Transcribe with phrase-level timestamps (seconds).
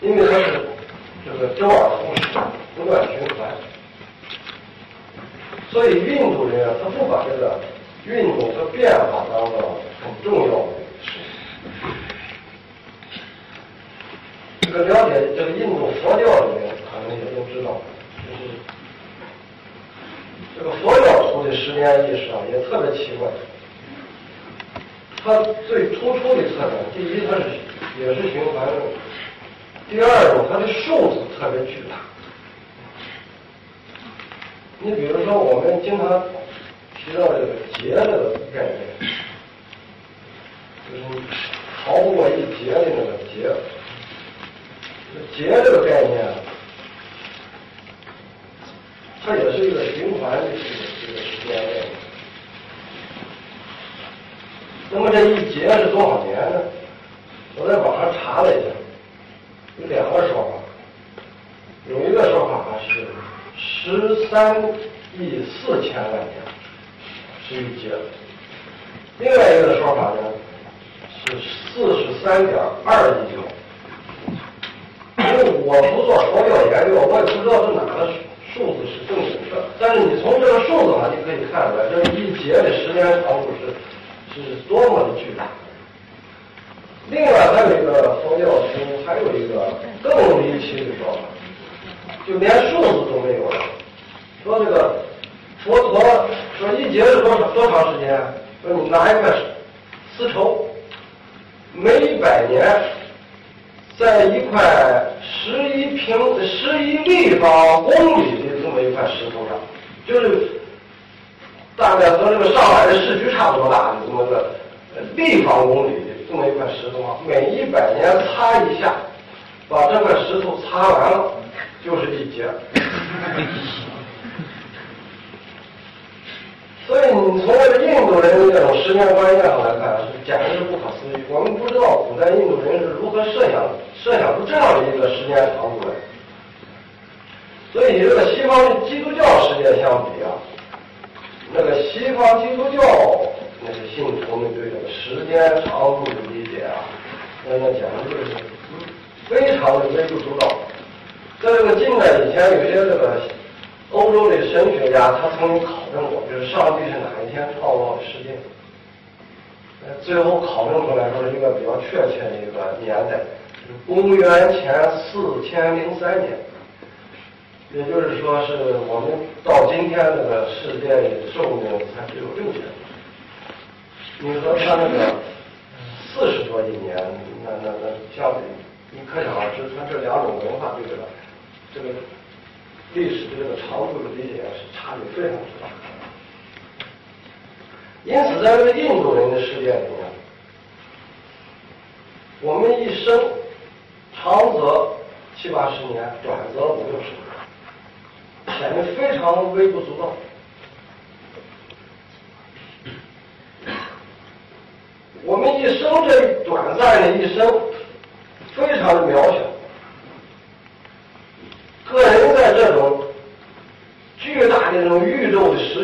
[0.00, 0.60] 因为他是
[1.24, 1.95] 这个交往。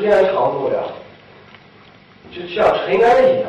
[0.02, 0.82] 时间长度呀，
[2.32, 3.48] 就像尘埃一样。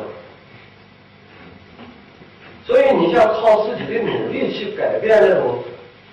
[2.64, 5.58] 所以你像靠自己的努力去改变这种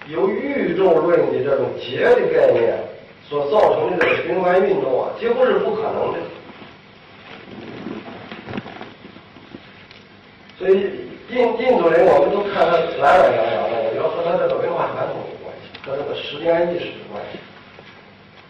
[0.08, 2.76] 由宇宙论的这种节的概念
[3.30, 6.20] 所造成的这个循环运动啊，几乎是不可能的。
[10.58, 10.90] 所以
[11.30, 15.70] 印印度人，我们都看他懒懒洋洋的，要和他这个文化传统有关系。
[15.86, 17.31] 和这个时间意识有关系。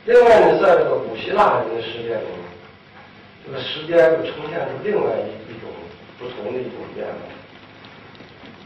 [0.06, 2.42] 另外呢，在这个古希腊人的世界里面，
[3.45, 5.69] 这个时间又呈现出另外一一种
[6.18, 7.13] 不同的一种面貌。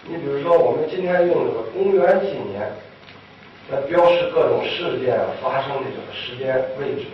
[0.08, 2.72] 你比如说，我们今天用这个公元纪年
[3.70, 7.08] 来标示各种事件发生的这个时间位置，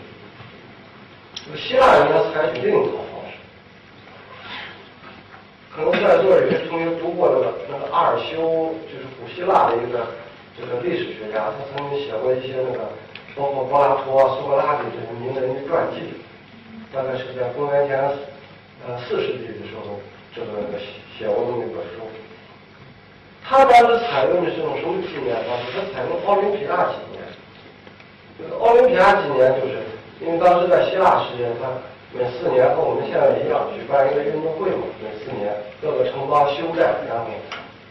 [1.44, 3.34] 这个希腊人呢采取另一套方式。
[5.76, 10.06] 可能在座有些同学读过那个那个阿尔修，就是古希腊的一个。
[10.60, 12.90] 这个历史学家，他曾经写过一些那个，
[13.36, 16.14] 包括柏拉图啊、苏格拉底这些名人的传记，
[16.94, 17.98] 大概是在公元前
[18.86, 20.00] 呃四世纪的时候，
[20.36, 20.78] 这个
[21.18, 22.04] 写过那么一本书。
[23.44, 25.72] 他当时采用的是种什么纪年方式？
[25.74, 27.24] 他采用奥林匹亚纪年。
[28.38, 29.80] 这个奥林匹亚纪年，就是
[30.20, 31.68] 因为当时在希腊时间，他
[32.12, 37.26] 每四年和我们现在一样举办一个运动会嘛，每四年各个城邦休战，然后。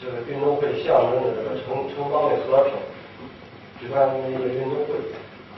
[0.02, 2.72] 这个运动会象征着这个城城邦的和平，
[3.78, 4.94] 举办一个运动会，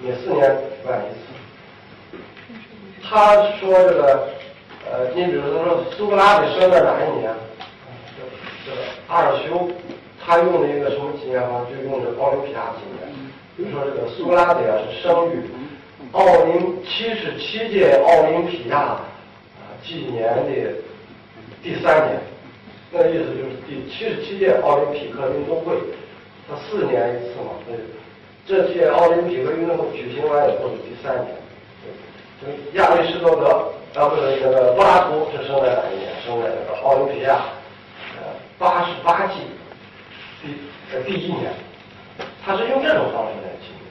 [0.00, 1.20] 每四年举办一次。
[3.02, 4.28] 他说这个，
[4.90, 7.34] 呃，你比如说苏格拉底生在哪一年？
[8.64, 9.68] 这个阿尔修，
[10.24, 13.12] 他用的一个什么纪念方就用的奥林匹亚纪念。
[13.56, 15.42] 比如说这个苏格拉底啊是生于
[16.12, 19.00] 奥林七十七届奥林匹亚啊
[19.84, 20.74] 纪年的
[21.62, 22.20] 第三年。
[22.90, 25.74] 那意思就是第七十七届奥林匹克运动会，
[26.48, 27.52] 它四年一次嘛。
[27.66, 27.76] 对，
[28.46, 31.36] 这届奥林匹克运动会举行完以后是第三年。
[32.72, 36.10] 亚里士多德啊不是那个柏拉图是生在哪一年？
[36.26, 37.40] 生在那个奥林匹亚
[38.18, 38.22] 呃
[38.58, 39.34] 八十八季
[40.42, 40.48] 第
[40.92, 41.52] 呃第一年，
[42.44, 43.86] 他是用这种方式来纪念。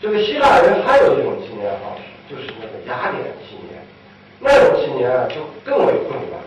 [0.00, 3.80] 这个希腊人还有一种纪念方式，就是那个雅典纪念，
[4.40, 6.40] 那种纪念就更为困难。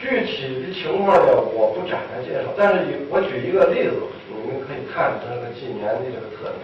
[0.00, 4.00] 具体的情况呢，我不展开介绍，但是我举一个例子，
[4.42, 6.60] 你们可以看这个纪年的这个特点。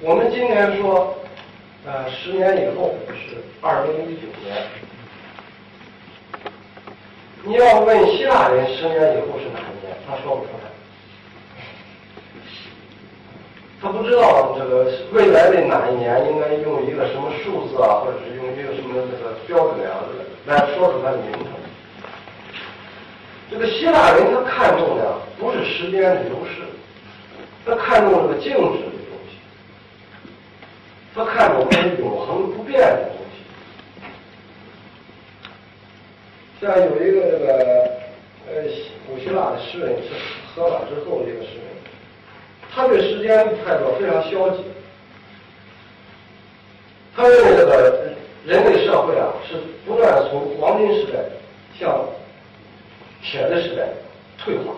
[0.00, 1.14] 我们今年说，
[1.86, 4.62] 呃，十年以后是二零一九年。
[7.42, 10.70] 你要问希腊人十年以后是哪一年，他说不出来。
[13.80, 20.04] 他不知道这个未来的哪一年应该用一个什么数字啊，或者是用一个什么这个标准啊
[20.46, 21.59] 来说出它的名称。
[23.50, 26.62] 这个希腊人他看重的不是时间的流逝，
[27.66, 28.62] 他看重这个静止的
[29.10, 29.36] 东西。
[31.12, 33.42] 他看重那永恒不变的东西。
[36.60, 37.90] 像有一个这个
[38.46, 38.62] 呃
[39.08, 40.10] 古希腊的诗人是
[40.54, 41.64] 荷马之后的一个诗人，
[42.72, 44.62] 他对时间态度非常消极。
[47.16, 48.12] 他认为这个
[48.46, 51.18] 人类社会啊是不断从黄金时代
[51.76, 52.06] 向
[53.22, 53.88] 铁的时代
[54.38, 54.72] 退化，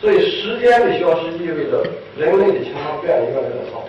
[0.00, 1.82] 所以时间的消失意味着
[2.16, 3.84] 人类的情况变得越来越糟。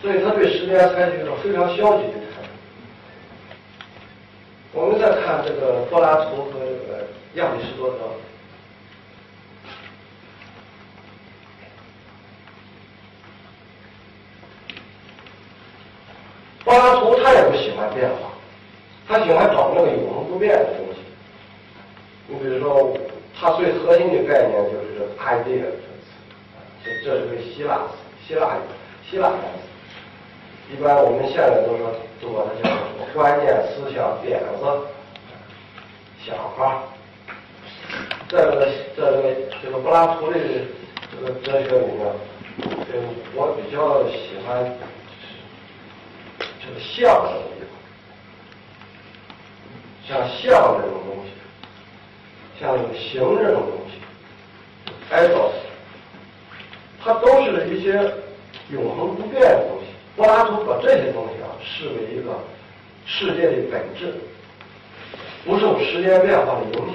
[0.00, 2.48] 所以他对时间采取一种非常消极的态度。
[4.72, 7.98] 我们再看这个柏拉图和这个亚里士多德。
[16.64, 18.30] 柏拉图他也不喜欢变化，
[19.06, 20.91] 他喜欢找那个永恒不变的东西。
[22.28, 22.96] 你比如说，
[23.38, 25.74] 它最核心的概念就是 idea 这个词，
[26.84, 27.94] 这这是个希腊词，
[28.26, 28.58] 希腊语
[29.10, 29.46] 希腊单词。
[30.72, 34.64] 一般我们现在都说都把它叫什么观念、思想、点子、
[36.24, 36.84] 想法。
[38.28, 39.24] 在这个在这个
[39.62, 40.38] 这个柏拉图的
[41.10, 42.06] 这个哲学里面，
[42.58, 43.02] 这个，
[43.34, 44.72] 我比较喜欢。
[46.64, 47.60] 这个相这个地
[50.06, 50.40] 方，像
[50.78, 51.26] 这种东西，
[52.62, 53.98] 像这个形这种东西，
[55.10, 55.50] 哀悼，
[57.02, 57.92] 它都是一些
[58.70, 59.86] 永恒不变的东西。
[60.14, 62.38] 柏拉图把这些东西啊视为一个
[63.04, 64.14] 世界的本质，
[65.44, 66.72] 不受时间变化的影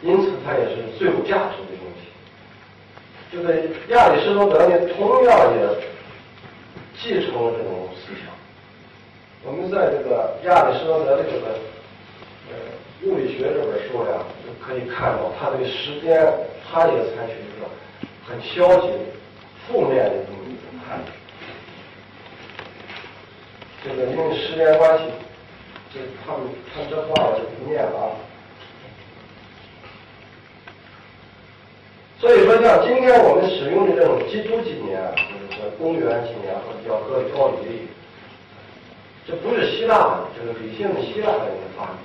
[0.00, 2.08] 因此它也是最有价值的东西。
[3.30, 3.54] 这个
[3.94, 5.68] 亚里士多德呢，同样也
[6.98, 8.32] 继承了这种思想。
[9.44, 11.58] 我们在这个亚里士多德这个
[12.48, 12.56] 呃
[13.04, 16.26] 物理学这本书呀，就可以看到他对时间，
[16.68, 17.68] 他也采取一个
[18.26, 18.88] 很消极、
[19.66, 21.04] 负面的这么一种看法。
[23.84, 25.04] 这个因为时间关系，
[25.94, 28.10] 这他们他这话我就不念了啊。
[32.18, 37.86] 所以说，像今天我们使用的这种基督纪年，就是说公元纪年或者叫格里高里。
[39.24, 41.96] 这不是希腊的这个理性的希腊人的发明，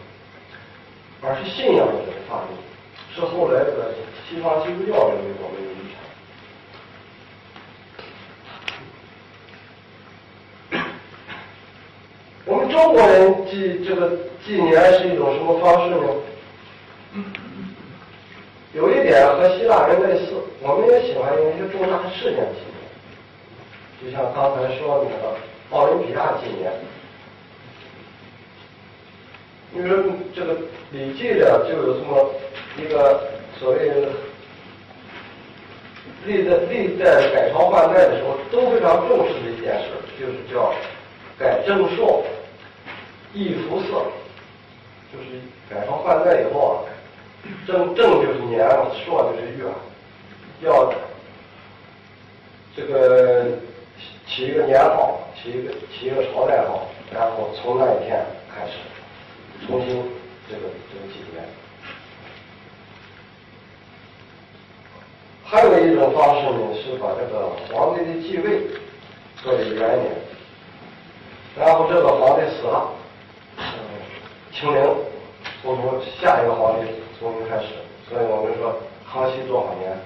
[1.25, 2.57] 而是信仰者的发明，
[3.15, 3.95] 是后来的
[4.27, 5.73] 西方基督教认为我们的遗
[10.69, 10.83] 产。
[12.45, 17.23] 我们中国人纪这个纪年是一种什么方式呢？
[18.73, 22.75] 有一点和希腊人类似，我们也喜欢用一些重大事件纪念，
[24.03, 25.37] 就像刚才说的那个
[25.69, 26.69] 奥林匹亚纪念。
[29.75, 29.89] 因为
[30.35, 30.53] 这个
[30.91, 32.29] 《礼记》里就有这么
[32.77, 33.21] 一个
[33.59, 33.91] 所谓
[36.25, 39.89] 历代历代改朝换代的时候都非常重视的一件事，
[40.19, 40.73] 就是叫
[41.39, 42.23] 改正朔、
[43.33, 44.05] 易服色，
[45.11, 46.85] 就是改朝换代以后啊，
[47.65, 48.69] 正正就是年，
[49.05, 49.65] 朔就是月，
[50.61, 50.93] 要
[52.75, 53.45] 这个
[54.27, 58.23] 起一个年号，起一个起一个朝代号，然后从那一天
[58.55, 58.73] 开始。
[59.65, 60.03] 重新
[60.49, 61.43] 这个这个纪念，
[65.43, 68.67] 还有一种方式呢，是把这个皇帝的继位
[69.37, 70.11] 作为元年，
[71.57, 72.89] 然后这个皇帝死了，
[74.51, 74.81] 清零，
[75.61, 76.87] 从从下一个皇帝
[77.19, 77.67] 重新开始，
[78.09, 78.75] 所以我们说
[79.09, 79.97] 康熙多少年，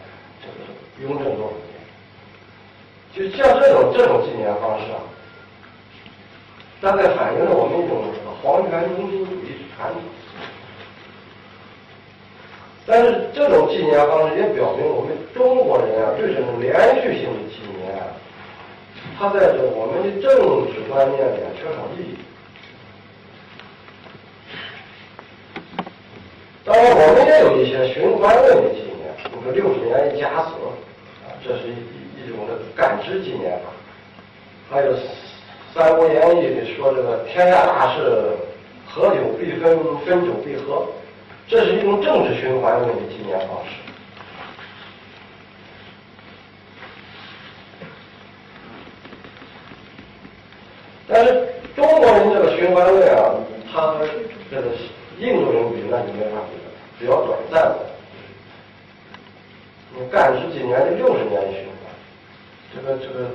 [0.42, 5.02] 这个雍正多少年，就像这种这种纪念方式啊，
[6.82, 8.04] 大概反映了我们一种
[8.42, 9.58] 皇权中心主义。
[9.78, 10.02] 传统，
[12.84, 18.10] 但是这种纪念方式也表明我们中国人啊对这种连续性的纪念啊，
[19.20, 22.18] 它在这我们的政治观念里缺少意义。
[26.66, 30.56] 当然，我们也有一些循环论的纪念，比如说六十年一甲子，
[31.24, 31.78] 啊，这是一
[32.18, 33.70] 一种的感知纪念法。
[34.72, 34.92] 还有
[35.74, 38.34] 《三国演义》里说这个天下大事。
[38.90, 40.88] 合久必分，分久必合，
[41.48, 43.72] 这是一种政治循环论的纪念方式。
[51.08, 53.36] 但是中国人这个循环论啊，
[53.72, 54.08] 它和
[54.50, 54.70] 这个
[55.20, 57.80] 印度人比那就没法比了，比较短暂的。
[59.96, 61.94] 你干十几年就六十年循环，
[62.74, 63.30] 这个这个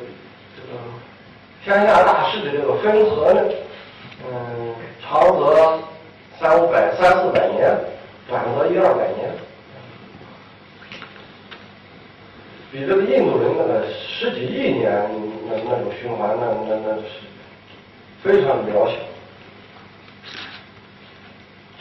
[0.57, 0.79] 这个
[1.65, 3.43] 天下大事的这个分合呢，
[4.31, 4.75] 嗯。
[5.05, 5.79] 长则
[6.41, 7.77] 三五百、三四百年，
[8.27, 9.31] 短则一二百年，
[12.71, 14.91] 比这个印度人那个十几亿年
[15.51, 17.03] 那那种循环，那那那是
[18.23, 18.95] 非常渺小。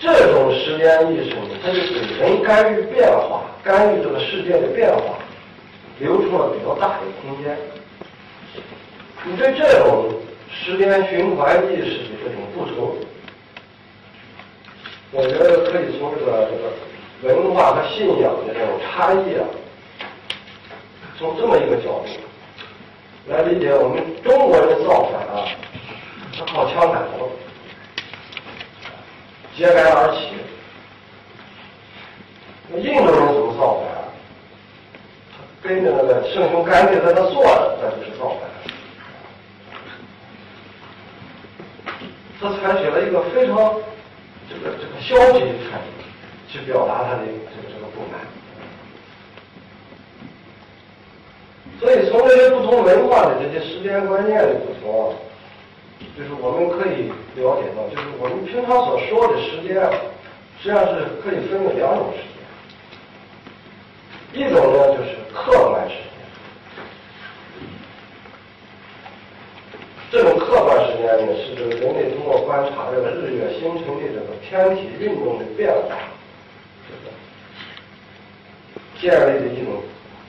[0.02, 5.20] 这种时间意识呢，它就给人干预变化、干预这个世界的变化，
[6.00, 7.56] 留出了比较大的空间。
[9.24, 10.10] 你对这种
[10.50, 12.96] 时间循环意识的这种不同，
[15.12, 19.46] 我觉得可以从这个这个文化和信仰的这种差异啊，
[21.20, 22.08] 从这么一个角度
[23.28, 25.46] 来理解我们中国人的造反啊，
[26.34, 27.10] 是靠枪杆子。
[29.56, 30.30] 揭竿而起。
[32.70, 34.02] 那印度人怎么造反啊？
[35.62, 38.51] 跟着那个圣雄甘地在那坐着，那就是造反。
[42.42, 43.56] 他采取了一个非常
[44.50, 45.86] 这个这个消极的态度
[46.50, 48.20] 去表达他的这个这个不满。
[51.80, 55.16] 所以从这些不同文化的这些时间观念的不同。
[56.18, 59.76] 就是我们可以了解到，就是我们平常所说的时间，
[60.60, 62.18] 实际上是可以分为两种时
[64.34, 64.44] 间。
[64.46, 66.11] 一种呢，就是客观时间。
[70.12, 75.98] 这种客观时间呢，是这个人类通过观察这个日月星辰的这个天体运动的变化，
[76.86, 77.12] 这个
[79.00, 79.82] 建立的一种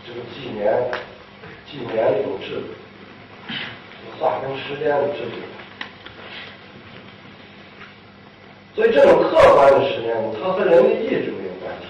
[0.07, 0.73] 这个纪年、
[1.69, 2.69] 纪年的一种制度，
[4.21, 5.37] 划分时间的制度。
[8.77, 11.87] 所以，这种客观的时间呢，它和人的意志没有关系。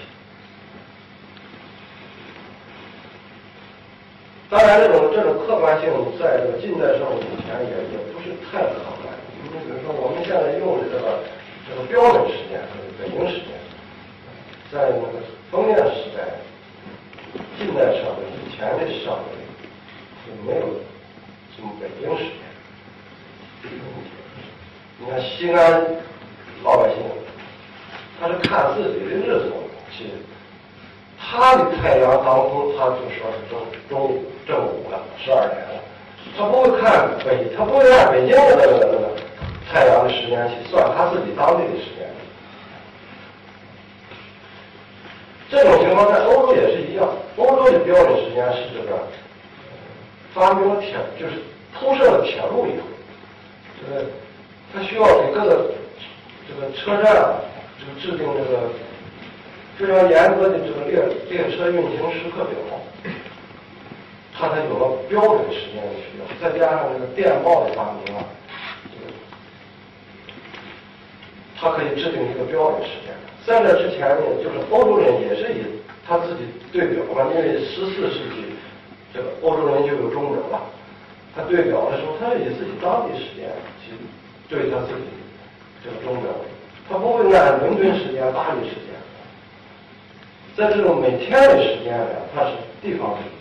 [4.53, 5.89] 当然，这种这种客观性，
[6.21, 9.09] 在这个近代社会以前也也不是太客观。
[9.41, 11.25] 你比如说，我们现在用的这个
[11.67, 12.61] 这个标准时间，
[13.01, 13.57] 北京时间，
[14.71, 16.37] 在那个封建时代、
[17.57, 19.33] 近代社会以前的社会，
[20.21, 20.77] 是没有
[21.55, 22.37] 什么北京时间。
[24.99, 25.97] 你看西安。
[26.63, 27.03] 老百姓，
[28.21, 29.51] 他是看自己的日子
[29.91, 30.05] 去，
[31.25, 33.59] 他的太阳当空，他就说是中
[33.89, 35.81] 中午正午了，十二点了，
[36.37, 39.09] 他不会看北，他不会按北京的那个那个
[39.71, 42.07] 太阳的时间去算他自己当地的时间。
[45.49, 47.07] 这种情况在欧洲也是一样，
[47.37, 48.99] 欧洲的标准时间是这个
[50.33, 51.41] 发明了铁，就是
[51.73, 52.85] 铺设了铁路以后，
[53.79, 54.05] 这个
[54.73, 55.71] 他需要给各个。
[56.45, 57.35] 这个车站
[57.79, 58.67] 这个制定这个
[59.77, 62.55] 非常严格的这个列列车运行时刻表，
[64.33, 66.23] 它才有了标准时间的需要。
[66.39, 68.23] 再加上这个电报的发明啊，
[71.59, 73.13] 它可以制定一个标准时间。
[73.45, 75.63] 在这之前呢，就是欧洲人也是以
[76.07, 78.45] 他自己对表嘛，因为十四世纪
[79.13, 80.61] 这个欧洲人就有钟表了，
[81.35, 83.49] 他对表的时候，他以自己当地时间
[83.83, 83.91] 去
[84.47, 85.09] 对他自己。
[85.83, 86.31] 这个钟表，
[86.89, 88.92] 他不会按伦敦时间、巴黎时间，
[90.55, 93.31] 在这种每天的时间呢，它是地方时间。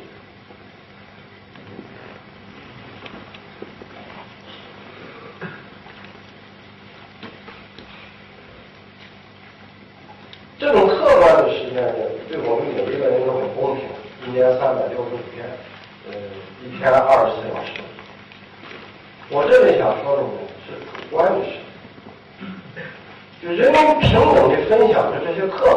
[10.58, 11.92] 这种客观的时间呢，
[12.28, 13.84] 对我们每一个人都很公平。
[14.26, 15.44] 一年三百六十五天，
[16.08, 16.14] 呃，
[16.64, 17.72] 一天二十四小时。
[19.28, 20.28] 我这里想说的呢，
[20.64, 21.50] 是主观的事。
[23.42, 25.71] 就人们平等的分享着这些客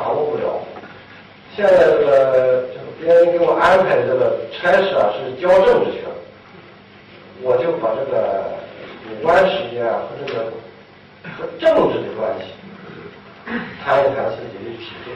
[0.00, 0.60] 把握不了。
[1.54, 5.98] 现在这个这个别人给我安排的这个差事啊，是教政治学，
[7.42, 8.50] 我就把这个
[9.04, 10.52] 主观时间啊和这个
[11.38, 12.46] 和政治的关系
[13.84, 15.12] 谈一谈自己的体会。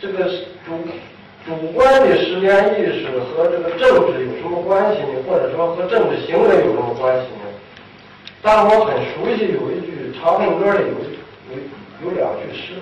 [0.00, 0.24] 这个
[0.64, 0.78] 主。
[1.46, 5.22] 主观的时间意识和这个政治有什么关系呢？
[5.28, 7.45] 或者说和政治行为有什么关系呢？
[8.42, 10.94] 但我很熟悉有一句长恨歌里有
[11.50, 11.56] 有
[12.04, 12.74] 有两句诗：“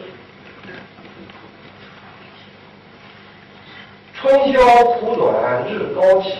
[4.14, 6.35] 春宵苦短日高起，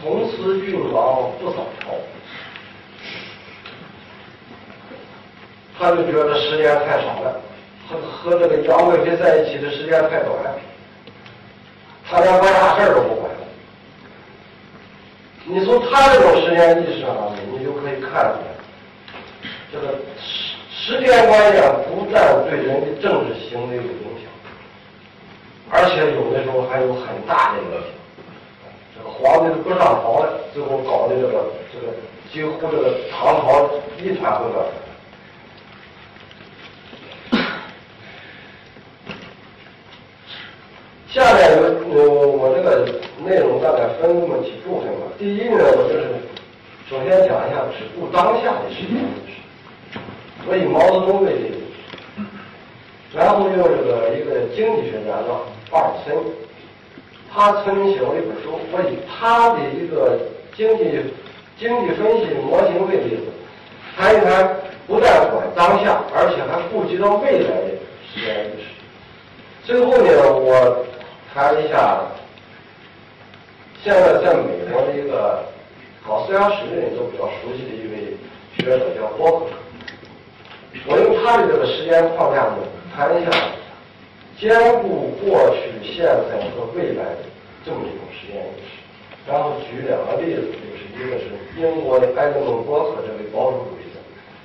[0.00, 1.86] 从此君王不早朝。”
[5.76, 7.40] 他就觉得时间太少了，
[7.88, 10.32] 和和这个杨贵妃在一起的时间太短。
[12.08, 13.28] 他连办大事都不管。
[15.46, 17.53] 你从他这种时间意识上，你
[18.14, 18.46] 看出来，
[19.72, 19.88] 这个
[20.22, 23.88] 时时间观念不但对人的政治行为有影
[24.22, 24.30] 响，
[25.70, 27.80] 而且有的时候还有很大的影响。
[28.94, 31.92] 这个皇帝都不上朝了，最后搞的这个这个
[32.30, 34.64] 几乎这个唐朝一团混乱。
[41.08, 42.86] 下面有我我这个
[43.24, 45.06] 内容大概分这么几部分吧。
[45.18, 46.04] 第一呢，我就是
[46.88, 49.98] 首先讲一下只顾当下的时间意识，
[50.46, 51.64] 我以毛泽东为例，
[53.14, 56.14] 然后用这个一个经济学家叫巴尔森，
[57.32, 60.18] 他曾经写过一本书，我以他的一个
[60.54, 61.00] 经济
[61.58, 63.22] 经济分析模型为例子，
[63.96, 67.68] 谈一谈不但管当下，而且还顾及到未来的
[68.12, 68.64] 时间意识。
[69.64, 70.84] 最后呢，我。
[71.34, 72.00] 谈一下，
[73.82, 75.44] 现在在美国的一个
[76.06, 78.16] 搞思想史的人都比较熟悉的一位
[78.56, 79.46] 学者叫波克。
[80.86, 82.58] 我用他的这个时间框架呢，
[82.94, 83.30] 谈一下
[84.38, 87.24] 兼顾过去、现在和未来的
[87.64, 88.84] 这么一种时间意识。
[89.26, 91.24] 然后举两个例子，就是一个是
[91.56, 93.96] 英国的埃德蒙·波克这位保守主义者，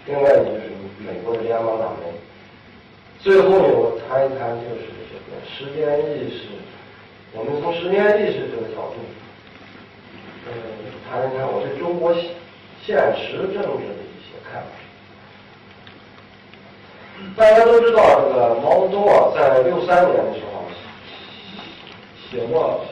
[0.06, 0.72] 另外一个就是
[1.04, 2.14] 美国的联邦党人。
[3.20, 6.48] 最后呢，我谈一谈就是这个时间意识。
[7.34, 8.96] 我们从时间意识这个角度，
[11.10, 12.14] 谈一谈我对中国
[12.86, 14.68] 现实政治的一些看法。
[17.36, 20.66] 大家都知道，这个毛泽东啊，在六三年的时候
[22.30, 22.86] 写过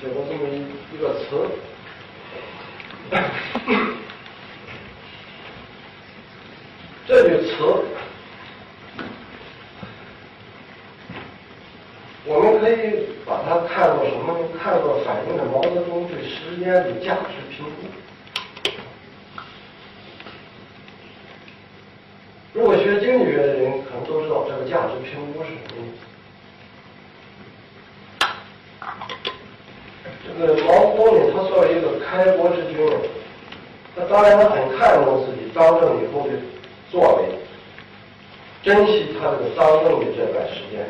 [0.00, 1.48] 写过这么一一个词，
[7.06, 7.52] 这句词。
[12.24, 14.36] 我们可以把它看作什么？
[14.62, 17.70] 看作反映了毛泽东对时间的价值评估。
[22.52, 26.00] 如果学经济学的人可能都知道这个价值评估是什么意思。
[30.24, 32.76] 这个毛泽东呢，他作为一个开国之君，
[33.96, 36.34] 他当然他很看重自己当政以后的
[36.88, 37.24] 作为，
[38.62, 40.86] 珍惜他这个当政的这段时间。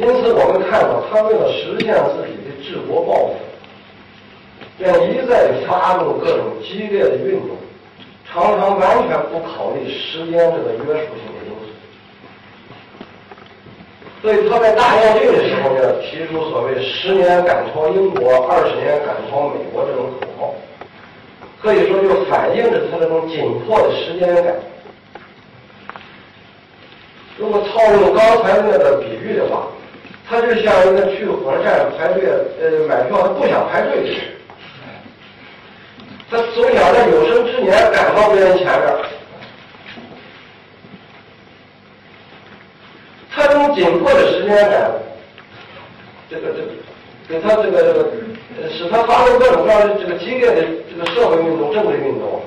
[0.00, 3.36] 因此，我们看到他为了实现自己的治国抱负，
[4.78, 7.50] 便一再发动各种激烈的运动，
[8.24, 11.68] 常常完全不考虑时间这个约束性的因素。
[14.22, 20.54] 所以他在大跃进的时候呢，提出所谓“十年赶超英国，二十年赶超美国”这种口号，
[21.60, 24.54] 可以说就反映着他这种紧迫的时间感。
[27.36, 29.66] 如果套用刚才那个比喻的话，
[30.30, 32.22] 他就像一个去火车站排队，
[32.62, 34.20] 呃，买票他不想排队的人，
[36.30, 38.96] 他总想在有生之年赶到别人前面。
[43.32, 44.92] 他从紧迫的时间感，
[46.30, 46.70] 这个这个，
[47.28, 52.40] 给他这个这个，使他发生各种各样的这个激烈的这个社会运动、政治运动，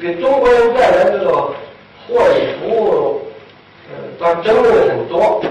[0.00, 1.30] 给中国人带来这个
[2.08, 3.20] 获益服务，
[3.90, 5.42] 呃，当争论很多，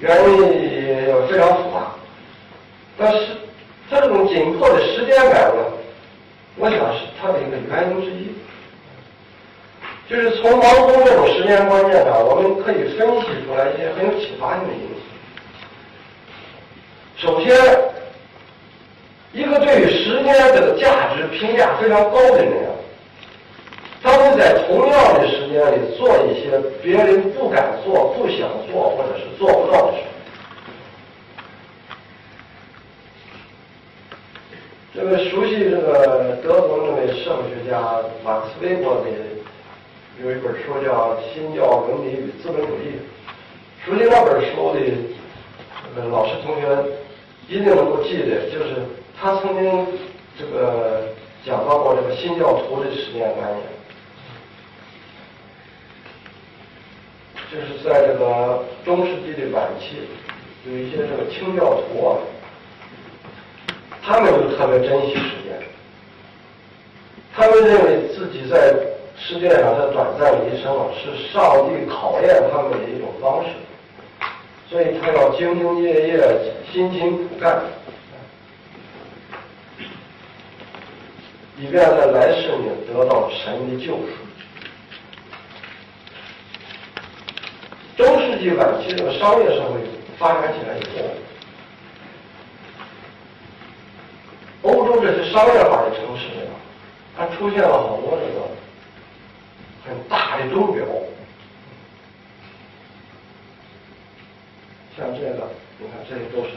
[0.00, 1.92] 原因也非常复杂。
[2.96, 3.18] 但是
[3.90, 5.62] 他这种紧迫的时间感呢，
[6.56, 8.32] 我想是他的一个原因之一。
[10.08, 14.94] 就是从毛泽东这种时间观念上，我们可以分析出来一些很有启发性的因素。
[17.18, 17.54] 首先，
[19.32, 22.70] 一个对于时间这个价值评价非常高的人啊，
[24.02, 30.02] 他会在同样的时间里做一些别人不敢做、不想做或者是做不到的事。
[34.94, 39.06] 这个熟悉这个德国那位社会学家马克思韦伯的。
[40.20, 42.98] 有一本书叫《新教伦理与资本主义》，
[43.86, 44.80] 熟悉那本书的
[45.94, 46.66] 呃老师同学
[47.48, 48.82] 一定能够记得，就是
[49.16, 49.86] 他曾经
[50.36, 51.04] 这个
[51.46, 53.62] 讲到过这个新教徒的时间观念，
[57.50, 60.08] 就是在这个中世纪的晚期，
[60.64, 62.18] 有一些这个清教徒啊，
[64.02, 65.58] 他们就特别珍惜时间，
[67.34, 68.74] 他们认为自己在。
[69.20, 73.48] 世界上这短暂的一生啊，是上帝考验他们的一种方式，
[74.70, 77.60] 所以他要兢兢业业、辛勤苦干，
[81.58, 84.27] 以便在来世里得到神的救赎。
[87.98, 89.80] 中世纪晚期这个商业社会
[90.16, 90.82] 发展起来以
[94.62, 96.54] 后，欧洲这些商业化的城市里啊，
[97.16, 98.46] 它出现了好多这个。
[99.88, 100.84] 很大的钟表，
[104.94, 106.50] 像这个，你看这些都是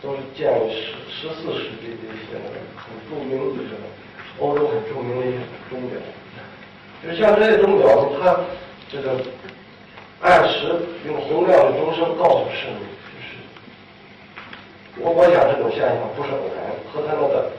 [0.00, 2.40] 都是建于十十四世纪的一些
[2.74, 3.76] 很著名的这个
[4.38, 6.00] 欧洲很著名的一些钟表，
[7.04, 7.84] 就像这些钟表，
[8.18, 8.40] 它
[8.90, 9.20] 这个
[10.20, 10.74] 按时
[11.06, 12.80] 用洪亮的钟声告诉市民，
[13.10, 13.28] 就是
[15.00, 16.60] 我我想这种现象不是偶然，
[16.92, 17.50] 和他那个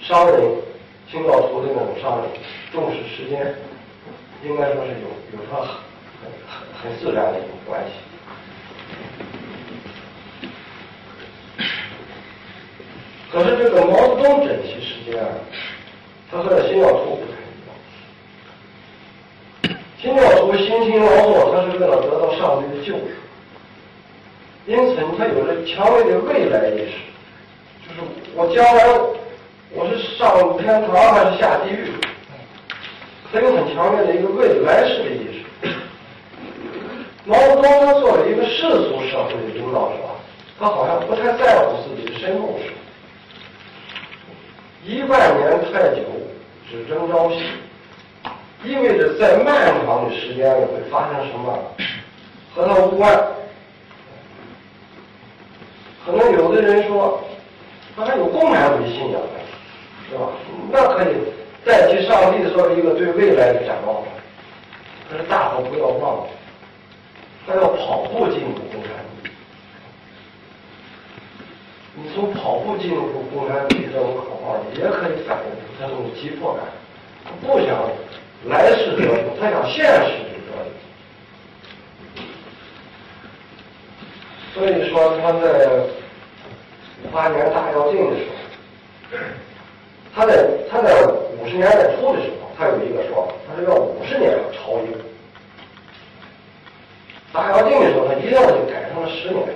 [0.00, 0.40] 商人
[1.10, 2.30] 清教徒的那种商人
[2.72, 3.54] 重视时间。
[4.44, 5.66] 应该说是有有他很
[6.46, 7.92] 很很自然的一种关系。
[13.32, 15.28] 可是这个毛泽东珍惜时间啊，
[16.30, 17.32] 他和新教徒不太
[20.00, 23.00] 新教徒辛勤劳作，他是为了得到上帝的救赎，
[24.66, 26.92] 因此他有着强烈的未来意识，
[27.88, 28.00] 就是
[28.34, 28.86] 我将来
[29.72, 31.92] 我是上天堂还是下地狱。
[33.32, 35.68] 他有很强烈的一个未来式的意识。
[37.24, 39.96] 毛泽东他作为一个世俗社会的领导者，
[40.58, 42.72] 他好像不太在乎自己的身后事。
[44.84, 46.02] 一万年太久，
[46.70, 47.40] 只争朝夕，
[48.66, 51.58] 意味着在漫长的时间里会发生什么，
[52.54, 53.16] 和他无关。
[56.04, 57.22] 可能有的人说，
[57.96, 59.38] 他还有共产主义信仰呢，
[60.10, 60.28] 是吧？
[60.70, 61.14] 那可以。
[61.66, 64.00] 代替上帝做一个对未来的展望，
[65.10, 66.28] 可是大伙不要忘了，
[67.44, 69.30] 他要跑步进入共产主义。
[71.96, 76.62] 你从跑步进入共产主义这种口号，也可以反映出他这种急迫感，
[77.40, 77.90] 不想
[78.48, 80.50] 来世得救，他想现实里得。
[84.54, 85.68] 所以说他在
[87.04, 88.24] 五八年大跃进的时
[89.10, 89.16] 候，
[90.14, 90.90] 他在他在。
[91.38, 94.90] 五十年代初的时候，他有一个说法，他是要五十年超英。
[97.32, 99.46] 大跃进的时候，他一下子就改成了十年。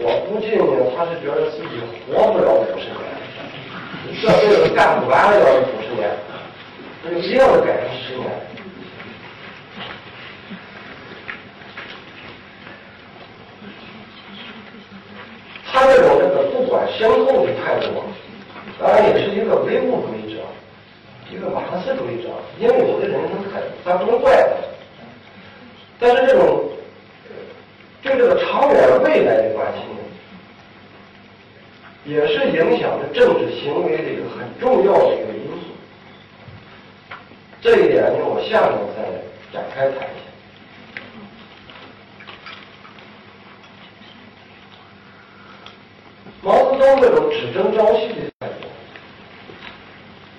[0.00, 3.00] 我估计呢，他是觉得自己活不了五十年，
[4.20, 6.10] 这辈子干不完了要五十年，
[7.02, 8.30] 他就一下子改成十年。
[15.72, 18.04] 他这种这个不管身后的态度。
[18.78, 20.40] 当然也是一个唯物主义者，
[21.30, 23.20] 一个马克思主义者，因为有的人
[23.52, 24.50] 他他不能怪他，
[26.00, 26.68] 但是这种
[28.02, 29.82] 对这个长远未来的关心，
[32.12, 35.41] 也是影响着政治行为的一个很重要的一个因。
[37.62, 38.98] 这一点呢，我下面再
[39.52, 40.26] 展开谈一下。
[46.42, 48.66] 毛泽东这种只争朝夕的态度。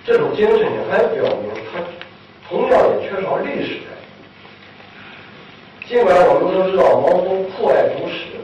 [0.05, 1.79] 这种精神也还表明他
[2.49, 3.88] 同样也缺少历史感。
[5.88, 8.36] 尽管我们都知道毛泽东酷爱读史，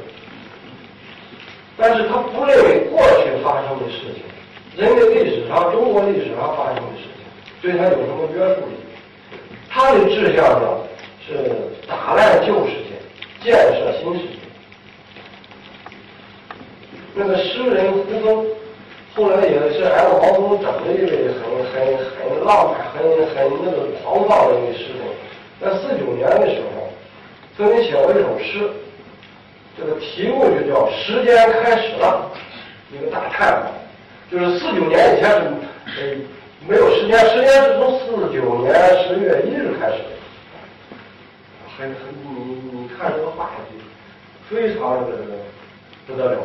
[1.76, 4.24] 但是他不认为过去发生的事情，
[4.78, 7.19] 人类历史上、中国历史上发生的事情，
[7.62, 8.76] 对他有什么约束力。
[9.70, 10.68] 他的志向呢，
[11.28, 11.34] 是
[11.88, 12.98] 打烂旧世界，
[13.44, 14.34] 建设新世界。
[17.14, 18.46] 那个诗人胡风，
[19.14, 25.04] 后来也是挨着毛泽东整的一位很很很浪漫、很很那个狂放的一位诗人。
[25.60, 26.90] 在四九年的时候，
[27.58, 28.72] 曾经写过一首诗，
[29.78, 32.32] 这个题目就叫《时间开始了》，
[32.96, 33.72] 一个大叹号，
[34.32, 35.30] 就是四九年以前
[35.88, 36.18] 是
[36.68, 38.74] 没有时间，时间是从四九年
[39.08, 40.10] 十月一日开始的。
[41.78, 43.52] 很很你你看这个话
[44.50, 45.16] 非常的
[46.06, 46.40] 不得了。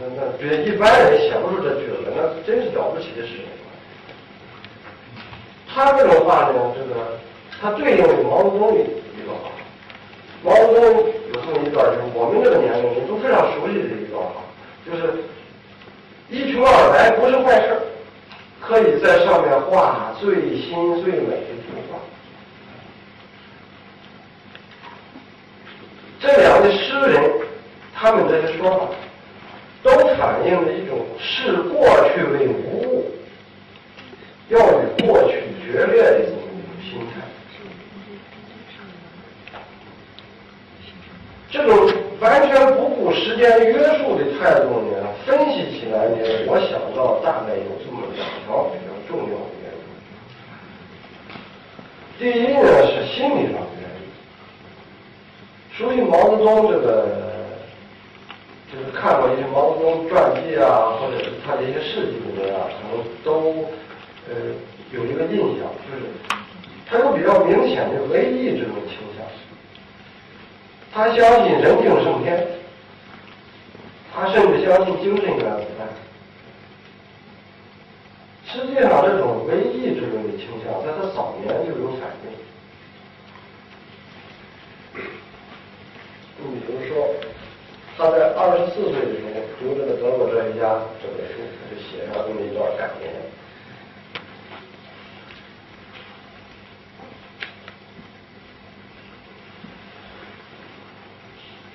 [0.00, 3.44] 那那别一般人写不出这句子，那真是了不起的事情。
[5.68, 7.18] 他这种话呢，这个
[7.60, 9.50] 他对应的毛泽东的一个话。
[10.44, 14.42] 毛泽东有这么一段，就是我们这个年龄人都非常熟悉的一段话，
[14.86, 15.24] 就是
[16.30, 17.80] 一穷二白不是坏事，
[18.66, 21.98] 可以在上面画最新最美的图画。
[26.20, 27.30] 这两位诗人，
[27.94, 28.86] 他们这些说法。
[29.84, 33.10] 都反映了一种视过去为无物，
[34.48, 36.38] 要与过去决裂的一种
[36.80, 37.18] 心态。
[41.50, 47.66] 这种完全不顾时间约束的态度呢，分析起来呢，我想到大概有
[48.44, 49.82] 条比较重要的原因。
[52.18, 54.02] 第一呢是心理上的原因。
[55.72, 57.20] 熟悉毛泽东这个。
[58.72, 63.66] 就是看过一些毛泽东传记啊，或者是他的一些事迹的人啊，可能都
[64.26, 64.32] 呃
[64.92, 66.08] 有一个印象，就是
[66.88, 69.28] 他有比较明显的唯意这种倾向。
[70.90, 72.46] 他相信人定胜天，
[74.14, 75.86] 他甚至相信精神原子弹。
[78.52, 82.24] 实际上，这种文艺这种的倾向，在他早年就有反应。
[86.38, 86.92] 你比如说。
[87.94, 93.12] 他在二十四岁的时候读这个德国哲学家这本书，他就写上这么一段感言。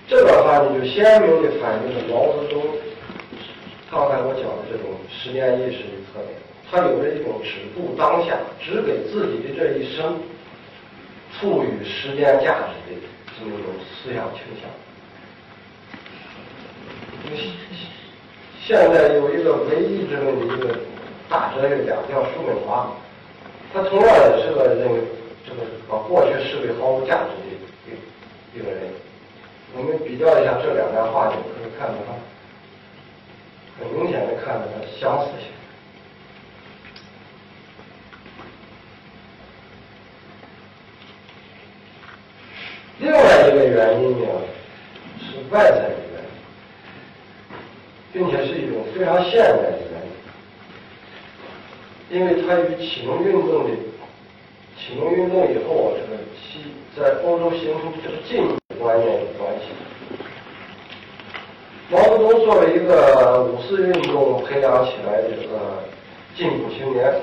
[0.08, 2.66] 这段话呢，就鲜明的反映了毛泽东
[3.92, 6.47] 刚才我讲的这种时间意识的特点。
[6.70, 10.20] 他有着一种只顾当下、只给自己的这一生
[11.40, 13.02] 赋予时间价值的
[13.40, 14.70] 这么一种思想倾向。
[18.62, 20.78] 现在有一个唯一之论的一个
[21.30, 22.92] 大哲学家叫叔本华，
[23.74, 25.00] 他同样也是个认为
[25.46, 27.48] 这个把过去视为毫无价值的
[27.88, 28.92] 一一个人。
[29.74, 32.14] 我们比较一下这两段话，就可以看到他
[33.80, 35.48] 很明显的看到他相似性。
[43.58, 44.28] 的原因呢，
[45.20, 45.98] 是外在的原因。
[48.14, 49.94] 并且是一种非常现代的原
[52.10, 53.70] 因，因为它与启蒙运动的
[54.76, 59.66] 启蒙运动以后啊，这个西在欧洲形成这个进步观念有关系。
[61.90, 65.84] 毛泽东作为一个五四运动培养起来的这个
[66.36, 67.14] 进步青年，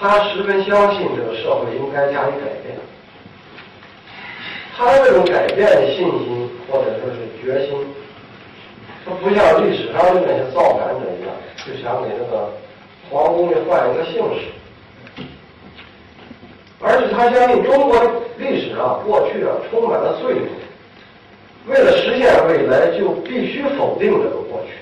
[0.00, 2.76] 他十分相信这个社会应该加以改变。
[4.80, 7.76] 他这种改变的信心或者说是决心。
[9.04, 11.30] 他不像历史上的那些造反者一样，
[11.66, 12.50] 就想给那个
[13.10, 15.22] 皇宫里换一个姓氏，
[16.80, 20.48] 而且他相信中国历史上过去啊充满了罪恶，
[21.66, 24.72] 为了实现未来就必须否定这个过去。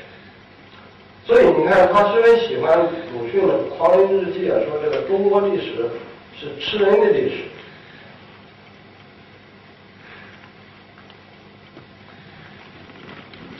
[1.24, 2.78] 所以你看，他虽然喜欢
[3.12, 5.88] 鲁迅的《狂人日记》啊，说这个中国历史
[6.38, 7.44] 是吃人的历史。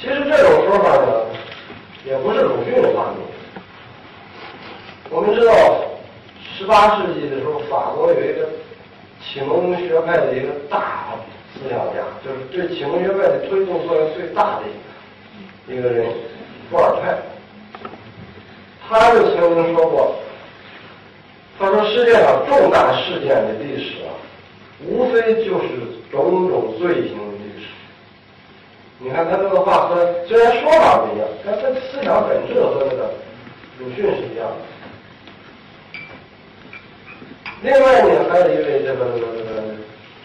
[0.01, 1.27] 其实这种说法呢，
[2.23, 3.19] 不是鲁迅的发明。
[5.11, 5.53] 我们知道，
[6.57, 8.49] 十八世纪的时候，法国有一个
[9.23, 11.15] 启蒙学派的一个大
[11.55, 16.07] 思想家，就是对启蒙学派的推动作用最大的一个人——
[16.71, 17.19] 伏尔泰。
[18.89, 20.17] 他就曾经说过
[21.59, 24.13] ：“他说世界上重大事件的历史啊，
[24.87, 25.69] 无非就是
[26.11, 27.19] 种种罪行。”
[29.01, 33.11] 你看他这个话和虽然说法不一样，但他思想本质和那个
[33.79, 34.57] 鲁迅是一样的。
[37.63, 39.63] 另外呢，还有一位这个这个这个，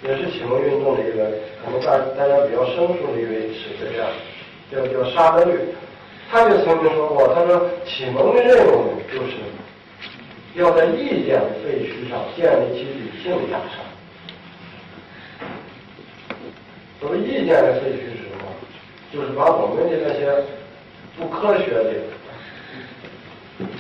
[0.03, 1.32] 也是启蒙运动的一个，
[1.63, 4.09] 可能大大家比较生疏的一位史学家，
[4.71, 5.59] 叫叫沙德律，
[6.32, 9.38] 他就曾经说过，他说启蒙的任务就是
[10.55, 13.78] 要在意见的废墟上建立起理性的假设。
[16.99, 18.12] 所谓意见的废墟？
[19.14, 20.43] 就是把我们的那些
[21.16, 21.93] 不科学的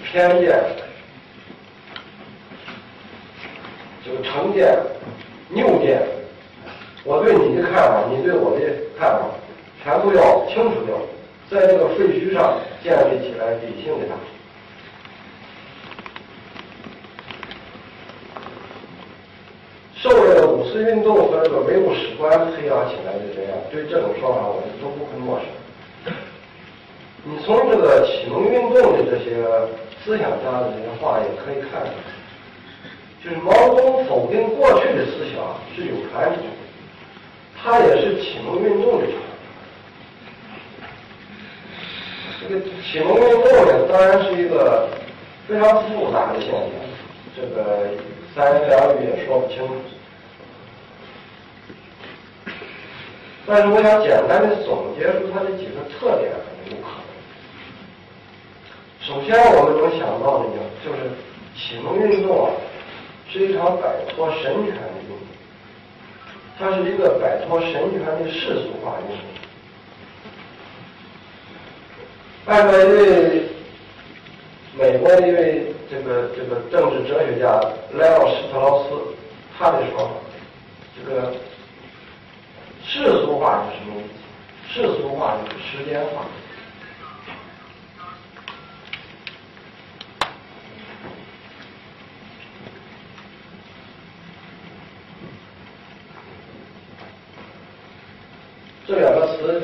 [0.03, 0.63] 偏见。
[4.05, 4.77] 就成见、
[5.49, 6.01] 谬见，
[7.05, 8.59] 我对你的看法，你对我的
[8.99, 9.29] 看法，
[9.81, 10.93] 全部要清除掉，
[11.49, 14.27] 在这个废墟上建立起来理性的大学
[20.73, 25.45] 这运动和这个唯物史观培养起来的人啊，对这种说法我们都不会陌生。
[27.23, 29.45] 你从这个启蒙运动的这些
[30.03, 31.93] 思想家的这些话也可以看出来。
[33.23, 36.41] 就是毛泽东否定过去的思想是有传承，
[37.55, 39.21] 他也是启蒙运动的传承。
[42.41, 44.89] 这个启蒙运动呢，当然是一个
[45.47, 46.67] 非常复杂的现象，
[47.37, 47.91] 这个
[48.35, 49.73] 三言两语也说不清楚。
[53.45, 56.31] 但是我想简单的总结出它的几个特点
[56.69, 57.05] 有可能。
[59.01, 61.11] 首先，我们能想到的呢，就是
[61.55, 62.51] 启蒙运动啊。
[63.29, 65.17] 是一场摆脱神权的运动，
[66.59, 69.17] 它是一个摆脱神权的世俗化运动。
[72.45, 73.47] 按照一位
[74.77, 77.59] 美国的一位这个这个政治哲学家
[77.93, 78.89] 莱奥施特劳斯
[79.57, 80.11] 他的说法，
[80.95, 81.33] 这个
[82.85, 84.73] 世俗化是什么意思？
[84.73, 86.25] 世俗化就是时间化。
[98.85, 99.63] 这两个词，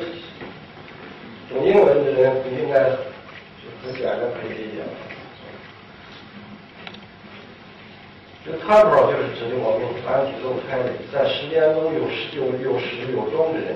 [1.49, 4.87] 懂英文的人应该就很简单可以理解了。
[8.49, 13.75] 这 temporal 就是指的我们团体露开的，在时间中有时有有始有终的人。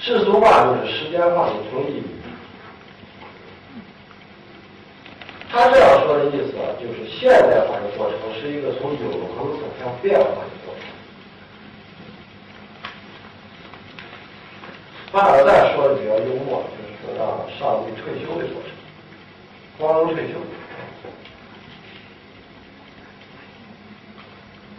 [0.00, 2.02] 世俗化就是时间化的一种意义。
[5.50, 10.82] 他这样说的意思，就是现代化的过程是一个从永恒走向变化的过程。
[15.12, 16.64] 巴尔赞说的比较幽默，
[17.16, 18.70] 让上帝退休的过程，
[19.78, 20.34] 光荣退休，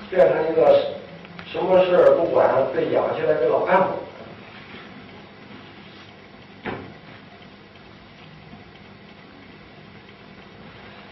[0.09, 0.93] 变成一个
[1.51, 3.93] 什么事儿不管，被养起来的老干部。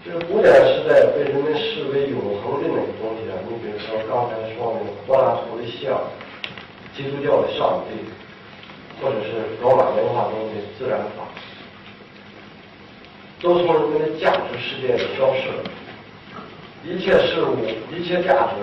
[0.06, 6.00] 就是古典时代被人们视为永恒的那个东西啊，你比如说刚才说的柏拉图的像，
[6.96, 8.08] 基督教的上帝，
[9.02, 9.28] 或者是
[9.62, 11.28] 罗马文化中的自然法，
[13.42, 15.64] 都从人们的价值世界里消失了。
[16.84, 17.58] 一切事物、
[17.96, 18.56] 一切价值，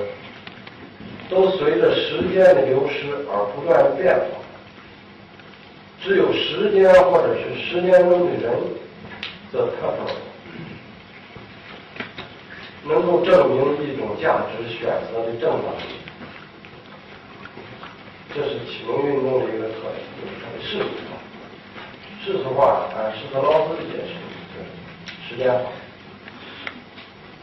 [1.28, 4.22] 都随着时间的流失而不断的变化。
[6.02, 8.52] 只有时间或者是时间中的人，
[9.52, 10.14] 则特殊。
[12.86, 15.88] 能够证明一种价值选择的正当性，
[18.34, 21.14] 这是启蒙运动的一个特点，就是它的世俗化。
[22.24, 24.10] 世俗化按施特劳斯的解释，
[25.28, 25.60] 时间化。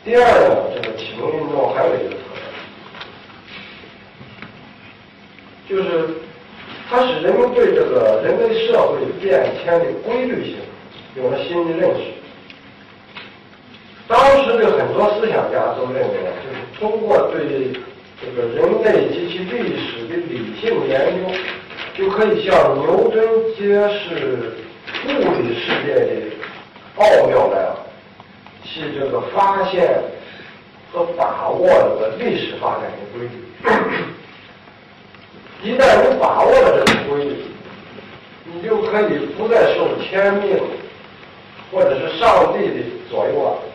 [0.04, 2.44] 第二呢，这个启蒙运动还有一个特点，
[5.70, 6.10] 就是
[6.90, 10.58] 它使人们对这个人类社会变迁的规律性
[11.16, 12.02] 有了新的认识。
[14.10, 17.46] 当时的很多思想家都认为，就是通过对
[18.22, 21.22] 这个人类及其历史的理性研究，
[21.96, 23.64] 就可以向牛顿揭
[23.98, 24.54] 示
[25.08, 25.10] 物
[25.42, 26.10] 理世界的
[26.98, 27.76] 奥妙来了，
[28.64, 30.04] 去这个发现
[30.94, 33.32] 和把握这个历史发展的规律。
[35.64, 37.36] 一旦你把握了这个规律，
[38.46, 40.60] 你就可以不再受天命
[41.72, 42.76] 或者是上帝的
[43.10, 43.71] 左右了。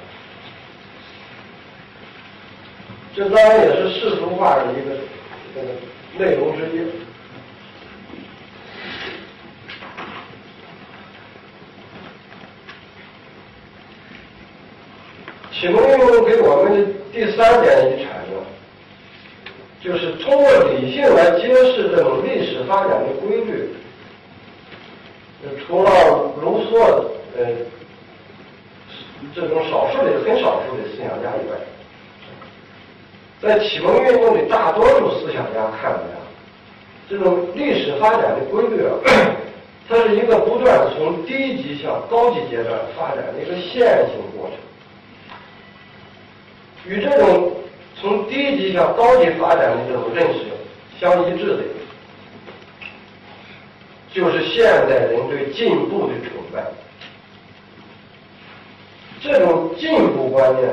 [3.17, 4.95] 这当然也是世俗化的一个
[5.55, 5.69] 这个
[6.19, 6.87] 内容之一。
[15.51, 18.37] 启蒙运动给我们的第三点遗产呢，
[19.81, 23.71] 就是通过理性来揭示这种历史发展的规律。
[25.67, 25.91] 除了
[26.43, 26.79] 卢梭
[27.39, 27.47] 呃
[29.35, 31.57] 这种少数的很少数的思想家以外，
[33.41, 36.25] 在启蒙运动的大多数思想家看来啊，
[37.09, 38.97] 这种历史发展的规律啊，
[39.89, 44.59] 它是一个不断从低级向高级阶段发展的一个线性过程。
[46.87, 47.53] 与这种
[48.01, 50.41] 从低级向高级发展的这种认识
[50.99, 51.63] 相一致的，
[54.15, 56.65] 就是现代人对进步的崇拜。
[59.21, 60.71] 这种进步观念，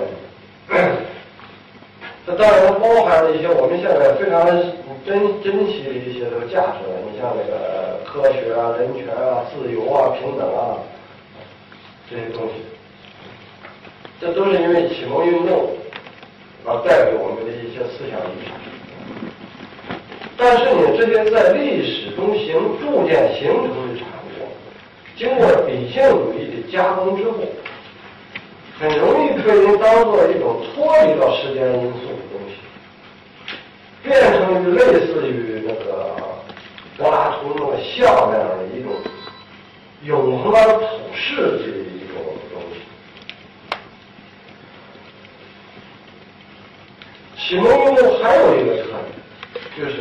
[2.26, 4.46] 这当然包含了一些我们现在非常
[5.06, 6.88] 珍珍惜的一些这个价值。
[7.12, 10.78] 你像那个科学啊、人权啊、自由啊、平等啊
[12.10, 12.54] 这些东西，
[14.22, 15.70] 这都是因为启蒙运动。
[16.66, 18.56] 啊，带给我们的一些思想遗产。
[20.38, 24.48] 但是呢，这些在历史中形逐渐形成的产物，
[25.18, 27.40] 经过理性主义的加工之后，
[28.80, 32.54] 很容易被人当做一种脱离到时间因素的东西，
[34.04, 36.16] 变成类似于那个
[36.98, 38.92] 柏拉图那个像那样的一种
[40.04, 42.18] 永恒而普世的一种
[42.52, 42.76] 东西。
[47.38, 49.96] 启蒙运动还有一个特点，就是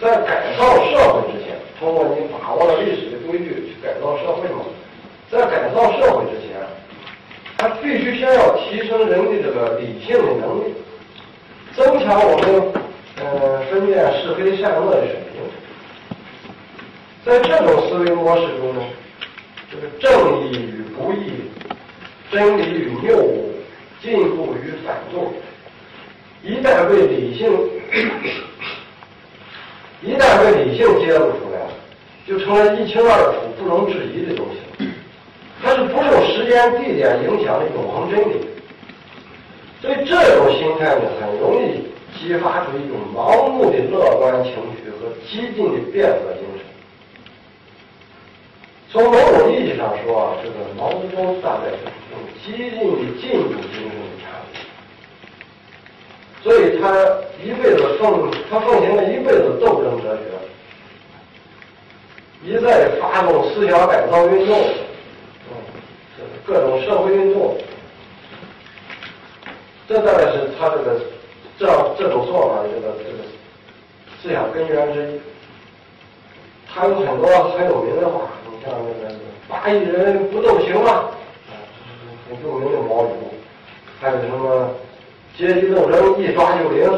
[0.00, 4.64] 在改造社会之前，通过你把握了历史的规律去改造社会嘛。
[5.30, 6.53] 在改造社会之前，
[7.64, 10.74] 他必须先要提升人的这个理性的能力，
[11.74, 12.62] 增强我们
[13.18, 15.40] 呃分辨是非善恶的水平。
[17.24, 18.82] 在这种思维模式中呢，
[19.70, 21.32] 这个正义与不义、
[22.30, 23.54] 真理与谬误、
[24.02, 25.32] 进步与反动。
[26.42, 27.50] 一旦被理性，
[30.02, 31.66] 一旦被理性揭露出来，
[32.28, 34.86] 就成了一清二楚、不容置疑的东西。
[35.64, 38.46] 它是不受时间、地点影响的永恒真理。
[39.80, 41.88] 所以这种心态呢，很容易
[42.18, 46.64] 激发出一种盲目的乐观情绪和激进的变革精神。
[48.90, 54.52] 从某种意义上说啊，这个毛泽东大概是这种激进的进步精神的产物。
[56.42, 56.84] 所以他
[57.42, 60.24] 一辈子奉他奉行了一辈子斗争哲学，
[62.44, 64.56] 一再发动思想改造运动，
[66.46, 67.56] 各种社会运动，
[69.88, 71.00] 这大概是他这个
[71.58, 73.24] 这样这种做法的这个这个
[74.20, 75.20] 思想根源之一。
[76.66, 79.14] 他有很多很有名的话，你像那个
[79.48, 80.90] “八亿人不斗行吗？”
[81.48, 81.56] 啊，
[82.28, 83.30] 这是很著名的毛语录，
[84.00, 84.70] 还有什么？
[85.36, 86.88] 阶级斗争一抓就灵，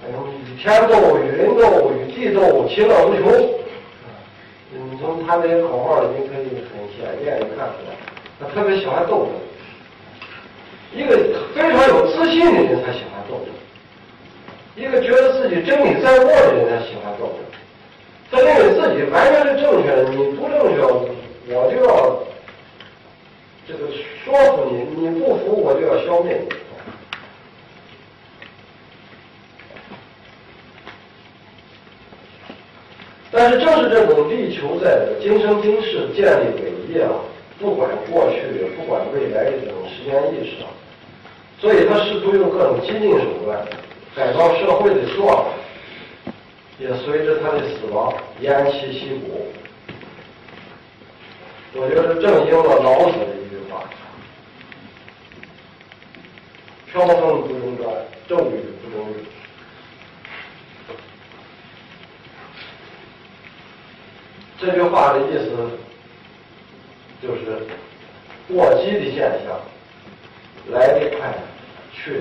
[0.00, 3.22] 还有与天斗、与人斗、与地斗，其乐无穷。
[4.72, 6.31] 你从他那些口号已经
[7.02, 7.90] 可以很显见的看出来，
[8.38, 9.30] 他特别喜欢斗争。
[10.94, 11.16] 一个
[11.54, 13.52] 非常有自信的人，才喜欢斗争；
[14.76, 17.38] 一个觉得自己真理在握的人，才喜欢斗争。
[18.30, 20.82] 他认为自己完全是正确的，你不正确，
[21.54, 22.18] 我就要。
[23.64, 23.86] 这个
[24.24, 26.48] 说服你，你不服我就要消灭你。
[33.30, 37.12] 但是正是这种力求在今生今世建立伟业啊，
[37.58, 40.68] 不管过去不管未来的这种时间意识啊，
[41.58, 43.66] 所以他试图用各种激进手段
[44.14, 45.44] 改造社会的做法，
[46.78, 49.46] 也随着他的死亡偃旗息鼓。
[51.74, 53.84] 我觉得正应了老子的一句话。
[56.92, 57.88] 飘风不容转，
[58.28, 59.20] 骤雨不容止。
[64.60, 65.56] 这句话的意思
[67.22, 67.40] 就是，
[68.48, 69.60] 过激的现象
[70.72, 71.32] 来得快，
[71.94, 72.20] 去得。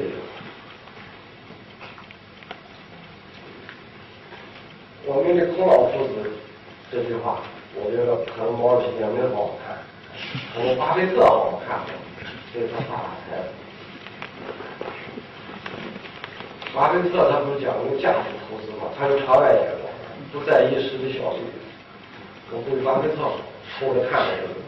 [5.07, 6.29] 我们的孔老夫子
[6.91, 7.41] 这句话，
[7.73, 9.75] 我觉得可能毛主席也没好看，
[10.53, 11.79] 可能巴菲特好看，
[12.53, 13.45] 所以他发财了。
[16.75, 18.93] 巴菲特他不是讲究价值投资嘛？
[18.95, 19.91] 他是长远眼光，
[20.31, 21.41] 不在一时的小利。
[22.51, 23.17] 我估计巴菲特
[23.79, 24.61] 抽着看的这个。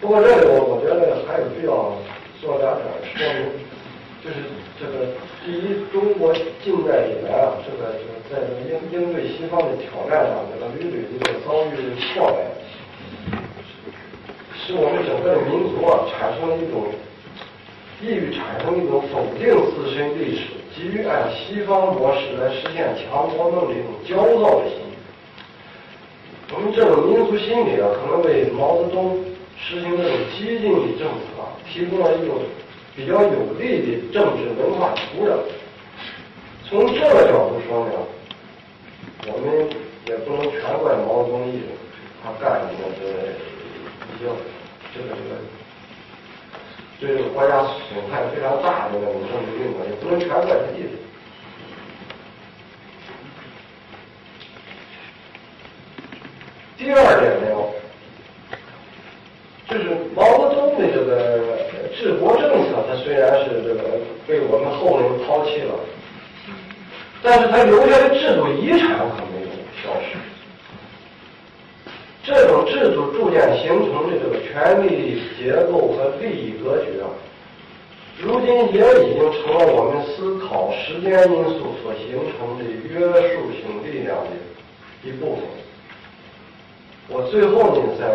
[0.00, 1.96] 不过这里我我觉得还有必要
[2.38, 2.84] 做两点
[3.16, 3.48] 说明，
[4.22, 4.36] 就是
[4.78, 7.96] 这个第一，中国近代以来啊，这个
[8.28, 12.36] 在这个应应对西方的挑战上，这个屡屡的遭遇挫败。
[14.56, 16.92] 使我们整个的民族啊，产生了一种，
[18.02, 24.94] 易于产生一种否定自身历史、急于按西方模式来实现强国梦这种焦躁的心理。
[26.52, 29.24] 我们这种民族心理啊，可能为毛泽东
[29.56, 32.36] 实行这种激进的政策啊，提供了一种
[32.96, 35.38] 比较有利的政治文化土壤。
[36.68, 37.92] 从这个角度说呢，
[39.26, 39.68] 我们
[40.06, 41.68] 也不能全怪毛泽东一人，
[42.22, 42.68] 他干的
[42.98, 44.26] 这一些
[44.92, 45.38] 这个这个
[47.00, 50.90] 对这个国家损害非常大的那种政治运动，也不能全怪他一人。
[56.76, 57.46] 第二点呢，
[59.68, 61.58] 就是毛泽东的这个
[61.96, 63.82] 治国政策，他虽然是这个
[64.26, 65.74] 被我们后人抛弃了，
[67.22, 69.48] 但是他留下的制度遗产可没有
[69.82, 70.18] 消失。
[72.22, 77.10] 这种制度逐渐形成的这个权力结构和利益格局啊，
[78.20, 83.00] 如今也已经成了我们思考时间因素所形成的约
[83.34, 84.30] 束性力量的
[85.02, 85.42] 一部分。
[87.08, 88.06] 我最后呢，再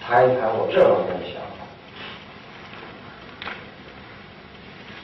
[0.00, 1.66] 谈一谈我这方面的想法。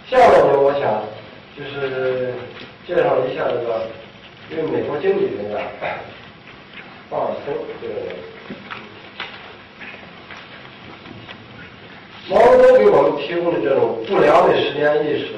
[0.08, 1.02] 下面呢，我想
[1.58, 2.32] 就是
[2.86, 3.82] 介绍一下这个，
[4.52, 5.58] 因为美国经济学家
[7.10, 8.14] 鲍尔森这个人，
[12.28, 15.28] 毛泽东给我们提供的这种不良的时间意识，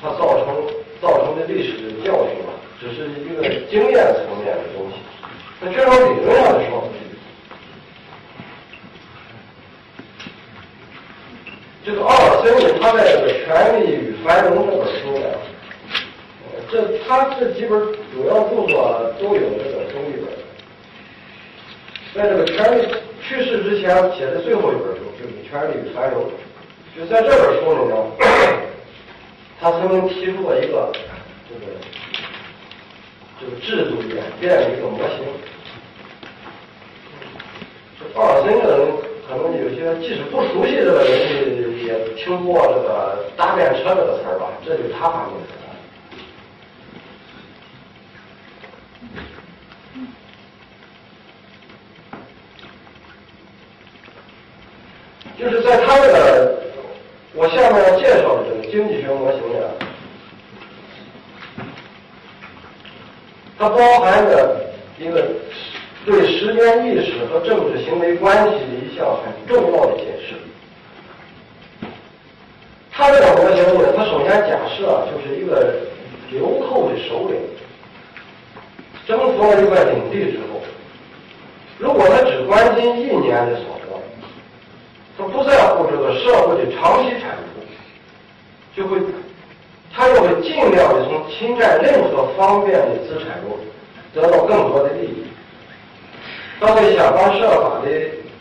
[0.00, 0.54] 它造成
[1.02, 1.72] 造成的历史
[2.04, 4.94] 教训啊，只是一个经验层面的东西。
[5.60, 6.84] 那这种理论上的说，
[11.84, 15.26] 这个奥尔森，他在这个《权力与繁荣》这本书呢，
[16.70, 17.80] 这他这几本
[18.12, 20.28] 主要著作都有这个中译本。
[22.14, 22.86] 在这个权力
[23.26, 25.07] 去世之前写的最后一本书
[25.50, 26.24] 就是《权力与繁荣》，
[26.96, 27.96] 就在这本书里呢，
[29.60, 30.92] 他曾经提出了一个
[31.48, 31.66] 这个
[33.40, 35.18] 这个制度演变的一个模型。
[37.98, 38.86] 这奥尔森这个人，
[39.28, 44.50] 可能有些即使不熟悉这个人也听过这个“搭便车”这个词儿吧？
[44.64, 45.67] 这就是他发明的。
[55.38, 56.58] 就是在他这个
[57.34, 59.54] 我下面要介绍的这个经济学模型里，
[63.56, 64.56] 它包含着
[64.98, 65.28] 一个
[66.04, 70.34] 对时间意识和政治行为关系的一项很重要的解释。
[72.90, 75.72] 他这个模型呢，他首先假设啊，就是一个
[76.32, 77.36] 流寇的首领
[79.06, 80.60] 征服了一块领地之后，
[81.78, 83.77] 如果他只关心一年的所得，
[85.18, 88.98] 他不在乎这个社会的长期产出，就会，
[89.92, 93.58] 他就会尽量的从侵占任何方便的资产中
[94.14, 95.24] 得到更多的利益，
[96.60, 97.90] 他会想方设法的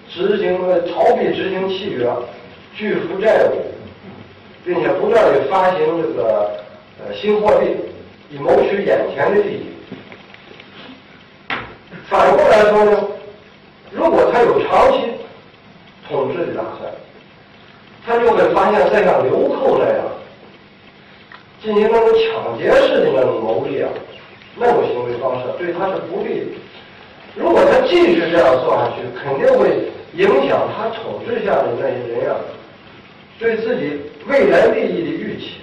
[0.07, 0.59] 执行
[0.93, 2.07] 逃避执行契约，
[2.75, 3.73] 拒付债务。
[4.65, 6.51] 并且不断的发行这个
[6.99, 7.67] 呃新货币，
[8.30, 9.65] 以谋取眼前的利益。
[12.09, 13.07] 反过来说呢，
[13.91, 14.97] 如果他有长期
[16.10, 16.91] 统治的打算，
[18.05, 20.05] 他就会发现，再像流寇那样
[21.62, 23.89] 进行那种抢劫式的那种牟利啊，
[24.55, 26.45] 那种行为方式对他是不利的。
[27.36, 32.36] 如果他继续这样做下去，肯定会影响他统治下的那些人啊。
[33.39, 35.58] 对自己未来利益的预期，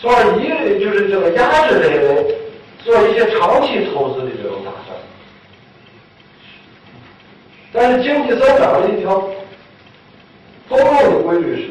[0.00, 0.48] 从而一
[0.82, 2.26] 就是这个压制这些人
[2.82, 4.89] 做一些长期投资的这种打算。
[7.72, 9.28] 但是经济增长的一条
[10.68, 11.70] 公共的规律是，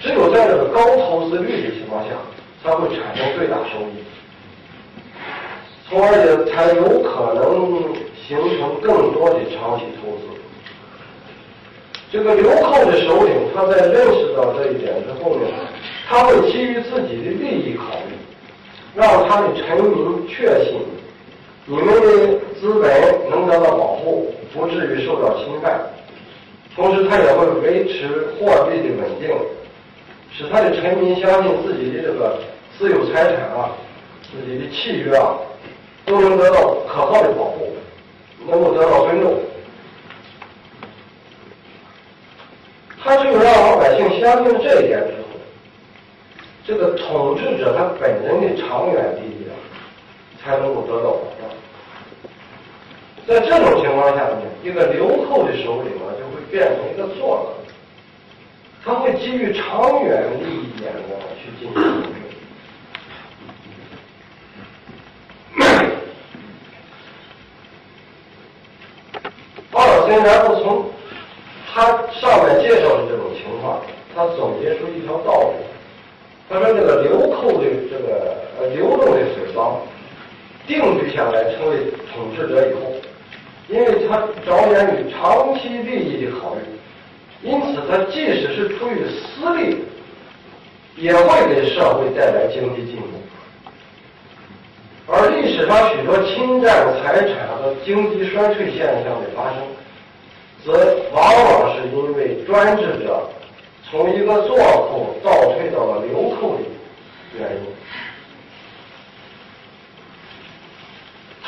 [0.00, 2.10] 只有在这个高投资率的情况下，
[2.62, 4.04] 才会产生最大收益，
[5.88, 7.92] 从而也才有可能
[8.26, 10.22] 形成更多的长期投资。
[12.10, 15.46] 这个流寇的首领，他在认识到这一点之后呢，
[16.08, 18.14] 他会基于自己的利益考虑，
[18.94, 20.78] 让他的臣民确信
[21.64, 25.80] 你们的资本能得到保护，不至于受到侵犯。
[26.74, 28.08] 同时，他也会维持
[28.38, 29.30] 货币的稳定，
[30.32, 32.38] 使他的臣民相信自己的这个
[32.76, 33.70] 私有财产啊、
[34.22, 35.36] 自己的契约啊，
[36.04, 37.68] 都能得到可靠的保护，
[38.48, 39.34] 能够得到尊重。
[43.04, 45.28] 他只有让老百姓相信这一点之后，
[46.64, 49.41] 这个统治者他本人的长远利益，
[50.44, 51.48] 才能够得到保障。
[53.26, 57.54] 在这种情况下呢，一个流寇的首领啊，就会变成一个作恶。
[58.84, 61.82] 他会基于长远利益眼光去进行。
[70.24, 70.84] 然后从
[71.74, 73.80] 他上面介绍的这种情况，
[74.14, 75.64] 他总结出一条道理。
[76.48, 79.80] 他说：“这个流寇的这个呃流动的水方，
[80.66, 81.76] 定居下来成为
[82.12, 82.92] 统治者以后，
[83.68, 86.60] 因为他着眼于长期利益的考虑，
[87.42, 89.78] 因此他即使是出于私利，
[90.96, 93.06] 也会给社会带来经济进步。
[95.08, 99.62] 而历史上许多侵占财产和经济衰退现象的发生，
[100.64, 103.28] 则往往是因为专制者。”
[103.90, 106.62] 从一个做口倒退到了流寇的
[107.38, 107.66] 原因，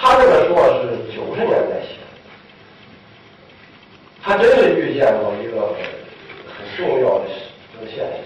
[0.04, 2.12] 他这个书啊是九十年代写的，
[4.22, 5.74] 他真是预见到一个
[6.58, 7.24] 很重要的
[7.72, 8.20] 这个现象。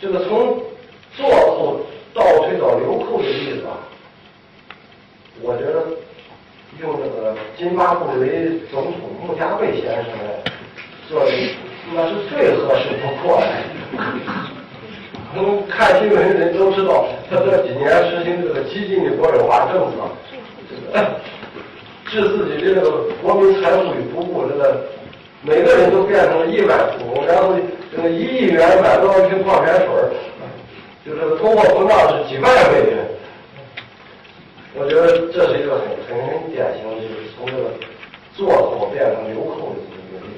[0.00, 0.58] 这个从
[1.14, 1.82] 做后
[2.14, 3.76] 倒退到流寇的例子啊，
[5.42, 5.84] 我觉得
[6.80, 10.42] 用这个津巴布韦总统穆加贝先生来
[11.10, 11.22] 做。
[11.92, 13.46] 那是最合适不过的。
[15.34, 20.08] 们看新闻的人都知道，他这几年实行这个激进的国有化政策，
[22.10, 24.82] 置自己的这个国民财富于不顾，这个
[25.42, 27.54] 每个人都变成了亿万富翁，然后
[27.94, 29.86] 这个一亿元买多少瓶矿泉水
[31.04, 32.96] 就这个通货膨胀是几万倍的。
[34.74, 37.70] 我觉得这是一个很很典型的，就是从这个
[38.34, 40.30] 做口变成流寇的一个原因。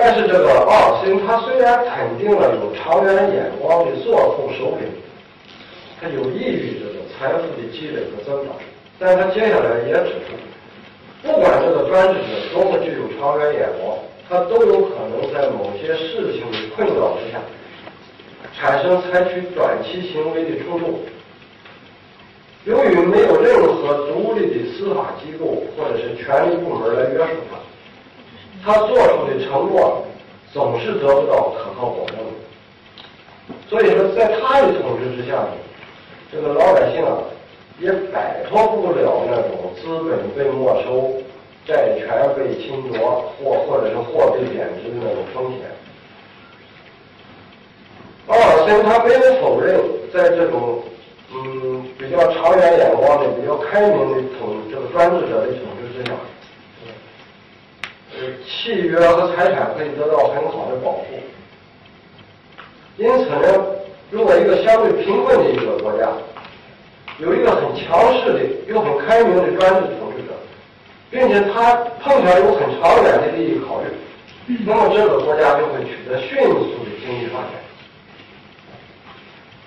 [0.00, 4.88] 但是这个奥尔森他虽然肯定了有长远眼光的做空首领，
[6.00, 8.54] 他有益于这个财富的积累和增长，
[8.96, 10.38] 但他接下来也指出，
[11.20, 13.98] 不管这个专制者多么具有长远眼光，
[14.30, 17.40] 他都有可能在某些事情的困扰之下，
[18.54, 21.00] 产生采取短期行为的冲动。
[22.66, 27.58] 由于没有任何独立的司法机构或者是权力部门来约束他。
[28.64, 30.04] 他做出的承诺
[30.52, 32.16] 总是得不到可靠保证，
[33.68, 35.46] 所以说在他的统治之下，
[36.32, 37.18] 这个老百姓啊
[37.78, 41.14] 也摆脱不了那种资本被没收、
[41.66, 45.60] 债权被侵夺或或者是货币贬值的那种风险。
[48.26, 49.80] 奥尔森他没有否认，
[50.12, 50.82] 在这种
[51.32, 56.12] 嗯比较长远眼光的、比较开明的统这个专制者的统治之下。
[58.48, 61.04] 契约和财产可以得到很好的保护，
[62.96, 63.64] 因此呢，
[64.10, 66.08] 如果一个相对贫困的一个国家，
[67.18, 70.32] 有一个很强势的又很开明的专制统治者，
[71.10, 77.50] 并且他碰巧有很长远的利益考虑，那么这个国家就会取得迅速的经济发展。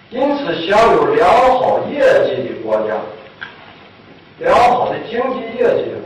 [0.10, 1.30] 因此，享有良
[1.60, 2.96] 好业绩的国家，
[4.40, 6.01] 良好的经济业绩的。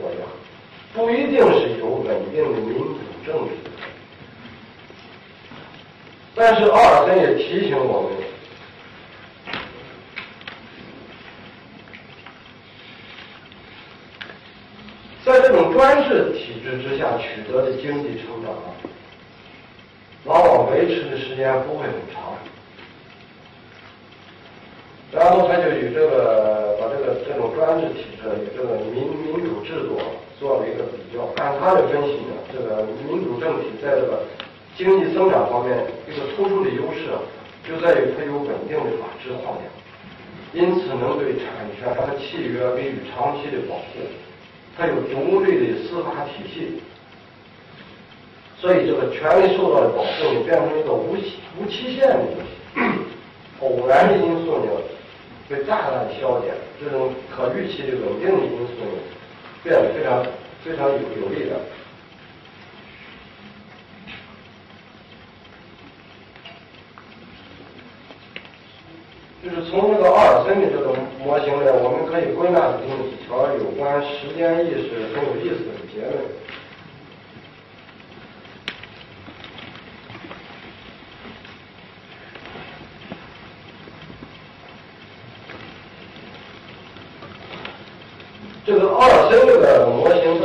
[0.96, 3.52] 不一定是有稳定的民主政治，
[6.34, 8.12] 但是奥尔森也提醒我们，
[15.26, 18.72] 在这种专制体制之下取得的经济成长啊，
[20.24, 22.24] 往往维持的时间不会很长。
[25.12, 30.00] 然后他就与这个把这个这种专制体制与这个民民主制度。
[30.40, 34.24] 做了一个比较，按他的分析呢，这个民主政体在这个
[34.78, 35.78] 经济增长方面
[36.08, 37.08] 一个突出的优势，
[37.64, 39.64] 就在于它有稳定的法治框架，
[40.52, 41.48] 因此能对产
[41.80, 44.04] 权和契约给予长期的保护，
[44.78, 46.82] 它有独立的司法体系，
[48.60, 52.82] 所以这个权利受到的保护呢，变成一个无期无期限的东西，
[53.64, 54.72] 偶然的因素呢，
[55.48, 59.00] 被大大的消减，这种可预期的稳定的因素呢。
[59.66, 60.24] 变得非常
[60.64, 61.60] 非常有有力的，
[69.44, 76.14] 就是从这个阿尔森的这种模型呢，我们可以归纳出几条有关时间意识很有意思的结论。
[88.68, 89.15] 这个二，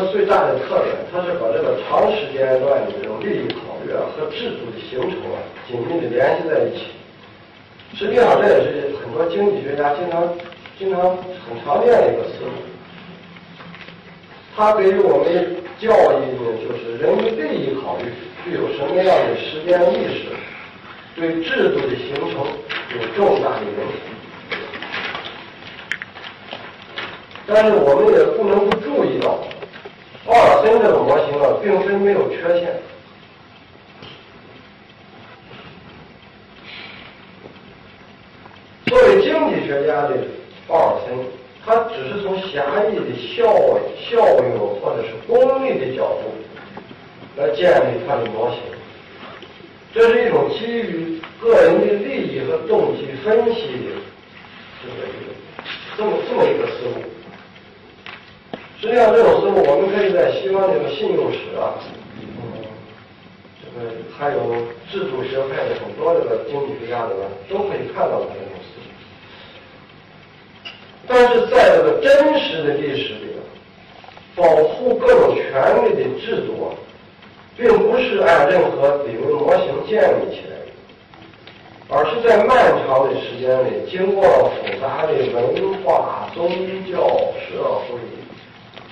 [0.01, 5.37] 它最大的特点，它是把这个长时间段的这种利益考虑啊和制度的形成啊
[5.69, 6.87] 紧密的联系在一起。
[7.95, 10.33] 实际上，这也是很多经济学家经常、
[10.79, 12.51] 经常很常见的一个思路。
[14.57, 15.27] 它给予我们
[15.79, 18.05] 教育呢，就是人的利益考虑，
[18.43, 20.33] 具有什么样的时间意识，
[21.15, 22.47] 对制度的形成
[22.97, 23.85] 有重大的影响。
[27.47, 29.41] 但是我们也不能不注意到，
[30.31, 32.81] 奥尔森这个模型啊，并非没有缺陷。
[38.87, 40.17] 作为经济学家的
[40.69, 41.19] 奥尔森，
[41.67, 43.45] 他只是从狭义的效
[43.99, 46.31] 效用或者是功利的角度
[47.37, 48.61] 来建立他的模型。
[49.93, 53.99] 这是一种基于个人的利益和动机分析的
[54.81, 55.35] 这么一个
[55.97, 57.00] 这么这么一个思路。
[58.81, 61.77] 实际上，这种思路我们可以在西方这个信用史啊，
[62.17, 62.65] 嗯，
[63.61, 64.57] 这个还有
[64.91, 68.89] 制度学派的很多这个经济学家里面都可以看到这种思路。
[71.07, 73.37] 但是在这个真实的历史里，
[74.35, 75.45] 保护各种权
[75.85, 76.73] 利的制度啊，
[77.59, 80.73] 并不是按任何理论模型建立起来的，
[81.91, 82.57] 而是在漫
[82.87, 86.49] 长的时间里，经过了复杂的文化、宗
[86.91, 87.07] 教、
[87.45, 88.01] 社会。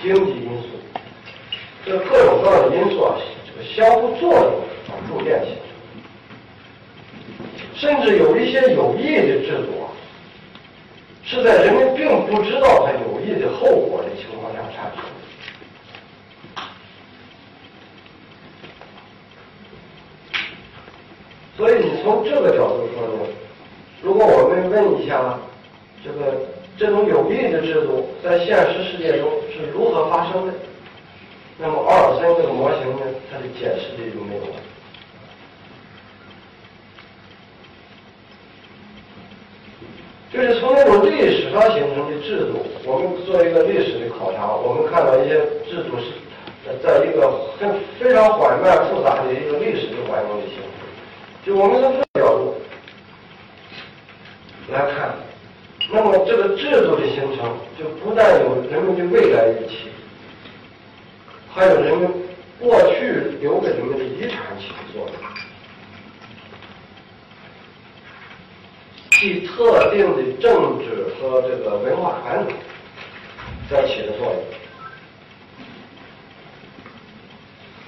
[0.01, 0.67] 经济因素，
[1.85, 4.45] 这各种各样的因素啊，这个相互作用
[4.87, 5.61] 啊逐渐形成。
[7.75, 9.91] 甚至有一些有益的制度啊，
[11.25, 16.63] 是在人们并不知道它有益的后果的情况下产生的。
[21.57, 23.27] 所以你从这个角度说呢，
[24.01, 25.37] 如果我们问一下
[26.01, 26.57] 这个。
[26.79, 30.53] 这种有益的制度在现实世界中是如何发生的？
[31.57, 34.55] 那么奥尔森这个模型呢，它的解释力就没有了。
[40.31, 45.35] 就是从那种历史上形成的制度，我们做一个历史的考察，我们看到一些
[45.69, 46.13] 制度是
[46.81, 50.63] 在一个很非常缓慢复杂的一个历史的环境里形成。
[51.45, 52.55] 就我们从这个角度
[54.71, 55.28] 来看。
[55.91, 59.89] 那么，这个制度的形成，就不但有人们的未来预期，
[61.51, 62.07] 还有人们
[62.59, 65.15] 过去留给人们的遗产起的作用，
[69.09, 72.53] 替特定的政治和这个文化传统
[73.67, 74.43] 在起的作用。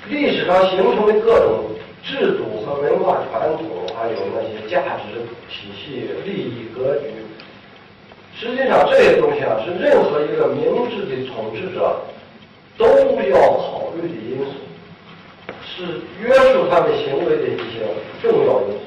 [0.10, 1.70] 历史上形成的各种
[2.04, 7.21] 制度和文化传统，还有那些价值体系、利益格局。
[8.42, 11.96] 实际上，这些东西啊，是任何一个明智的统治者
[12.76, 14.54] 都要考虑的因素，
[15.64, 17.86] 是约束他们行为的一些
[18.20, 18.80] 重要因素。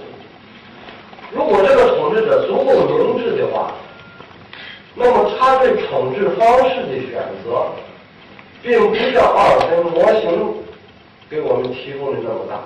[1.30, 3.72] 如果这个统治者足够明智的话，
[4.96, 7.64] 那么他对统治方式的选择，
[8.60, 10.52] 并不像阿尔森模型
[11.30, 12.60] 给我们提供的那么大。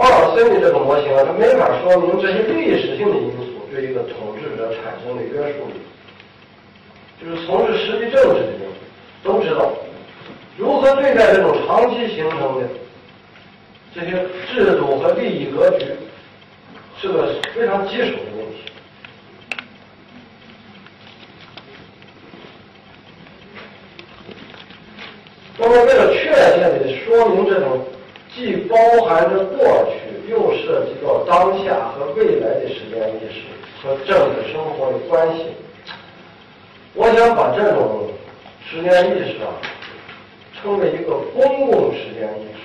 [0.00, 3.43] 阿尔森的这个模型啊，它没法说明这些历史性的因素。
[3.74, 5.74] 对一个统治者产生的约束力，
[7.20, 8.60] 就是从事实际政治的人
[9.24, 9.72] 都知道，
[10.56, 12.68] 如何对待这种长期形成的
[13.92, 14.12] 这些
[14.52, 15.86] 制度和利益格局，
[17.00, 18.62] 是个非常棘手的问题。
[25.58, 27.84] 那么，为了确切的说明这种
[28.32, 33.42] 既包含着过去，又涉及到当下和未来的时间意识。
[33.84, 35.44] 和政治生活的关系，
[36.94, 38.08] 我想把这种
[38.66, 39.52] 时间意识啊，
[40.54, 42.60] 称为一个公共时间意识。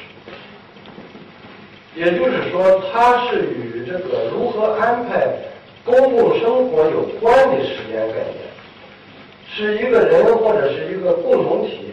[1.99, 5.27] 也就是说，它是与这个如何安排
[5.83, 8.47] 公共生活有关的时间概念，
[9.53, 11.91] 是一个人或者是一个共同体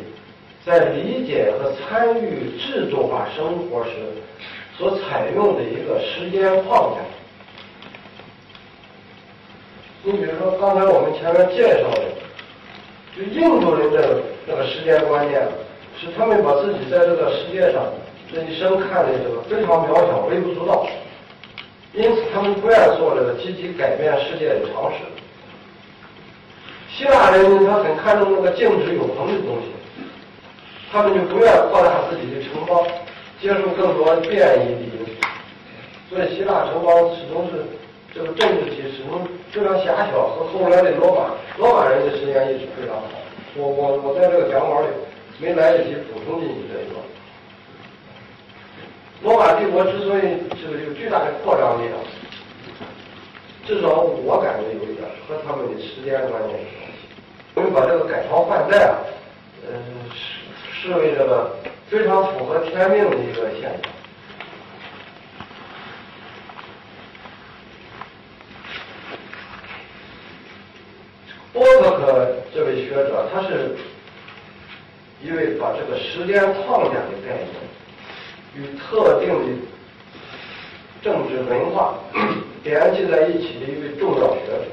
[0.65, 3.91] 在理解和参与制度化生活时
[4.79, 7.01] 所采用的一个时间框架。
[10.07, 12.03] 你比如说，刚才我们前面介绍的，
[13.17, 15.43] 就印度人的那个时间观念，
[15.99, 17.83] 是他们把自己在这个世界上
[18.33, 20.87] 这一生看的这个非常渺小、微不足道，
[21.93, 24.99] 因此他们不愿做这个积极改变世界的尝试。
[26.89, 29.73] 希腊人呢，他很看重那个静止永恒的东西，
[30.93, 32.87] 他们就不愿扩大自己的城邦，
[33.43, 37.67] 接受更多变异的因素，所以希腊城邦始终是。
[38.17, 38.93] 这个政治体制
[39.53, 43.05] 非常狭小，和后来的罗马罗马人的时间意识非常好。
[43.55, 44.87] 我我我在这个讲稿里
[45.39, 46.97] 没来得及补充进去这一段。
[49.23, 50.23] 罗马帝国之所以
[50.63, 52.01] 这个有巨大的扩张力量，
[53.67, 57.05] 至少我感觉有一点和他们的时间观念有关系。
[57.55, 58.97] 我们把这个改朝换代啊，
[59.69, 59.77] 呃，
[60.15, 61.55] 视视为这个
[61.89, 63.93] 非常符合天命的一个现象。
[71.53, 73.77] 波克克这位学者，他是
[75.23, 77.49] 一位把这个时间框架的概念
[78.55, 79.45] 与特定的
[81.03, 81.99] 政治文化
[82.65, 84.65] 联系在一起的一位重要学者。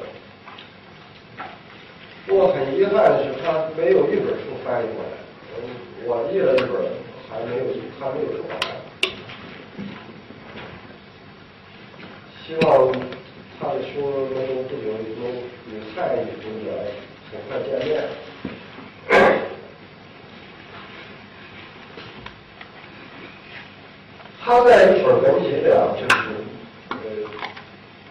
[2.26, 5.10] 不过很遗憾的是，他没有一本书翻译过来。
[6.06, 6.72] 我译了一本，
[7.30, 7.64] 还没有
[8.00, 8.52] 还没有出版。
[12.48, 12.94] 希望
[13.60, 14.00] 他的书
[14.34, 14.84] 能够不久
[15.20, 15.22] 能
[15.68, 16.72] 与汉语读者
[17.30, 18.08] 很快见面。
[24.46, 26.16] 他在一本文集里啊，就是
[26.90, 26.98] 呃，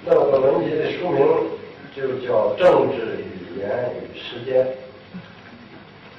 [0.03, 1.21] 那个文集的书名
[1.95, 3.69] 就叫《政治语言
[4.01, 4.65] 与时间》。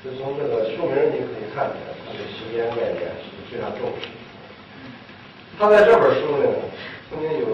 [0.04, 4.08] 就从这个书名你可以看出来，他对时间概念是非常重视。
[5.58, 6.44] 他在这本书里
[7.10, 7.48] 曾经有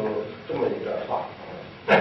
[0.46, 1.26] 这么一段话，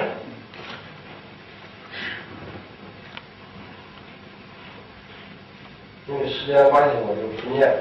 [6.09, 7.79] 因为时间关系，我就不念了。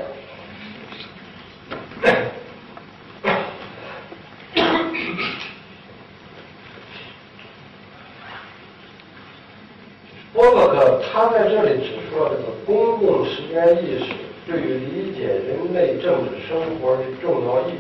[10.34, 14.06] 波洛克他在这里指出了这个公共时间意识
[14.46, 17.76] 对于理解人类政治生活的重要意义。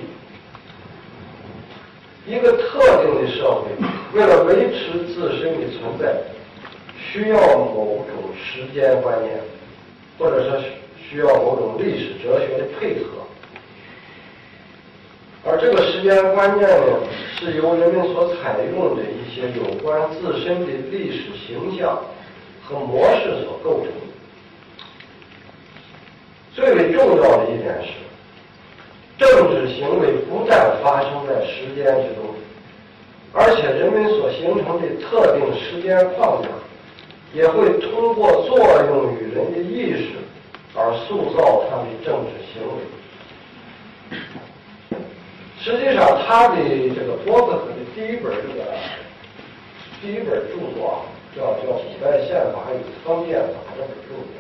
[2.29, 3.71] 一个特定的社会
[4.13, 6.13] 为了维持自身的存在，
[6.99, 9.39] 需要某种时间观念，
[10.19, 10.61] 或者说
[11.09, 13.23] 需要某种历史哲学的配合。
[15.45, 16.99] 而这个时间观念呢，
[17.39, 21.97] 是由人们所采用的一些有关自身的历史形象。
[22.67, 23.91] 和模式所构成的。
[26.53, 27.89] 最为重要的一点是，
[29.17, 32.35] 政治行为不但发生在时间之中，
[33.31, 36.49] 而且人们所形成的特定时间框架，
[37.33, 40.15] 也会通过作用于人的意识
[40.75, 44.17] 而塑造他的政治行为。
[45.59, 46.55] 实际上，他的
[46.95, 48.59] 这个波克的第一本这个
[50.01, 51.16] 第一本著作啊。
[51.37, 52.75] 叫叫《古代宪法与
[53.05, 54.33] 封建法》这本著作，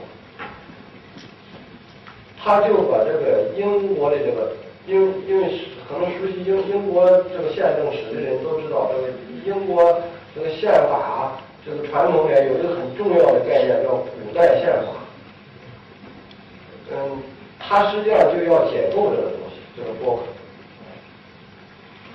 [2.43, 4.51] 他就把这个英国的这个
[4.87, 9.09] 英，因为可能熟悉英英国这个宪政史的人都知道，这个
[9.45, 10.01] 英国
[10.33, 14.87] 这个宪法这个传统里有一个很重要的概念叫古代宪法。
[16.91, 17.21] 嗯，
[17.59, 20.23] 他实际上就要解构这个东西，这个波克。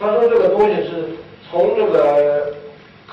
[0.01, 1.11] 他说这个东西是
[1.49, 2.53] 从这个。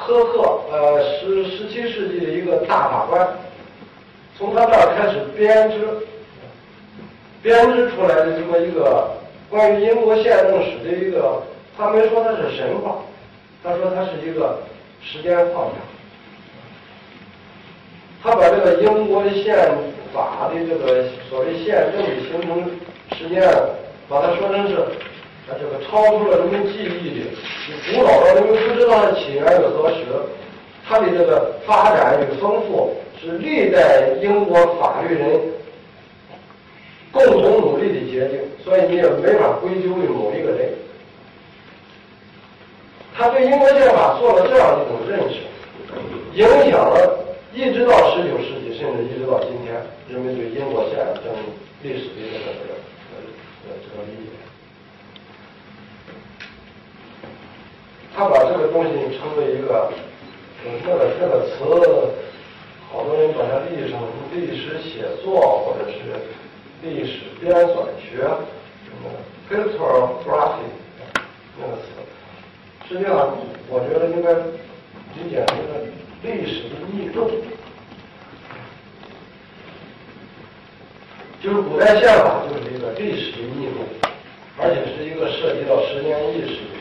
[0.06, 3.28] 苛刻，呃，十十七世纪的一个大法官，
[4.38, 5.88] 从他这儿开始编织，
[7.44, 9.12] 编织出来的这么一个
[9.50, 11.42] 关于英国宪政史的一个，
[11.78, 12.96] 他没说它是神话，
[13.64, 14.60] 他说它是一个
[15.02, 15.76] 时间框架。
[18.24, 19.56] 他把这个英国的宪
[20.14, 22.70] 法的这个所谓宪政的形成
[23.18, 23.42] 时间，
[24.08, 24.78] 把它说成是。
[25.48, 27.26] 它这个超出了人们记忆的，
[27.94, 30.06] 古老的人们不知道它起源于何时，
[30.88, 35.40] 它的这个发展与丰富是历代英国法律人
[37.12, 40.70] 共同努力的结晶，所以你也没法归咎于某一个人。
[43.16, 45.40] 他对英国宪法做了这样一种认识，
[46.36, 47.20] 影响了
[47.54, 49.76] 一直到十九世纪，甚至一直到今天，
[50.08, 51.34] 人们对英国宪政
[51.82, 54.30] 历史的这个这个这个理解。
[58.20, 59.90] 他把这个东西称为一个，
[60.66, 61.64] 那个那个词，
[62.92, 63.98] 好多人把它译成
[64.34, 65.98] 历史写作或者是
[66.84, 68.28] 历史编纂学，
[68.84, 69.10] 什么
[69.50, 70.68] historiography
[71.58, 71.84] 那个词。
[72.90, 73.38] 实际上，
[73.70, 75.80] 我觉得应该理解成一个
[76.22, 77.32] 历史的逆动，
[81.42, 83.78] 就是古代宪法就是一个历史的逆动，
[84.58, 86.79] 而且是一个涉及到时间意识。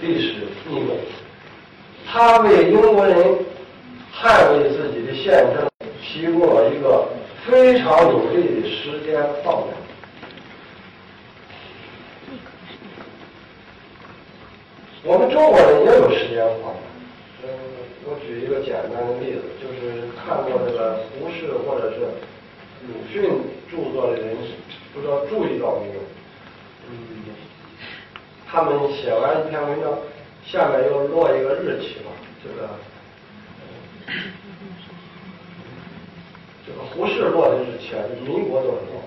[0.00, 0.34] 历史
[0.68, 0.96] 逆动，
[2.06, 3.16] 他为英国人
[4.14, 5.68] 捍卫自己的宪政
[6.02, 7.06] 提供了一个
[7.46, 9.76] 非常有力的时间框架。
[15.02, 16.80] 我们中国人也有时间框架。
[17.44, 17.48] 嗯，
[18.06, 22.00] 我举一个简单的例子，就是看过这个胡适或者是
[22.88, 23.22] 鲁迅
[23.70, 24.36] 著作的人，
[24.94, 26.00] 不知道注意到没有？
[26.88, 27.20] 嗯。
[28.52, 29.96] 他们写完一篇文章，
[30.44, 32.10] 下面又落一个日期嘛，
[32.42, 32.68] 这个
[36.66, 39.00] 这个胡适落的日期啊，是民国多少年？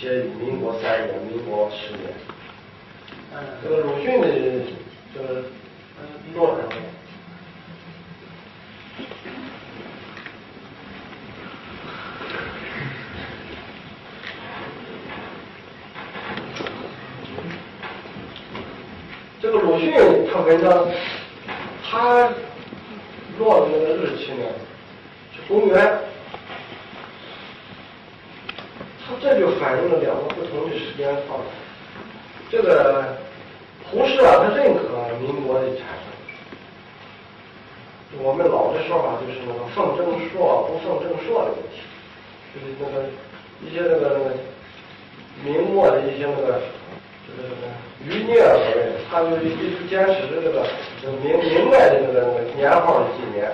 [0.00, 2.12] 写民国三年、民国十年。
[3.62, 4.28] 这个鲁迅的
[5.12, 5.42] 这个
[6.34, 6.56] 落
[19.76, 19.92] 鲁迅
[20.32, 20.88] 他文章，
[21.84, 22.30] 他
[23.38, 24.46] 落的那个日期呢，
[25.34, 25.98] 是公元。
[29.04, 31.44] 他这就反映了两个不同的时间范围。
[32.50, 33.18] 这个
[33.84, 34.80] 胡适啊，他认可
[35.20, 36.06] 民国的产生。
[38.22, 41.82] 我们老的说法就是那个奉正朔不奉正朔的问题，
[42.54, 43.04] 就是那个
[43.60, 44.30] 一些那个那个
[45.44, 46.62] 明末的一些那个
[47.26, 47.68] 这个这个
[48.08, 50.64] 余孽所谓，他就一直坚持的这个
[51.24, 53.50] 明明代的那个年号的纪年，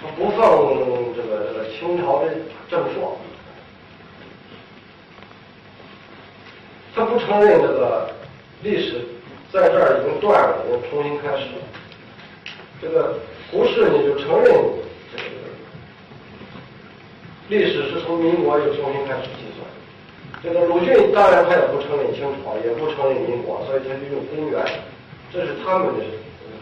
[0.00, 2.30] 他不奉这个这个清朝的
[2.70, 3.18] 正朔。
[6.94, 8.08] 他不承认这个
[8.62, 9.04] 历史
[9.52, 11.62] 在这儿已经断了，又重新开始了。
[12.80, 13.18] 这个
[13.50, 14.54] 胡适呢就承认
[15.12, 15.24] 这个
[17.48, 19.28] 历史是从民国又重新开始。
[20.44, 24.62] 这个鲁迅当然他也不承认清朝，也不承认民国，所以他就用公元，
[25.32, 26.04] 这是他们的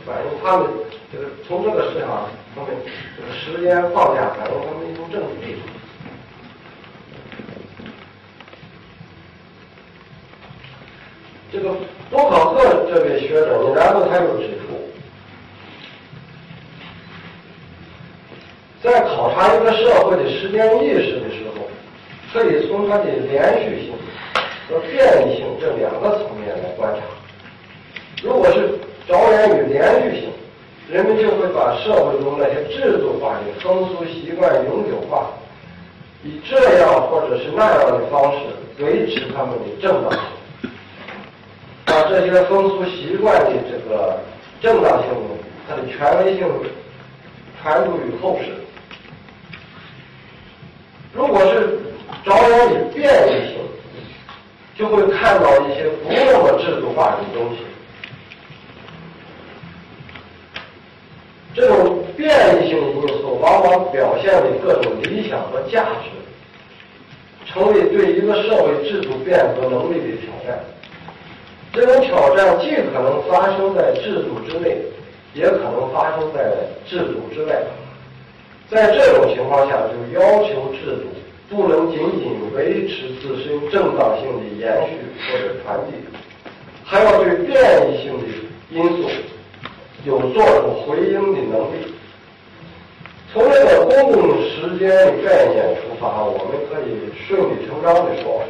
[0.07, 0.69] 反映他们
[1.13, 2.09] 这个从这个思想
[2.55, 2.77] 方面
[3.17, 5.59] 这个时间框架反映他们一种政治。
[11.51, 11.75] 这个
[12.09, 14.79] 多考克这位学者，你然后他又指出，
[18.81, 21.67] 在考察一个社会的时间意识的时候，
[22.33, 23.93] 可以从它的连续性
[24.69, 27.03] 和变异性这两个层面来观察。
[28.23, 30.31] 如果是着眼于连续性，
[30.91, 35.31] 人们就会把社会中那些制度化的风俗习惯永久化，
[36.25, 38.39] 以这样或者是那样的方式
[38.79, 40.21] 维持他们的正当性。
[41.85, 44.19] 把这些风俗习惯的这个
[44.63, 45.09] 正当性，
[45.69, 46.49] 它的权威性
[47.61, 48.47] 传入于后世。
[51.13, 51.81] 如果是
[52.25, 53.59] 着眼于变异性，
[54.77, 57.59] 就会看到一些不那么制度化的东西。
[61.55, 62.31] 这种变
[62.63, 66.11] 异性因素，往往表现为各种理想和价值，
[67.45, 70.59] 成为对一个社会制度变革能力的挑战。
[71.73, 74.79] 这种挑战既可能发生在制度之内，
[75.35, 76.53] 也可能发生在
[76.87, 77.63] 制度之外。
[78.71, 81.09] 在这种情况下，就要求制度
[81.55, 85.93] 不能仅仅维持自身正当性的延续或者传递，
[86.83, 88.25] 还要对变异性的
[88.71, 89.11] 因素
[90.07, 91.93] 有做出回应的能力。
[93.31, 98.43] 从这个公共时间的概念出发，我们可以顺理成章地说。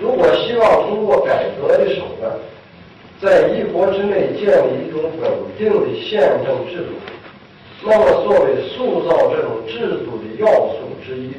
[0.00, 2.32] 如果希望通过改革的手段，
[3.20, 6.92] 在一国之内建立一种稳定的宪政制度，
[7.84, 11.32] 那么作为塑造这种制度的要素之一，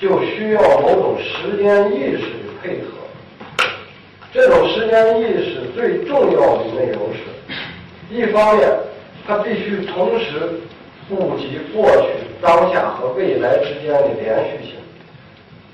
[0.00, 2.90] 就需要某种时间意识的配合。
[4.32, 8.68] 这种时间意识最重要的内容是：一方面，
[9.26, 10.60] 它必须同时
[11.08, 12.08] 顾及过去、
[12.42, 14.74] 当下和未来之间的连续性；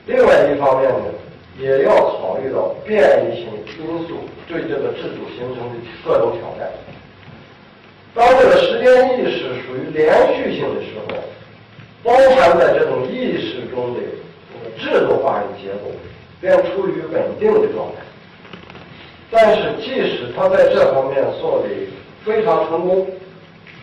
[0.06, 1.04] 另外一方面呢？
[1.58, 3.48] 也要考虑到变异性
[3.78, 6.70] 因素对这个制度形成的各种挑战。
[8.14, 11.16] 当这个时间意识属于连续性的时候，
[12.02, 14.00] 包含在这种意识中的
[14.78, 15.90] 制度化的结构
[16.40, 18.02] 便处于稳定的状态。
[19.30, 21.68] 但是，即使他在这方面做的
[22.24, 23.06] 非常成功，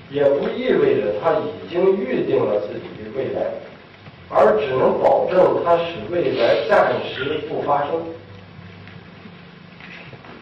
[0.09, 3.41] 也不意味着他已经预定了自己的未来。
[4.29, 7.91] 而只能保证他使未来暂时不发生。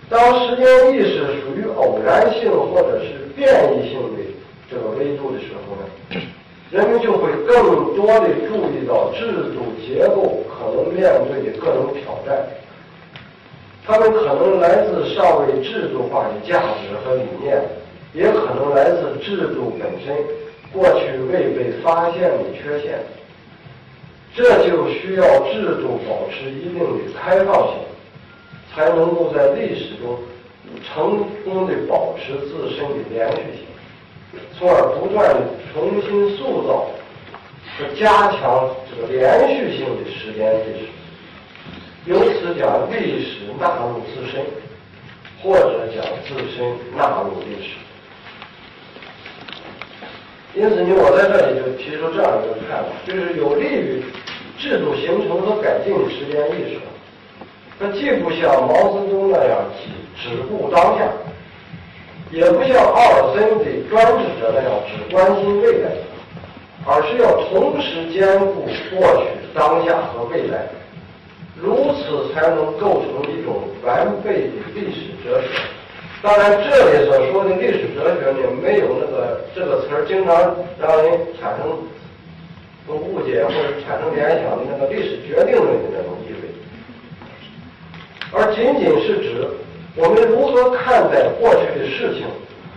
[0.10, 3.48] 当时间意识属于偶然性或者是变
[3.78, 4.24] 异性的
[4.68, 6.20] 这个维度的时候呢，
[6.76, 12.46] 人们就会更多的注意到制度结构可能面对的各种挑战。
[13.88, 17.64] 它们可能来自尚未制度化的价值和理念，
[18.14, 20.14] 也可能来自制度本身
[20.74, 23.00] 过去未被发现的缺陷。
[24.36, 25.24] 这就需要
[25.54, 27.76] 制度保持一定的开放性，
[28.74, 30.20] 才能够在历史中
[30.84, 33.66] 成功的保持自身的连续性，
[34.58, 35.36] 从而不断
[35.74, 36.88] 重新塑造
[37.78, 40.88] 和加强这个连续性的时间历史，
[42.06, 44.42] 由此将历史纳入自身，
[45.44, 47.76] 或者将自身纳入历史。
[50.54, 54.02] 因此呢，我在这里就提出这样一个看法，就是有利于
[54.58, 56.80] 制度形成和改进的时间意识。
[57.78, 61.12] 它既不像毛泽东那样只只顾当下，
[62.32, 65.92] 也不像奥尔森的专制者那样只关心未来，
[66.86, 70.68] 而是要同时兼顾过去、当下和未来，
[71.56, 75.48] 如此才能构成一种完备的历史哲学。
[76.22, 81.78] 当然，这里所说的历史哲学呢，没有那个这个词儿经常让人产生
[82.88, 86.50] 误解或者产生联想的那个历史决定论的那种意味。
[88.32, 89.48] 而仅仅是指
[89.98, 92.28] 我们如何看待过去的事情，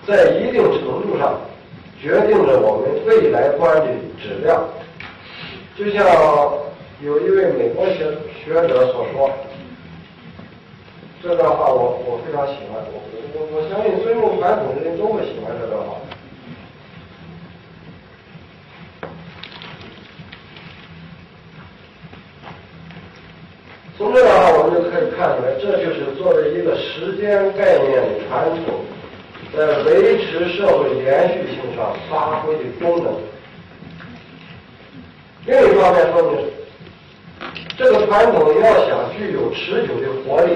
[0.06, 1.40] 在一定程度上
[2.00, 3.86] 决定着我们未来观的
[4.22, 4.64] 质量。
[5.76, 6.06] 就像
[7.02, 8.06] 有一位美国学
[8.44, 9.30] 学者所说，
[11.20, 13.02] 这段话我我非常喜欢，我
[13.34, 15.96] 我我相信尊重传统的人都会喜欢这段话。
[23.98, 28.84] 从这的话我们就可以看出来，这就是作为一个时间概念的传统，
[29.52, 33.12] 在维持社会连续性上发挥的功能。
[35.46, 36.46] 另一方面说明，
[37.76, 40.52] 这个传统要想具有持久的活力，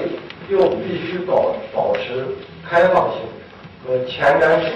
[0.47, 2.25] 又必须保保持
[2.65, 3.19] 开放性
[3.85, 4.71] 和前瞻性。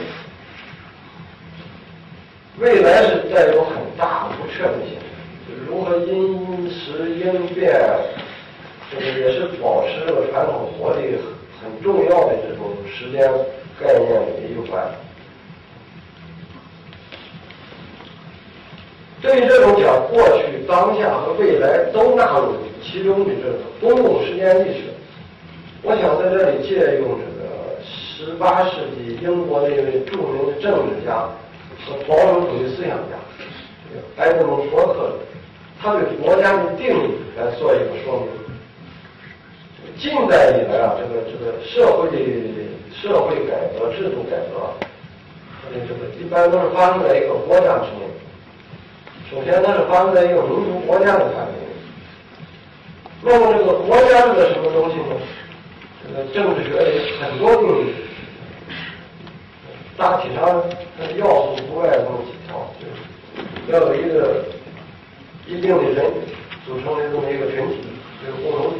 [2.60, 4.98] 未来是带有很大不确定性，
[5.70, 7.80] 如何因时应变。
[8.90, 11.18] 这个也是保持这个传统活力
[11.62, 13.30] 很重要的这种时间
[13.80, 14.82] 概念的一环。
[19.22, 22.54] 对于这种讲过去、当下和未来都纳入
[22.84, 24.84] 其中的这个公共时间意识，
[25.82, 31.28] 我想在这里借用这个十八世纪英国的一位著名的政治家
[31.84, 33.18] 和保守主义思想家
[34.18, 35.14] 埃德蒙·伯克
[35.82, 38.47] 他对国家的定义来做一个说明。
[40.00, 42.18] 近代以来啊，这个这个社会的
[42.94, 44.72] 社会改革、制度改革，
[45.60, 48.06] 它的这个一般都是发生在一个国家之内。
[49.30, 51.54] 首先，它是发生在一个民族国家的范围。
[53.24, 55.16] 那么，这个国家是个什么东西呢？
[56.06, 57.96] 这个政治学里很多定义，
[59.98, 60.64] 大体上
[60.98, 64.46] 它的要素不外这么几条：就是要有一个
[65.48, 66.06] 一定的人
[66.68, 67.82] 组成的这么一个群体，
[68.24, 68.80] 这个共同体。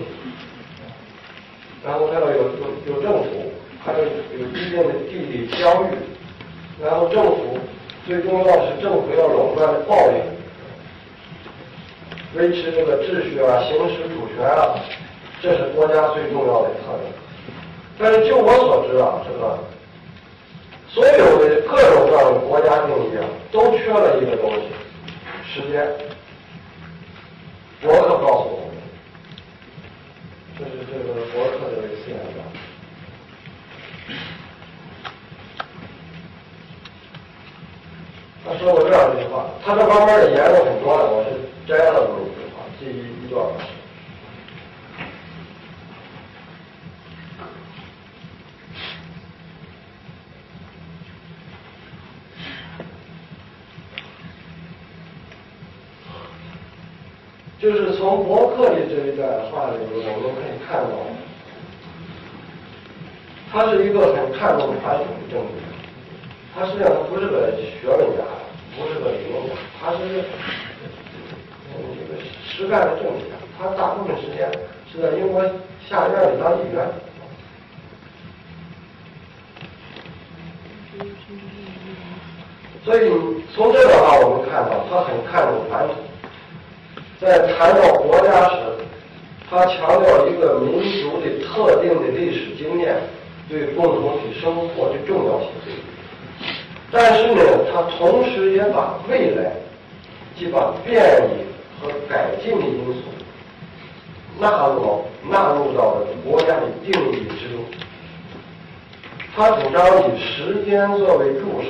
[1.88, 3.30] 然后还要有有有政府，
[3.82, 5.96] 还有有一定的地理疆域，
[6.84, 7.58] 然后政府
[8.06, 10.16] 最重要是政府要垄断暴力，
[12.36, 14.76] 维持这个秩序啊，行使主权啊，
[15.42, 17.02] 这是国家最重要的特征。
[17.98, 19.58] 但是就我所知啊，这个
[20.90, 24.60] 所有的各种各样的国家定义啊，都缺了一个东西——
[25.50, 25.88] 时间。
[27.84, 28.68] 我可告诉我。
[30.60, 32.42] 这是这个博客的思想家，
[38.44, 41.30] 他说过这样一句话，他这方面的言论很多的，我是
[41.68, 43.46] 摘了这么一句话，记一一段。
[57.68, 60.96] 就是从博客的这一段话里面，我们可以看到，
[63.52, 65.52] 他是一个很看重传统的政治。
[66.56, 68.24] 他实际上他不是个学问家，
[68.78, 70.24] 不是个理论家，他是这个
[72.48, 73.36] 实干的政治家。
[73.60, 74.50] 他大部分时间
[74.90, 75.44] 是在英国
[75.90, 76.88] 下院里当议员。
[82.86, 83.12] 所以
[83.54, 85.96] 从这个话我们看到，他很看重传统。
[87.20, 88.56] 在谈到国家时，
[89.50, 92.96] 他强调一个民族的特定的历史经验
[93.50, 95.50] 对共同体生活的重要性。
[96.92, 97.42] 但是呢，
[97.74, 99.52] 他同时也把未来，
[100.38, 103.02] 即把变异和改进的因素
[104.40, 107.66] 纳入纳入到了国家的定义之中。
[109.36, 111.70] 他主张以时间作为助手，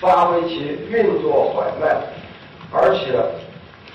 [0.00, 2.00] 发挥其运作缓慢，
[2.72, 3.20] 而且。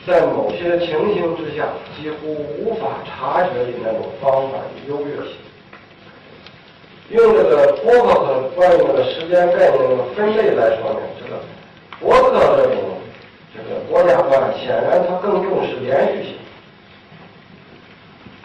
[0.07, 5.35] 在某些情形之下，几乎无法察觉的那种方法的优越性。
[7.11, 11.41] 用这个伯克关于那个时间概念的分类来说呢，这个
[11.99, 12.97] 伯克这种
[13.53, 16.33] 这个国家观，显然他更重视连续性。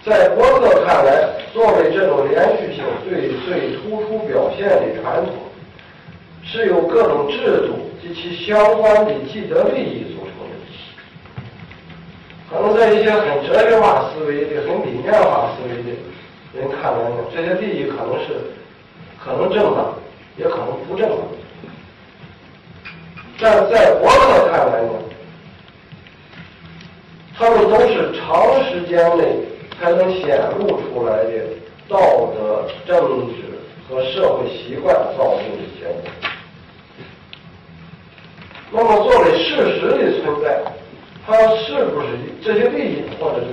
[0.05, 5.35] 在伯克看来，作为这种连续性最最突出表现的传统，
[6.43, 10.24] 是由各种制度及其相关的既得利益组
[12.55, 12.75] 那么。
[12.75, 15.91] 在一些很哲学化思维的、很理念化思维的
[16.53, 18.35] 人看来呢，这些利益可能是
[19.23, 19.95] 可能正当，
[20.37, 21.19] 也可能不正当。
[23.41, 24.91] 但在博客看来呢，
[27.39, 29.39] 他们都是长时间内
[29.81, 31.31] 才能显露出来的
[31.89, 31.99] 道
[32.35, 33.35] 德、政治
[33.89, 36.03] 和社会习惯造成的结果。
[38.73, 40.61] 那么，作为事实的存在，
[41.27, 42.09] 它是不是
[42.43, 43.47] 这些利益，或者是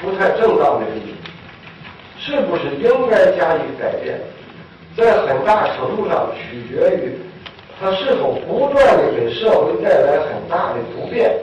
[0.00, 1.14] 不太正当的利益，
[2.18, 4.20] 是不是应该加以改变，
[4.96, 7.18] 在很大程度上取决于
[7.80, 11.36] 它是否不断的给社会带来很大的不便。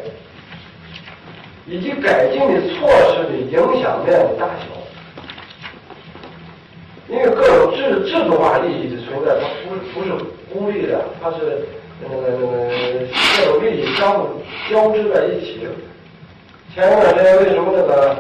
[1.68, 4.66] 以及改进的措施的影响面的大小，
[7.10, 10.12] 因为各种制制度化利益的存在，它不是不是
[10.54, 11.66] 孤立的，它是
[12.02, 13.08] 那个那个
[13.38, 15.68] 各种利益相互交织在一起。
[16.74, 18.18] 前一段时间为什么那个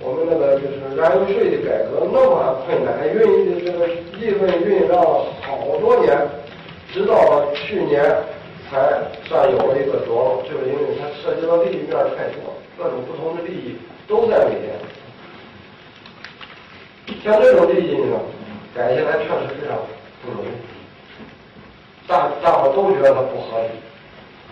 [0.00, 3.88] 我们那个就是燃油税的改革那么困难，运这个
[4.18, 6.16] 议论运到好多年，
[6.92, 8.02] 直到去年
[8.70, 12.54] 才算有了一个着落，就是因为它涉及到利益面太多。
[12.78, 13.76] 各种不同的利益
[14.08, 14.72] 都在里面，
[17.22, 18.16] 像这种利益呢，
[18.74, 19.76] 改下来确实非常
[20.24, 20.48] 不容易。
[22.10, 23.68] 大大伙都觉得它不合理，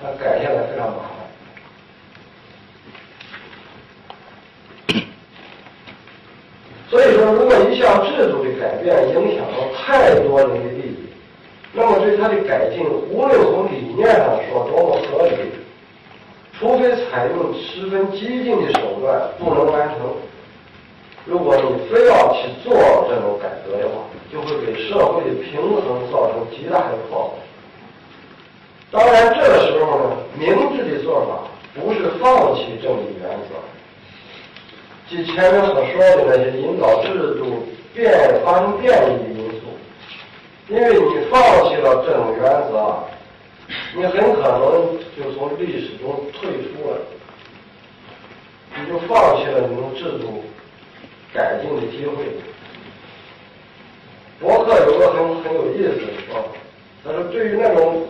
[0.01, 1.19] 它改下来非常麻烦。
[6.89, 11.09] 所以说，如果一项制度的改变影响了太多人的利益，
[11.73, 15.35] 那么对它的改进，无论从理念上说多么合理。
[16.61, 20.15] 除非采用十分激进的手段不能完成，
[21.25, 22.73] 如果你非要去做
[23.09, 24.03] 这种改革的话，
[24.33, 27.48] 就会给社会的平衡造成极大的破坏。
[28.91, 31.45] 当然，这个时候呢，明智的做法
[31.75, 33.55] 不是放弃正义原则，
[35.09, 39.67] 即前面所说的那些引导制度变发生变异的因素，
[40.69, 43.05] 因为你放弃了这种原则。
[43.95, 46.97] 你很可能就从历史中退出了，
[48.75, 50.43] 你就放弃了你们制度
[51.35, 52.25] 改进的机会。
[54.41, 56.49] 博客有个很很有意思的说法，
[57.05, 58.07] 他说对于那种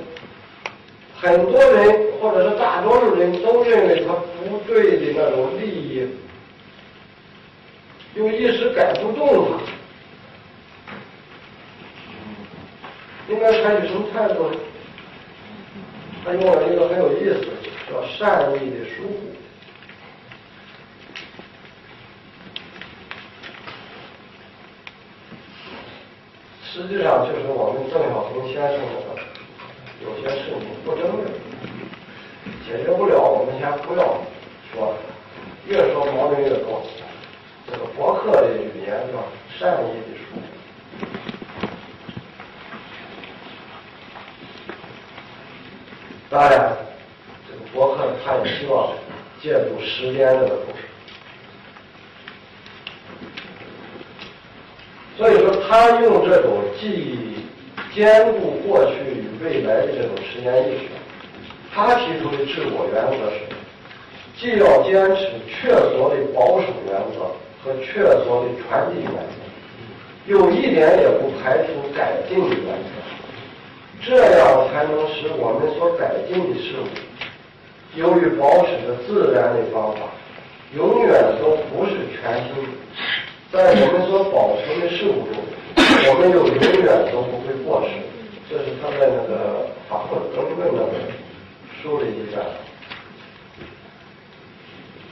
[1.21, 4.15] 很多人或者是大多数人都认为他
[4.49, 6.07] 不对的那种利益，
[8.15, 9.59] 又一时改不动他，
[13.33, 14.59] 应该采取什么态度呢？
[16.25, 17.49] 他用了一个很有意思，
[17.91, 19.13] 叫善意的疏忽。
[26.63, 28.87] 实际上就是我们邓小平先生的
[30.01, 31.27] 有些事情不争论，
[32.67, 34.21] 解决不了，我们先不要
[34.73, 34.95] 说，
[35.67, 36.83] 越说毛病越多。
[37.67, 39.23] 这个博客的语言叫
[39.59, 40.41] 善意的说。
[46.31, 46.77] 当然，
[47.47, 48.93] 这个博客他也希望
[49.43, 50.81] 借助时间这个东西，
[55.17, 57.45] 所以说他用这种既
[57.95, 60.85] 兼顾过去与未来的这种实验意识，
[61.73, 63.41] 他提出的治国原则是，
[64.37, 67.31] 既要坚持确凿的保守原则
[67.63, 69.37] 和确凿的传递原则，
[70.27, 72.91] 又一点也不排除改进的原则。
[74.01, 76.87] 这样才能使我们所改进的事物，
[77.99, 80.01] 由于保持着自然的方法，
[80.75, 82.69] 永远都不是全新的。
[83.51, 85.43] 在我们所保存的事物中，
[86.09, 88.08] 我们又永远都不会过时。
[88.83, 90.95] 他在那个《法国争论》那本
[91.83, 92.43] 书里讲。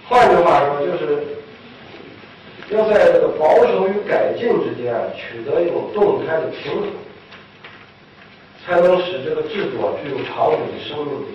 [0.09, 1.01] 换句话说，就是
[2.70, 6.90] 要在这个保守与改进之间取得一种动态的平衡。
[8.64, 11.26] 才能使这个制度具有长久的生命力。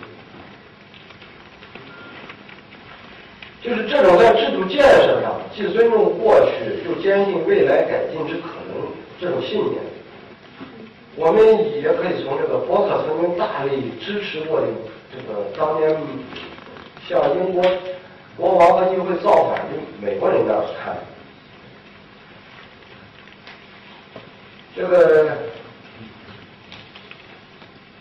[3.62, 8.86] 就是这种在制度建设上既尊重过去又坚信未来改进之可能
[9.18, 9.82] 这种信念，
[11.16, 11.44] 我们
[11.82, 14.68] 也可以从这个伯克曾经大力支持过的
[15.12, 15.96] 这个当年
[17.08, 17.64] 向英国
[18.38, 20.98] 国王和议会造反的美国人那儿看，
[24.76, 25.30] 这个。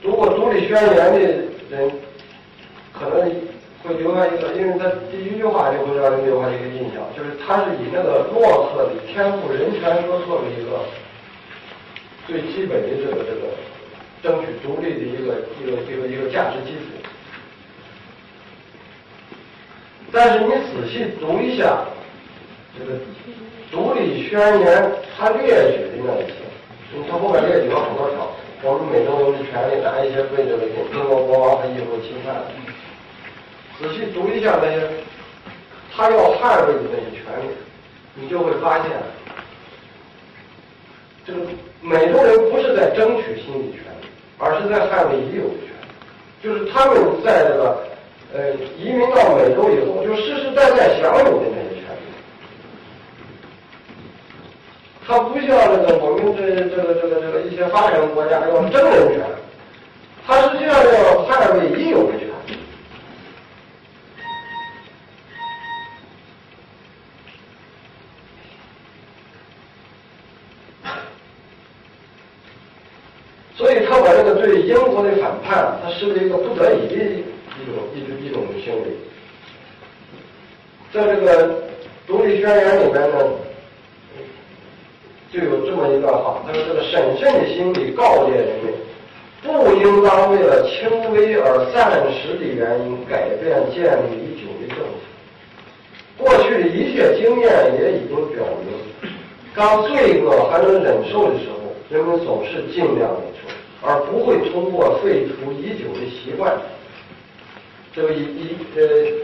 [0.02, 1.18] 读过《独立宣言》的
[1.68, 1.92] 人，
[2.90, 3.30] 可能
[3.84, 10.80] 会留下一个，因为他第一句话就会让人留下一个印象，就是他是以那个洛克的天赋人权说作为一个
[12.30, 13.42] 最基本的这个这个
[14.22, 16.84] 争取独立的一个一个一个一个价值基础。
[20.12, 21.84] 但是你仔细读一下
[22.78, 23.00] 这个
[23.72, 26.34] 独立宣言，它列举的那一些，
[27.10, 28.30] 它后面列举了很多条，
[28.62, 32.44] 我们美洲人的权利，哪一些被这个英国国王和义务侵犯？
[33.80, 34.88] 仔细读一下那些
[35.92, 37.50] 他要捍卫的那些权利，
[38.14, 38.90] 你就会发现，
[41.26, 41.40] 这个
[41.80, 45.86] 美洲人不是在争取心理权利，而是在捍卫已有的权利，
[46.42, 47.90] 就是他们在这个。
[48.32, 52.00] 呃，移民到美洲以后，就世世代代享有的那些权利。
[55.04, 56.40] 他不像这个我们这
[56.70, 59.26] 这个这个这个一些发展国家要争人权，
[60.24, 62.29] 他实际上要捍卫已有的权利
[75.00, 76.94] 国的反叛，他视为一个不得已的。
[77.60, 78.88] 一种一种一种行为，
[80.94, 81.54] 在这个
[82.06, 83.16] 独立宣言里面呢，
[85.30, 88.72] 就有这么一段话，他说：“这个审慎的心理告诫人们，
[89.42, 94.94] 不应当为了轻微而暂时的原因改变建立已久的政府。
[96.16, 99.10] 过去的一切经验也已经表明，
[99.54, 103.20] 当罪恶还能忍受的时候，人们总是尽量的，
[103.82, 106.56] 而不会通过废除已久的习惯。”
[107.92, 108.80] 这个以以呃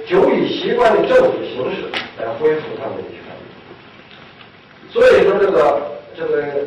[0.08, 1.86] 久已习惯的政府形式
[2.18, 5.82] 来恢复他们的权利，所以说这个
[6.16, 6.66] 这个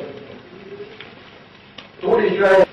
[2.00, 2.68] 独立宣言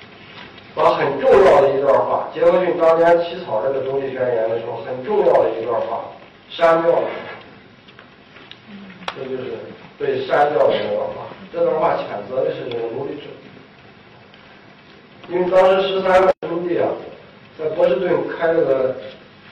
[0.77, 6.05] 把很重要的一段话，杰克逊当年起草这个独立宣言的时候，很重要的一段话
[6.49, 7.09] 删掉了，
[9.17, 9.59] 这就是
[9.99, 11.27] 被删掉的那段话。
[11.53, 13.23] 这段话谴责的是这个奴隶制，
[15.29, 16.89] 因为当时十三个兄弟啊，
[17.59, 18.95] 在波士顿开那个。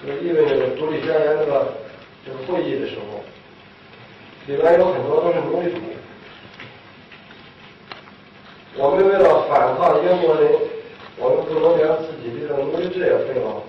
[0.06, 1.66] 这个意味着独立宣言这个
[2.26, 3.24] 这个会议的时候，
[4.46, 5.80] 里面有很多都是奴隶主。
[8.76, 10.52] 我们为了反抗英国人，
[11.16, 13.62] 我们不能连自己的这个奴隶制也废了。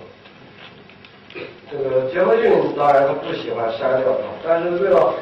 [1.70, 5.14] 这个杰克逊当然他不喜欢删掉它，但是为了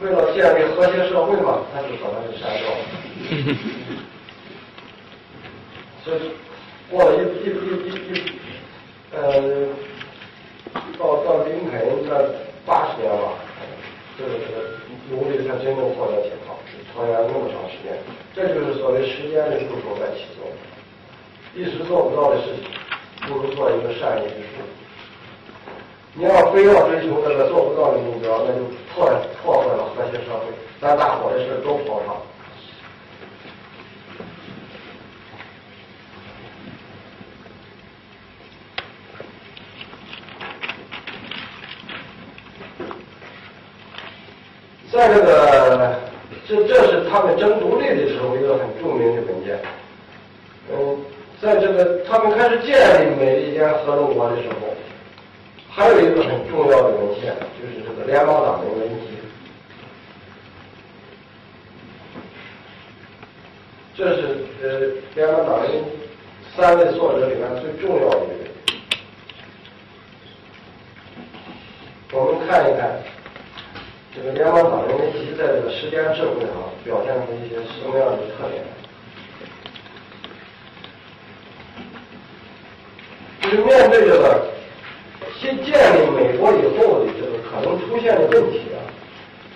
[0.00, 2.76] 为了建立和谐社会嘛，他就把它给删掉了。
[6.04, 6.30] 这是
[6.90, 7.52] 过了一一一
[7.88, 8.32] 一一
[9.12, 9.68] 呃。
[10.98, 12.10] 到到林肯那
[12.66, 13.38] 八十年吧，
[14.18, 14.74] 这个这个
[15.10, 16.56] 奴隶才真正获得解放，
[16.92, 17.94] 拖延那么长时间，
[18.34, 20.54] 这就是所谓时间的助手在起作用。
[21.54, 24.50] 一时做不到的事情，不如做一个善意之事。
[26.14, 28.60] 你要非要追求那个做不到的目标，那就
[28.94, 29.06] 破
[29.42, 30.46] 破坏了和谐社会，
[30.80, 32.16] 咱大伙的事都跑上。
[44.94, 45.98] 在这个，
[46.46, 49.58] 这这是他们争独立的时候一个很著名的文件。
[50.72, 51.04] 嗯，
[51.42, 54.54] 在这个他们开始建立美利坚合众国的时候，
[55.68, 59.18] 还有一个很重要的文献，就是这个联邦党人文集。
[63.96, 65.72] 这是呃联邦党人
[66.56, 68.32] 三位作者里面最重要的一个。
[72.12, 73.02] 我们看一看。
[74.14, 76.50] 这个联邦党人其实在这个时间社会上
[76.84, 78.62] 表现出一些什么样的特点？
[83.42, 84.46] 就是面对这个
[85.40, 88.78] 新建立美国以后的这个可能出现的问题啊，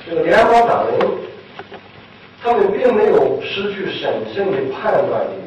[0.05, 1.09] 这个联邦党人
[2.43, 5.39] 他们并没有失去审慎的判断力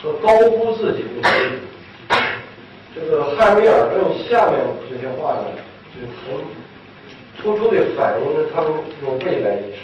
[0.00, 1.58] 和高估自己的能力。
[2.94, 5.44] 这个汉密尔顿下面这些话呢，
[5.92, 6.38] 就是从。
[7.42, 9.80] 突出的反映了他们这种未来意识。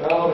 [0.00, 0.32] 然后，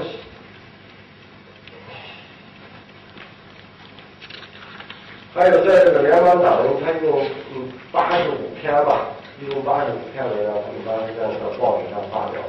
[5.35, 7.24] 还有在这个联邦党人，他用
[7.55, 9.09] 嗯八十五篇吧。
[9.40, 12.43] 一共八十五篇文章，他们当时在那个报纸上发表。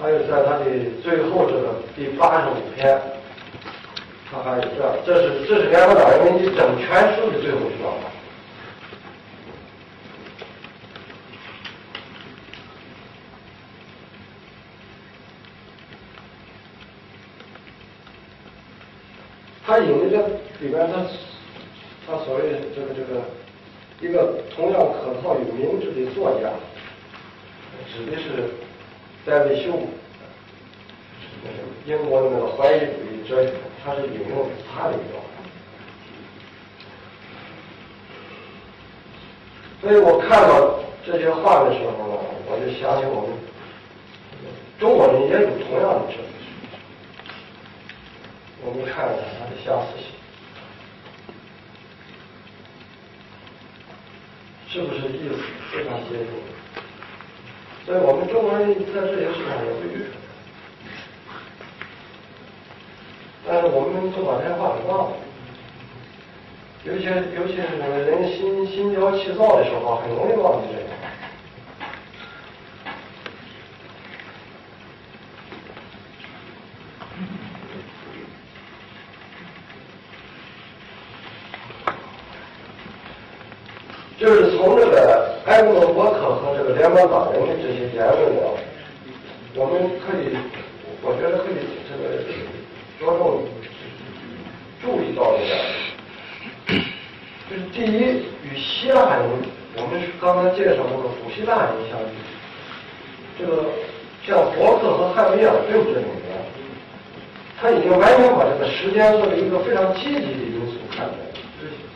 [0.00, 0.64] 还有在他的
[1.02, 2.98] 最后这个第八十五篇，
[4.32, 7.92] 他还有这，这是这是联合党人民的整全书的最后一段。
[19.66, 20.16] 他引的这
[20.64, 21.04] 里边，他
[22.06, 22.42] 他所谓
[22.74, 23.20] 这个这个
[24.00, 26.48] 一个同样可靠与明智的作家，
[27.92, 28.48] 指的是
[29.30, 29.78] 戴维休，
[31.86, 33.52] 英国的那个怀疑主义哲学，
[33.84, 35.22] 他是引用他的一段。
[39.80, 43.30] 所以我看到这些话的时候呢，我就想起我们
[44.80, 46.24] 中国人也有同样的哲学。
[48.62, 50.06] 我们看一下它的相似性，
[54.68, 55.36] 是不是意思
[55.72, 56.26] 非常接近？
[57.90, 60.14] 所以我们中国人在这些事上也不遇上，
[63.44, 65.16] 但是我们都把这些话给忘了。
[66.84, 67.04] 尤其
[67.34, 67.62] 尤其是
[68.06, 70.88] 人心心焦气躁的时候，很容易忘记这个。
[84.16, 88.42] 就是从这个埃默伯克和这个联邦党人的这些言论呢，
[89.54, 90.36] 我们可以，
[91.00, 91.56] 我觉得可以
[91.88, 92.20] 这个
[93.00, 93.48] 着重
[94.82, 95.56] 注意到一点，
[97.48, 99.24] 就是第一，与希腊人，
[99.76, 102.12] 我们刚才介绍过的古希腊人相比，
[103.38, 103.64] 这个
[104.22, 106.36] 像伯克和汉密尔顿这种人，
[107.58, 109.24] 他已经完全把这个时间作
[110.00, 111.12] 积极的因素看待。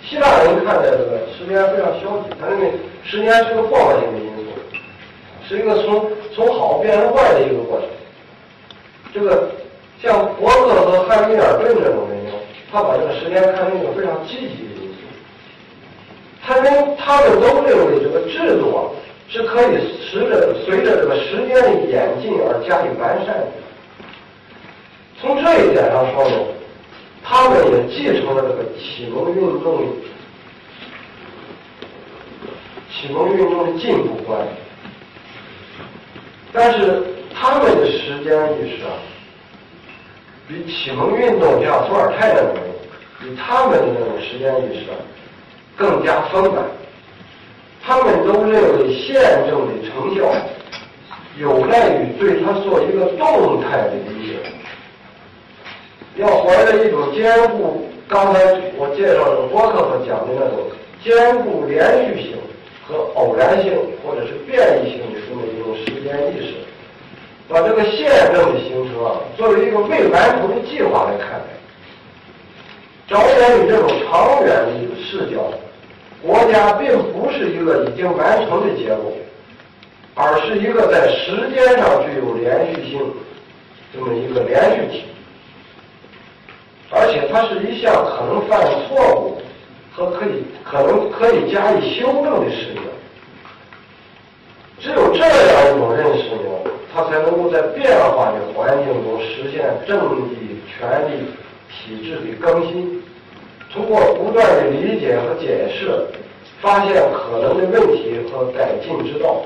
[0.07, 2.73] 希腊人看待这个时间非常消极，他认为
[3.03, 4.53] 时间是个破坏性的因素，
[5.49, 7.89] 是一个从从好变成坏的一个过程。
[9.15, 9.49] 这个
[10.03, 12.33] 像伯克和汉密尔顿这种人呢，
[12.71, 15.01] 他把这个时间看成一个非常积极的因素。
[16.45, 18.85] 他们他们都认为这个制度啊
[19.29, 19.79] 是可以
[20.13, 23.47] 随着随着这个时间的演进而加以完善的。
[25.19, 26.37] 从这一点上说呢。
[27.27, 29.83] 他们也继承了这个启蒙运动，
[32.93, 34.47] 启蒙运动的进步观，
[36.53, 37.03] 但是
[37.35, 38.93] 他们的时间意识啊，
[40.47, 42.57] 比启蒙运动像伏尔泰那种，
[43.21, 44.97] 比他们的那种时间意识啊
[45.77, 46.63] 更加丰满。
[47.83, 49.15] 他们都认为宪
[49.49, 50.31] 政的成效
[51.39, 54.37] 有赖于对他做一个动态的理解。
[56.17, 58.41] 要怀着一种兼顾，刚才
[58.77, 60.71] 我介绍的伯克所讲的那种
[61.03, 62.37] 兼顾连续性
[62.87, 63.73] 和偶然性
[64.05, 66.55] 或者是变异性的这么一种时间意识，
[67.49, 71.51] 把这个宪政的形成啊作为一个未完成的计划来看待，
[73.09, 75.51] 着眼于这种长远的视角，
[76.23, 79.13] 国家并不是一个已经完成的结果，
[80.15, 83.01] 而是一个在时间上具有连续性
[83.93, 85.05] 这么一个连续体。
[86.91, 89.43] 而且它是一项可能犯错误
[89.93, 92.83] 和可以可能可以加以修正的事情。
[94.81, 100.37] 只有这样一种认识呢，它才能够在变化的环境中实现政治
[100.69, 101.25] 权力
[101.71, 103.03] 体制的更新。
[103.73, 106.07] 通过不断的理解和解释，
[106.61, 109.43] 发现可能的问题和改进之道。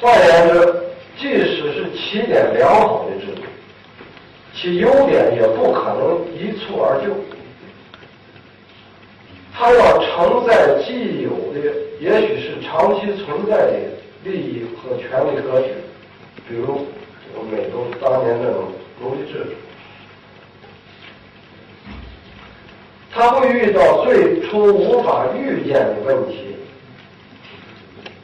[0.00, 0.74] 换言之，
[1.16, 3.42] 即使是起点良好的制度。
[4.54, 7.12] 其优点也不可能一蹴而就，
[9.52, 11.60] 它要承载既有的，
[12.00, 13.72] 也许是长期存在的
[14.22, 15.70] 利益和权力格局，
[16.48, 16.86] 比如
[17.50, 19.50] 美国当年那种奴隶制度，
[23.10, 26.53] 它会遇到最初无法预见的问题。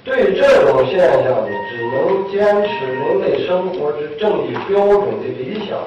[0.03, 5.79] 对这种现象呢，只能坚持人类生活之正义标准的理想。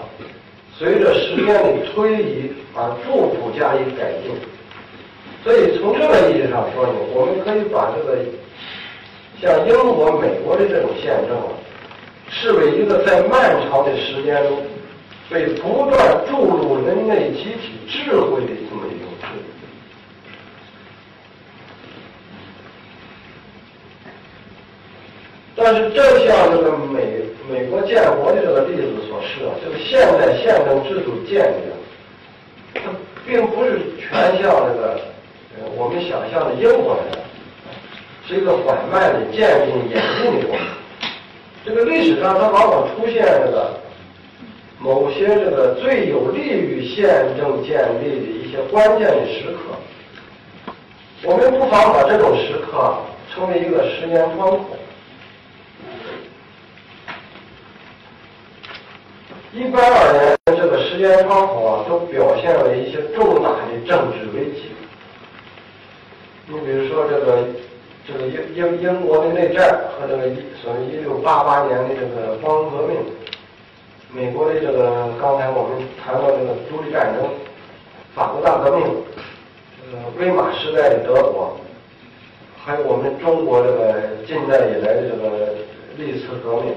[0.76, 4.32] 随着时间的推移而逐步加以改进，
[5.44, 8.18] 所以从这个意义上说呢，我们可以把这个
[9.40, 11.54] 像英国、美国的这种宪政啊，
[12.28, 14.64] 视为一个在漫长的时间中
[15.30, 19.44] 被不断注入人类集体智慧的这么一种制度。
[25.56, 31.70] 但是，正像这个美美国建国的这个例子所示啊，这个现代宪政制度建立，
[32.74, 32.82] 它
[33.24, 34.10] 并不是全
[34.42, 35.00] 像这个
[35.56, 37.26] 呃我们想象的英国那样，
[38.28, 40.66] 是一个缓慢的渐进演进的过程。
[41.64, 43.80] 这个历史上它往往出现这个
[44.80, 50.74] 某些这个最有利于宪政建立的一些关键的时刻，
[51.24, 52.96] 我们不妨把这种时刻
[53.32, 54.66] 称为一个十年窗口。
[59.54, 64.72] 一般而言，这个时间窗口啊，都表现了一些重大的政治危机。
[66.48, 67.38] 你比如说这个
[68.04, 72.98] 这个英英英国的内战和这个一所谓一六八八年的这个光荣革命，
[74.12, 77.30] 美国的这个刚才我们谈到这个独立战争，
[78.16, 78.88] 法国大革命，
[79.92, 81.56] 呃威玛时代的德国，
[82.66, 83.94] 还有我们中国这个
[84.26, 85.54] 近代以来的这个
[85.96, 86.74] 历次革命。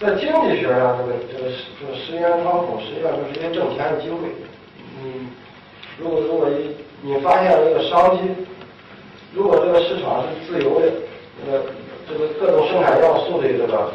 [0.00, 1.50] 在经济学上，这个这个
[1.80, 4.28] 这个时间窗口实际上就是一个挣钱的机会。
[5.02, 5.30] 嗯，
[5.98, 8.22] 如果如果一你发现了一个商机，
[9.32, 10.92] 如果这个市场是自由的，
[11.44, 11.64] 这个
[12.08, 13.92] 这个各种生产要素的这个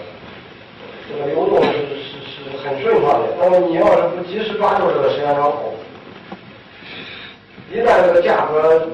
[1.10, 5.74] 这个流动是是是很顺畅的，那么你要是不及时抓住这个时间窗口，
[7.72, 8.88] 一旦这个价格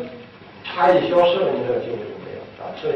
[0.64, 2.74] 差异消失了，你这个机会就没有啊。
[2.82, 2.94] 所以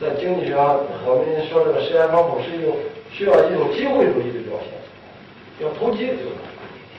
[0.00, 2.76] 在经济学上，我们说这个实验窗口是一种。
[3.10, 6.10] 需要一种机会主义的表现，要投机，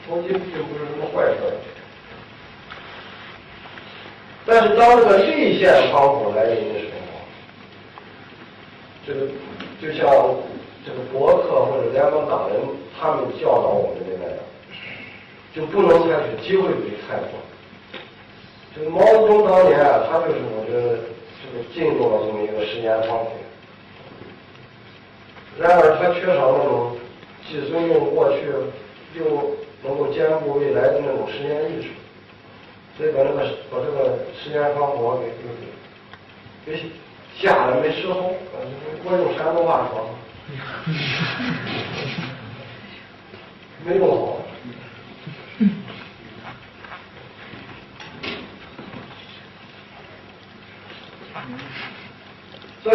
[0.05, 1.37] 投机并不是什么坏事。
[4.43, 7.21] 但是当这个立宪窗口来临的时候，
[9.05, 9.27] 这个
[9.79, 10.09] 就像
[10.83, 12.59] 这个博客或者联邦党人
[12.99, 14.35] 他们教导我们的那样，
[15.53, 17.37] 就不能采取机会主义态度。
[18.75, 20.97] 这个毛泽东当年啊，他就是我觉得
[21.53, 23.31] 就进入了这么一个时间窗口。
[25.59, 26.97] 然而，他缺少那种
[27.47, 28.45] 既尊重过去
[29.15, 31.89] 又能够兼顾未来的那种实验意识，
[32.97, 33.39] 所以把这个
[33.69, 36.83] 把这个时间方法给给给
[37.37, 38.33] 吓得没时候。
[39.03, 40.09] 我用山东话说，
[43.85, 44.48] 没弄好。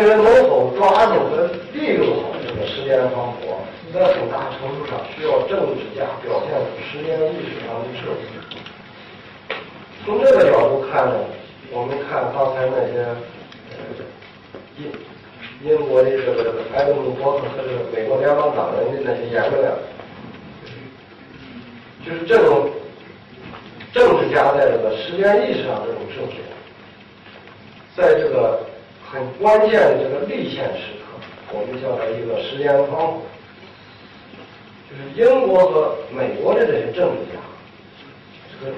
[0.04, 2.66] 所以说，能否抓住和利用好这个？
[2.66, 8.12] 时间窗口在很大程度上需要政治家表现出时间意识上的智慧。
[10.04, 11.14] 从这个角度看呢，
[11.72, 12.92] 我们看刚才那些
[14.76, 14.92] 英
[15.62, 19.72] 英国的这个埃德蒙伯克和这个美国联邦党人的那些言论，
[22.04, 22.68] 就是这种
[23.94, 26.42] 政治家在这个时间意识上这种正确，
[27.96, 28.60] 在这个
[29.14, 31.04] 很关键的这个立宪时刻。
[31.52, 33.22] 我们叫它一个时间窗口，
[34.90, 37.38] 就是英国和美国的这些政治家，
[38.50, 38.72] 这个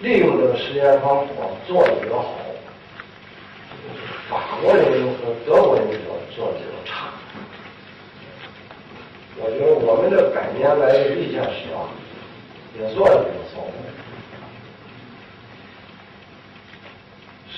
[0.00, 2.32] 利用这个时间窗口做的比较好，
[4.30, 7.10] 法国人和德国人民做做的比较差。
[9.38, 11.92] 我觉得我们这百年来的立宪史啊，
[12.80, 13.72] 也做的比较错误。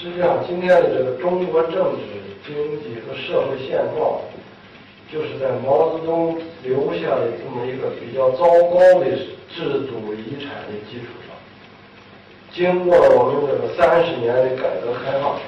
[0.00, 2.18] 实际上，今天的这个中国政治。
[2.46, 4.20] 经济和社会现状，
[5.12, 9.04] 就是在毛泽东留下的这么一个比较糟糕的
[9.54, 11.36] 制度遗产的基础上，
[12.50, 15.38] 经过了我们这个三十年的改革开放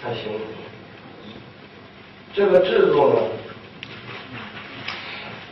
[0.00, 0.40] 才形成。
[2.32, 3.20] 这个制度呢，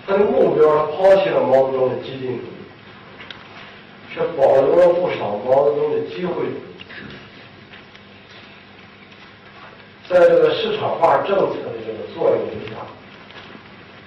[0.07, 6.47] 它的目标抛弃了毛泽东的激进主义，却保留了不少毛泽东的机会。
[10.09, 12.77] 在这个市场化政策的这个作用之下，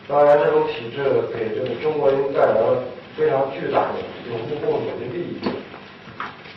[0.08, 1.04] 当然这种体制
[1.34, 2.84] 给这个中国人带来了
[3.18, 4.00] 非常巨大的
[4.30, 5.40] 有目共睹的利益。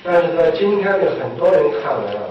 [0.05, 2.23] 但是在今天的很多人看来啊，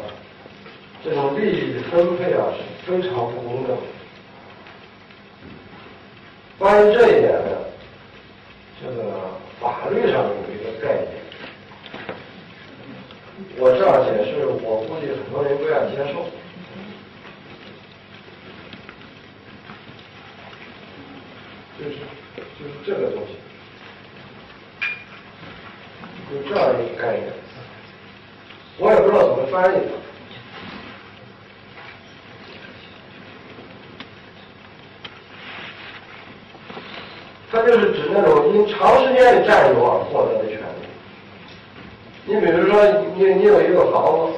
[1.04, 3.78] 这种利益分配啊是非常不公正。
[6.58, 7.58] 关于这一点呢，
[8.82, 9.04] 这个
[9.60, 11.12] 法律上有一个概念，
[13.58, 16.26] 我这样解释，我估计很多人不愿意接受。
[21.82, 21.96] 就是
[22.60, 23.34] 就是这个东西，
[26.32, 27.34] 有这样一个概念，
[28.78, 29.78] 我也不知道怎么翻译。
[37.52, 40.64] 它就是指那种因长时间的占有而获得的权利。
[42.26, 42.86] 你比如说，
[43.16, 44.38] 你你有一个房子，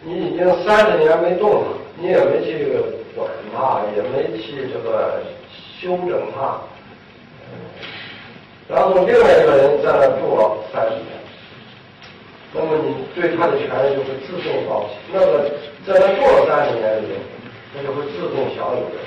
[0.00, 1.68] 你已经三十年没动了，
[1.98, 2.80] 你也没去
[3.14, 5.22] 管它，也没去这个。
[5.80, 6.58] 修整它，
[8.68, 11.06] 然后另外一个人在那住了三十年，
[12.52, 14.96] 那么你对他的权利就会自动放弃。
[15.12, 15.48] 那个
[15.86, 17.10] 在那住了三十年的人，
[17.72, 18.98] 他就会自动享有的，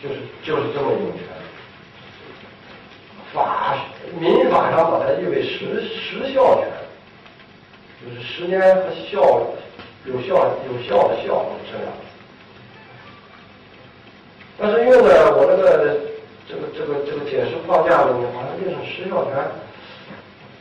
[0.00, 0.14] 就是
[0.44, 1.26] 就是这么一种权。
[3.34, 3.76] 法
[4.20, 6.68] 民法上把它译为时时效权，
[8.04, 9.20] 就是时间和效
[10.04, 11.92] 有效有效的效这样。
[14.58, 15.96] 但是用的我这个
[16.48, 19.32] 这个这个这个解释框架里面，好像就是时效权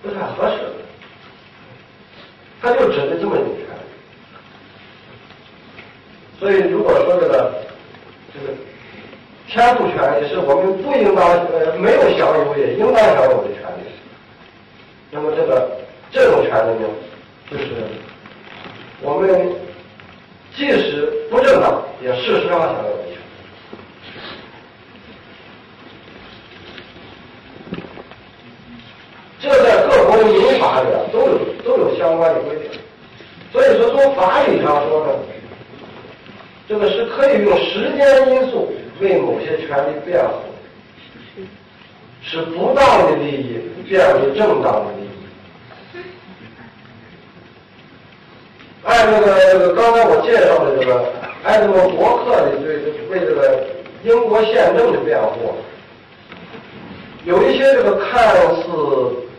[0.01, 0.57] 不太合适。
[2.61, 3.69] 他就指的这么一种权利。
[6.39, 7.53] 所以如果说这个
[8.33, 8.53] 这个
[9.47, 13.89] 天赋权利是我们不应当呃没有享有也应当享有的权利，
[15.11, 15.71] 那么这个
[16.11, 16.87] 这种权利呢，
[17.49, 17.65] 就是
[19.01, 19.53] 我们
[20.55, 23.19] 即使不正当，也事实上享有的权利。
[29.39, 32.71] 这在各国的民法里啊都有都有相关的规定，
[33.53, 35.13] 所以说从法理上说呢，
[36.67, 40.33] 这个是可以用时间因素为某些权利辩护，
[42.23, 45.09] 使不当的利益变为正当的利益。
[48.83, 51.05] 按这个这个刚才我介绍的这个
[51.43, 52.77] 埃德蒙伯克的对
[53.11, 53.63] 为这个
[54.03, 55.53] 英国宪政的辩护，
[57.25, 58.63] 有一些这个看似。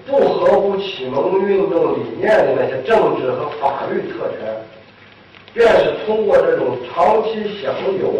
[0.06, 4.56] 不合乎启蒙运动理念的那些政治和法律特权，
[5.54, 8.12] 便是通过这种长期享有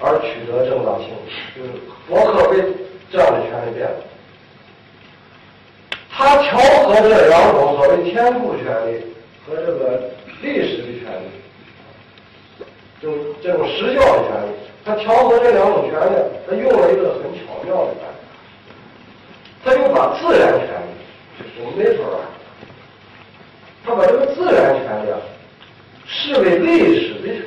[0.00, 1.08] 而取得正当性。
[1.56, 1.70] 就是
[2.08, 2.64] 伯克为
[3.12, 3.94] 这样的权利辩护，
[6.10, 6.58] 他调
[6.88, 9.00] 和这两种所谓天赋权利
[9.46, 10.10] 和这个
[10.42, 12.64] 历史的权利，
[13.00, 13.08] 就
[13.40, 14.50] 这种时效的权利，
[14.84, 16.16] 他调和这两种权利，
[16.48, 18.16] 他用了一个很巧妙的办法，
[19.64, 20.99] 他就把自然权利。
[21.62, 22.24] 我们没准儿啊，
[23.84, 25.18] 他把这个自然权利啊
[26.06, 27.42] 视为历史的权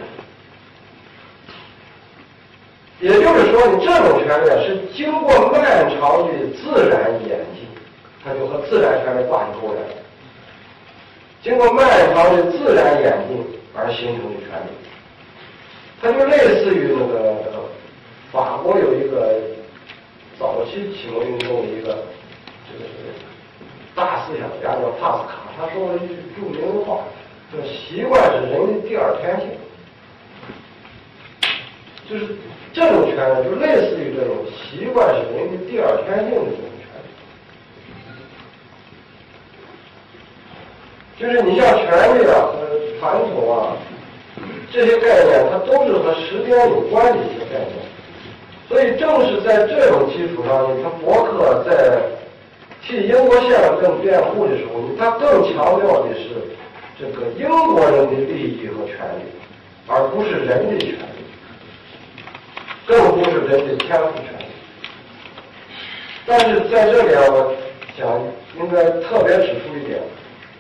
[3.00, 7.68] 利，也就是说，你这种权利啊是经过漫长的自然演进，
[8.24, 9.80] 它就和自然权利挂钩了。
[11.42, 13.46] 经过漫长的自然演进
[13.76, 14.70] 而形成的权利，
[16.02, 17.70] 它就类似于那个
[18.32, 19.42] 法国有一个
[20.40, 21.88] 早期启蒙运动的一个
[22.66, 23.33] 这个这个。
[23.96, 27.04] 大思想家叫帕斯卡，他说了一句著名的话
[27.54, 29.48] ：“叫习惯是人的第二天性。”
[32.10, 32.36] 就是
[32.74, 37.06] 这种权利，就类似于这种习惯是人的第二天性的这种权利。
[41.20, 41.86] 就是你像权
[42.18, 42.52] 利啊和
[43.00, 43.02] 传
[43.32, 43.78] 统啊
[44.72, 47.72] 这些概念，它都是和时间有关的一些概念。
[48.68, 52.02] 所以正是在这种基础上，你看伯克在。
[52.86, 53.50] 替英国宪
[53.82, 56.30] 政辩护的时候，他更强调的是
[57.00, 59.24] 这个英国人的利益和权利，
[59.88, 61.24] 而不是人的权利，
[62.86, 64.46] 更不是人的天赋权利。
[66.26, 67.56] 但是在这里啊，我
[67.98, 68.22] 想
[68.60, 70.02] 应该特别指出一点，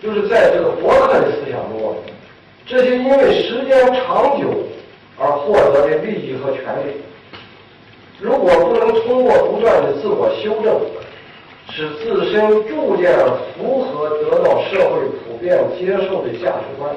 [0.01, 1.95] 就是在这个伯克的思想中啊，
[2.65, 4.49] 这些因为时间长久
[5.19, 7.01] 而获得的利益和权利，
[8.17, 10.79] 如果不能通过不断的自我修正。
[11.71, 13.17] 使自身逐渐
[13.55, 16.93] 符合得到社会普遍接受的价值观，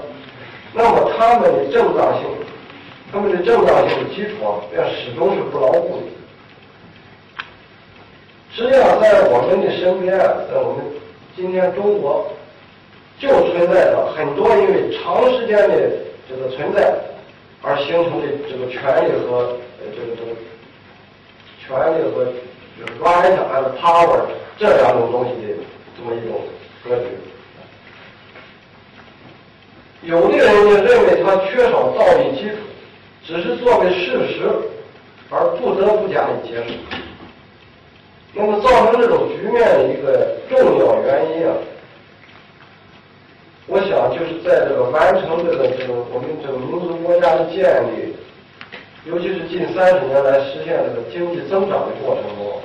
[0.75, 2.27] 那么他们的正当性，
[3.11, 6.03] 他们的正当性的基础啊，便始终是不牢固的。
[8.53, 10.85] 实际上，在我们的身边，在我们
[11.35, 12.27] 今天中国，
[13.19, 15.75] 就存在着很多因为长时间的
[16.29, 16.95] 这个存在
[17.63, 20.35] 而形成的这个权利和这个这个
[21.65, 21.69] 权
[21.99, 22.27] 利和
[23.01, 24.21] right and power。
[24.59, 25.53] 这两种东西的
[25.99, 26.41] 这么一种
[26.83, 27.05] 格局，
[30.03, 32.57] 有的人呢认为他缺少道理基础，
[33.23, 34.49] 只是作为事实
[35.29, 36.75] 而不得不加以接受。
[38.33, 41.53] 那么造成这种局面的一个重要原因啊，
[43.67, 48.15] 我想就是在这个完成这个这个我们这个民族国家的建立，
[49.05, 52.63] 尤其是近三十年来实现这个经济增长的过程中。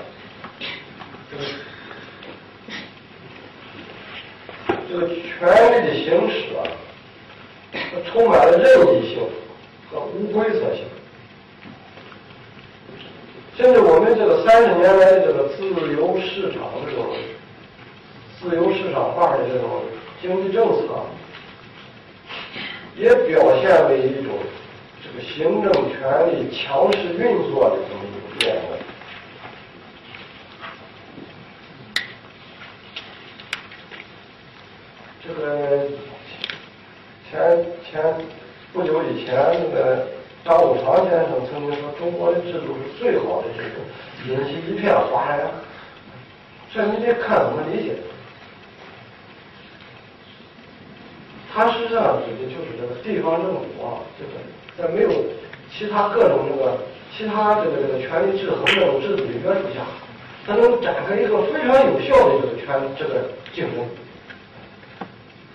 [4.91, 6.67] 这个权力的行使啊，
[7.71, 9.23] 它充满了任意性
[9.89, 10.83] 和无规则性，
[13.55, 15.63] 甚至我们这个三十年来的这个自
[15.95, 17.15] 由市场这种
[18.37, 19.81] 自由市场化的这种
[20.21, 21.05] 经济政策，
[22.97, 24.33] 也表现为一种
[25.01, 28.77] 这个行政权力强势运作的这么一种面貌。
[35.23, 35.87] 这个
[37.29, 38.03] 前前
[38.73, 40.07] 不久以前，那个
[40.43, 45.49] 张五常先生曾经说，中国的制度是最好的制度，引起一片哗然。
[46.73, 47.95] 这你得看怎么理解。
[51.53, 54.31] 他实际上指的就是这个地方政府啊，这个
[54.77, 55.09] 在没有
[55.69, 56.77] 其他各种这个
[57.15, 59.85] 其他这个这个权力制衡这种制度的约束下，
[60.47, 63.85] 它能展开一个非常有效的这个权这个竞争。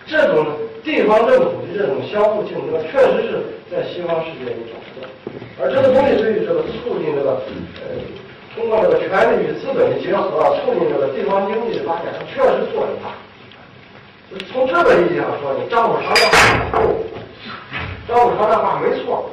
[0.06, 0.52] 这种呢
[0.86, 5.10] 地方政府的这种相互竞争，确实是在西方世界里找不到。
[5.58, 7.42] 而这个东西对于这个促进这个
[7.82, 7.98] 呃，
[8.54, 13.10] 通过这个权力与资本的结合啊，促进这个地方经济的发展，它确实作用大。
[14.52, 16.78] 从这个意义上说，你张五常的话，
[18.06, 19.28] 张五常的话没错。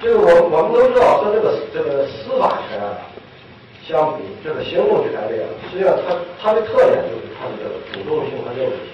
[0.00, 2.80] 这个我我们都知道，和这个这个司法权
[3.84, 8.88] 相比，这个行政权利啊，实际上它它的特点就是它的这个主动性和任务性，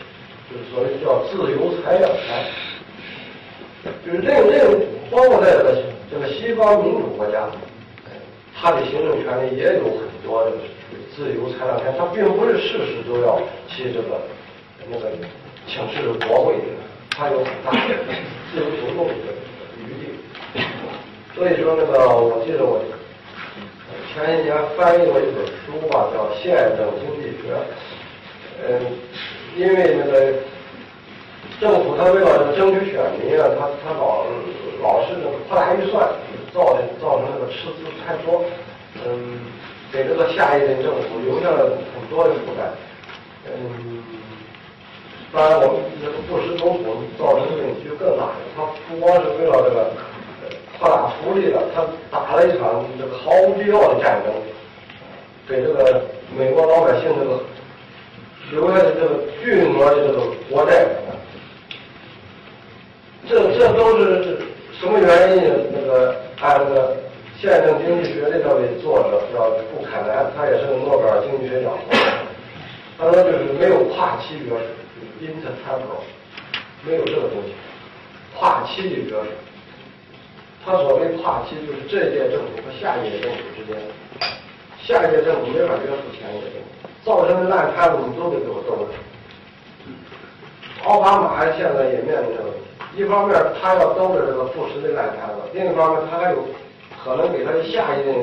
[0.51, 2.43] 就是所谓叫自由裁量权，
[4.05, 5.79] 就是任任包括在这个
[6.11, 7.47] 这个西方民主国家，
[8.53, 10.59] 它的行政权利也有很多这个
[11.15, 13.39] 自由裁量权，它并不是事事都要
[13.69, 14.19] 去这个
[14.91, 15.07] 那个
[15.69, 16.75] 请示国会的，
[17.11, 17.95] 它有很大的
[18.51, 19.15] 自由行动的。
[21.37, 22.81] 所以说那个，我记得我
[24.09, 27.53] 前一年翻译过一本书吧，叫《宪政经济学》。
[28.65, 28.81] 嗯，
[29.55, 30.33] 因为那个
[31.61, 34.25] 政府他为了争取选民啊，他他老
[34.81, 36.09] 老是那个扩大预算，
[36.55, 38.43] 造造成那个赤字太多，
[39.05, 39.37] 嗯，
[39.93, 42.73] 给这个下一任政府留下了很多的负担。
[43.45, 44.03] 嗯，
[45.35, 49.93] 当然我们这个布什总统造成的问题就更大了，他不光是为了这个。
[50.79, 54.33] 扩大福利了，他打了一场这个毫无必要的战争，
[55.49, 56.03] 给这个
[56.37, 57.41] 美国老百姓这个
[58.51, 60.21] 留下的这个巨额的这个
[60.51, 60.87] 国债，
[63.29, 64.39] 这这都是
[64.79, 65.43] 什么原因？
[65.73, 66.97] 那个按那个
[67.41, 71.73] 宪政经济学的这位作者叫布坎南，他也是个诺贝尔经济学奖，
[72.99, 74.57] 他说就是没有跨期约束
[75.23, 76.05] ，intertemporal，
[76.87, 77.55] 没有这个东西，
[78.37, 79.27] 跨期的约束。
[80.67, 83.79] 他所谓跨期，就是这届政府和下一届政府之间，
[84.83, 86.67] 下一届政府没法约束前一届政府，
[87.05, 88.93] 造成的烂摊子你都得给我兜着。
[90.83, 96.43] 奥巴马现在也面临这个问题，一方面他要兜着这个布什的烂摊子，另一方面他还有
[96.99, 98.17] 可能给他的下一任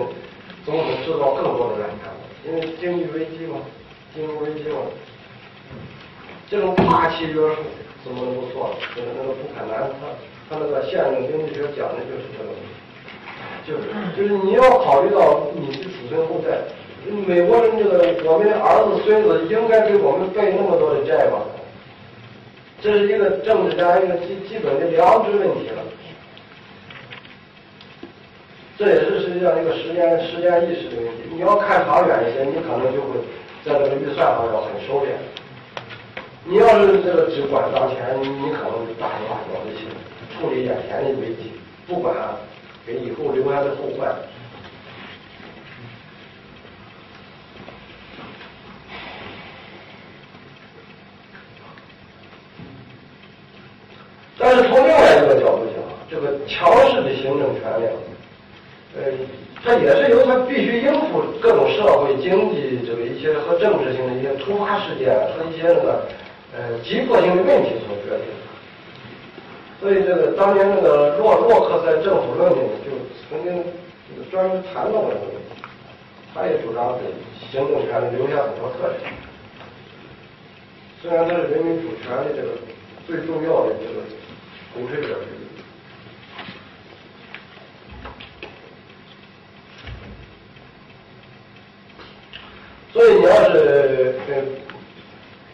[0.65, 3.56] 总统制造更多的烂摊子，因为经济危机嘛，
[4.14, 4.84] 金融危机嘛，
[6.49, 7.56] 这种跨期约束
[8.03, 8.76] 怎么能够做呢？
[8.98, 9.72] 就是那个不可能
[10.54, 10.60] 他。
[10.62, 12.54] 那个宪政经济学讲的就是这个，
[13.66, 16.62] 就是就是你要考虑到你的子孙后代，
[17.26, 21.42] 美国人这个我们的儿子孙子应该给我们背那么多的债吗？
[22.82, 25.82] 这是一个政治家一个基基本的良知问题了。
[28.78, 31.32] 这也是实际上一个时间时间意识的问题。
[31.32, 33.20] 你要看长远一些，你可能就会
[33.64, 35.16] 在这个预算上要很收敛。
[36.44, 39.88] 你要是这个只管当前，你可能大手大脚的去。
[40.44, 41.53] 处理眼前的危机，
[41.88, 42.14] 不管
[42.86, 44.14] 给以后留下的后患。
[54.38, 57.86] 但是从另外一个角度讲，这个强势的行政权力，
[58.98, 59.02] 呃，
[59.64, 66.06] 它也是由它必须应付各种社会经济这个一些和政治性的一些突发事件和一些那个
[66.53, 68.43] 呃急迫性的问题所决定。
[69.84, 72.92] 所以，这个当年那个洛洛克在《政府论》里就
[73.30, 73.62] 曾经
[74.08, 75.34] 这个专门谈到过这个。
[76.34, 77.04] 他也主张给
[77.52, 79.12] 行政权留下很多特点。
[81.02, 82.48] 虽然他是人民主权的这个
[83.06, 84.00] 最重要的这个
[84.74, 85.44] 鼓吹者之一。
[92.94, 94.62] 所以，你要是呃。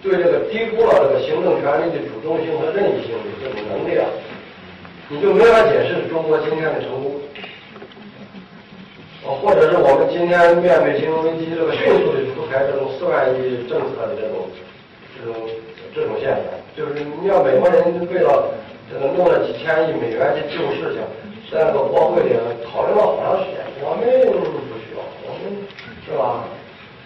[0.01, 4.07] 对这个低估了这个行政权力的主动性和任意性的这种能力啊，
[5.09, 7.19] 你就没法解释中国今天的成功，
[9.27, 14.47] 哦，或者是我们今天面对金融危机这个迅速的出台这种四万亿政策的这种
[15.11, 15.35] 这种
[15.93, 16.47] 这种现象，
[16.77, 18.55] 就是你要美国人为了
[18.87, 21.03] 这个弄了几千亿美元去救事情，
[21.51, 22.31] 在那个国会里
[22.63, 25.59] 讨论了好长时间，我们不需要，我们
[26.07, 26.47] 是吧？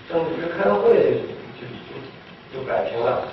[0.07, 1.32] 政治局开个会。
[2.53, 3.27] 就摆平了，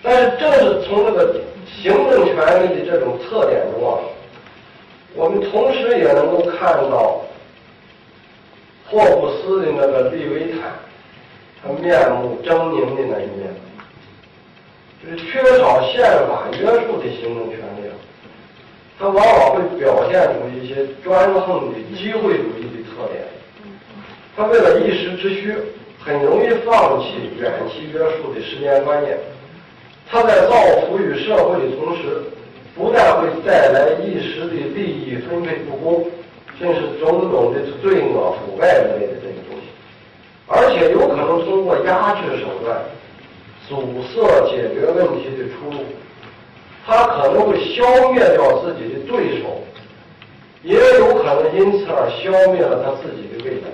[0.00, 3.98] 但是正是从这个行政权力的这种特点中啊，
[5.16, 7.20] 我们同时也能够看到
[8.88, 10.70] 霍布斯的那个利维坦，
[11.64, 13.52] 他面目狰狞的那一面，
[15.02, 17.83] 就是缺少宪法约束的行政权力，
[18.98, 23.24] 它往往会表现出一些专横的机会主义的特点。
[24.36, 25.54] 他为了一时之需，
[25.98, 29.18] 很容易放弃远期约束的时间观念。
[30.10, 30.54] 他在造
[30.86, 32.22] 福于社会的同时，
[32.76, 36.06] 不但会带来一时的利益分配不公，
[36.58, 39.66] 甚至种种的罪恶腐败之类的这个东西，
[40.46, 42.80] 而且有可能通过压制手段
[43.68, 45.84] 阻塞解决问题的出路。
[46.86, 49.62] 他可能会消灭掉自己的对手，
[50.62, 53.68] 也有可能因此而消灭了他自己的未来。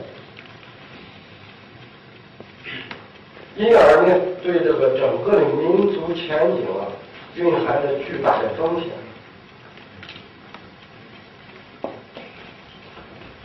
[3.57, 6.87] 因而呢，对这个整个的民族前景啊，
[7.35, 8.89] 蕴含着巨大的风险。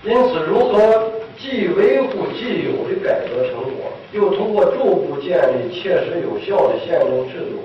[0.03, 7.63] 因此，如何既维护既有的改革成果，又通过逐步建立切实有效的宪政制度，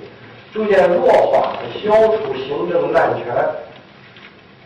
[0.53, 3.35] 逐渐弱化和消除行政滥权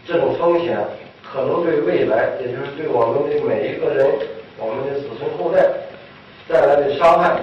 [0.06, 0.78] 这种风险，
[1.22, 4.06] 可能对未来，也就是对我们的每一个人、
[4.58, 5.68] 我们的子孙后代
[6.48, 7.40] 带来的伤害。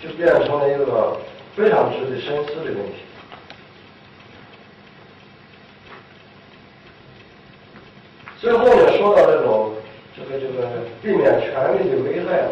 [0.00, 1.18] 就变成了一个
[1.56, 3.02] 非常值得深思的问题。
[8.38, 9.72] 最后呢，说到这种
[10.16, 10.68] 这个这个
[11.02, 12.46] 避免权力的危害，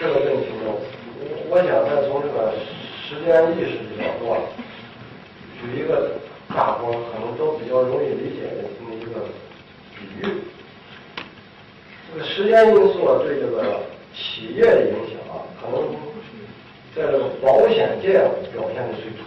[0.00, 0.46] 这个问题，
[1.54, 2.50] 我想再从这个
[3.06, 4.42] 时间意识的角度啊，
[5.62, 6.18] 举一个
[6.52, 9.22] 大伙可能都比较容易理解的这么一个
[9.94, 10.42] 比喻。
[12.12, 13.80] 这个时间因素啊对这个。
[14.16, 15.90] 企业的影响啊，可能
[16.94, 18.12] 在这个保险界
[18.52, 19.18] 表现的最突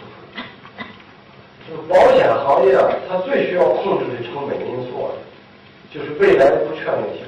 [1.68, 5.12] 这个保险行业啊，它最需要控制的成本因素啊，
[5.92, 7.26] 就是未来的不确定性。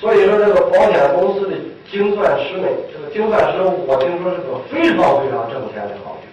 [0.00, 1.54] 所以说，这个保险公司的
[1.90, 6.24] 精算师们，这个精算师，我听说是个非常非常挣钱的行业。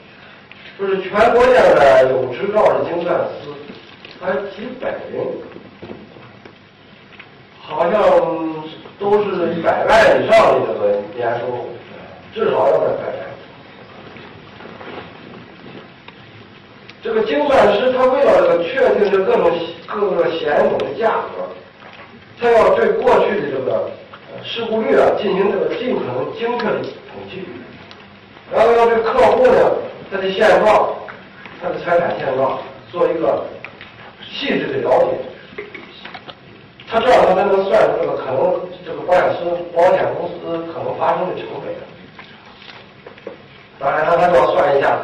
[0.79, 3.49] 就是全国现在有执照的精算师，
[4.19, 5.27] 才几百人，
[7.59, 7.99] 好像。
[9.01, 11.69] 都是一百万以上的这个年收入，
[12.35, 13.17] 至少要在百万。
[17.01, 19.51] 这个精算师他为了这个确定这各种
[19.87, 21.49] 各个险种的价格，
[22.39, 23.89] 他要对过去的这个
[24.43, 27.43] 事故率啊进行这个尽可能精确的统计，
[28.51, 29.71] 然后要对客户呢
[30.11, 30.93] 他的现状、
[31.61, 32.59] 他的财产现状
[32.91, 33.45] 做一个
[34.29, 35.65] 细致的了解。
[36.89, 41.73] 他这样，他才能算这个可能，这个保险公司、保险公司可能发生的成本。
[43.79, 44.99] 当然，他还要算一下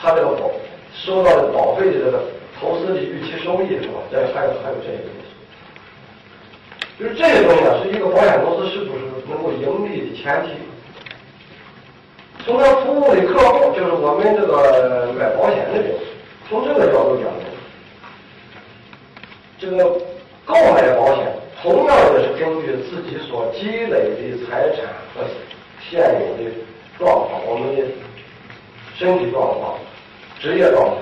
[0.00, 0.50] 他这个保
[0.92, 2.24] 收到的保费的这个
[2.58, 4.02] 投资的预期收益，是吧？
[4.10, 5.21] 这还有还有这些东西。
[7.02, 10.50] 就是这些东西啊，是一个保险公司是不是能够盈利的前提。
[12.44, 15.96] 从他服务的客户，就是我们这个买保险的人，
[16.48, 17.44] 从这个角度讲呢，
[19.58, 20.00] 这个。
[20.44, 25.22] 购买保险同样也是根据自己所积累的财产和
[25.88, 26.50] 现有的
[26.98, 27.82] 状况，我们的
[28.98, 29.78] 身体状况、
[30.40, 30.98] 职业状况，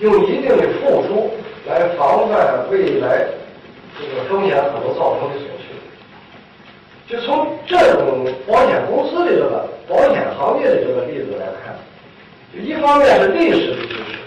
[0.00, 1.30] 用一定的付出
[1.66, 3.26] 来防范未来
[3.98, 5.64] 这个风险可能造成的损失。
[7.08, 11.74] 就从这种保险公司的这个保险行业的这个例子来看，
[12.54, 14.18] 就一方面是历史的知识，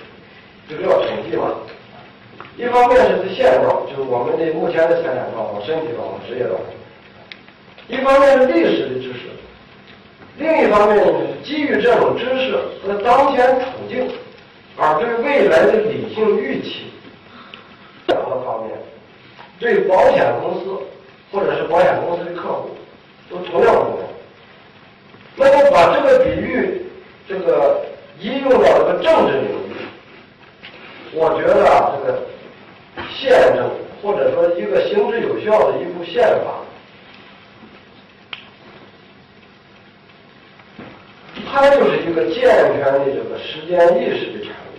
[0.67, 1.53] 就是要统计嘛。
[2.57, 6.65] 一方面是现状，就是我们的目前的财产状况、身体状况、职业状况；
[7.87, 9.29] 一方面是历史的知识；
[10.37, 14.09] 另一方面呢，是基于这种知识和当前处境，
[14.75, 16.91] 而对未来的理性预期
[18.07, 18.77] 两个方面，
[19.61, 20.77] 对保险公司
[21.31, 22.71] 或者是保险公司的客户
[23.29, 24.03] 都同样重要。
[25.37, 26.81] 那么把这个比喻，
[27.29, 27.85] 这个
[28.19, 29.75] 应用到这个政治领域，
[31.13, 32.19] 我觉得啊，这个。
[33.09, 33.69] 宪政，
[34.01, 36.59] 或者说一个行之有效的一部宪法，
[41.49, 42.41] 它就是一个健
[42.73, 44.75] 全的这个时间意识的产物，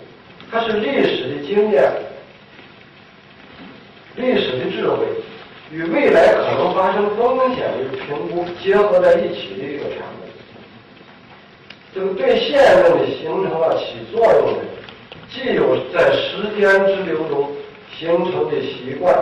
[0.51, 1.91] 它是历史的经验、
[4.17, 5.07] 历史的智慧
[5.71, 10.23] 与未来可能发生风险的评估结合在一起的一个产物。
[11.95, 14.61] 这个对现任的形成啊起作用的，
[15.31, 17.51] 既有在时间之流中。
[17.95, 19.15] 形成的习惯，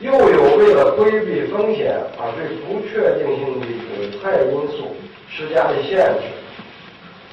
[0.00, 4.96] 又有为了规避风险而对不确定性的有害因素
[5.28, 6.22] 施加的限制。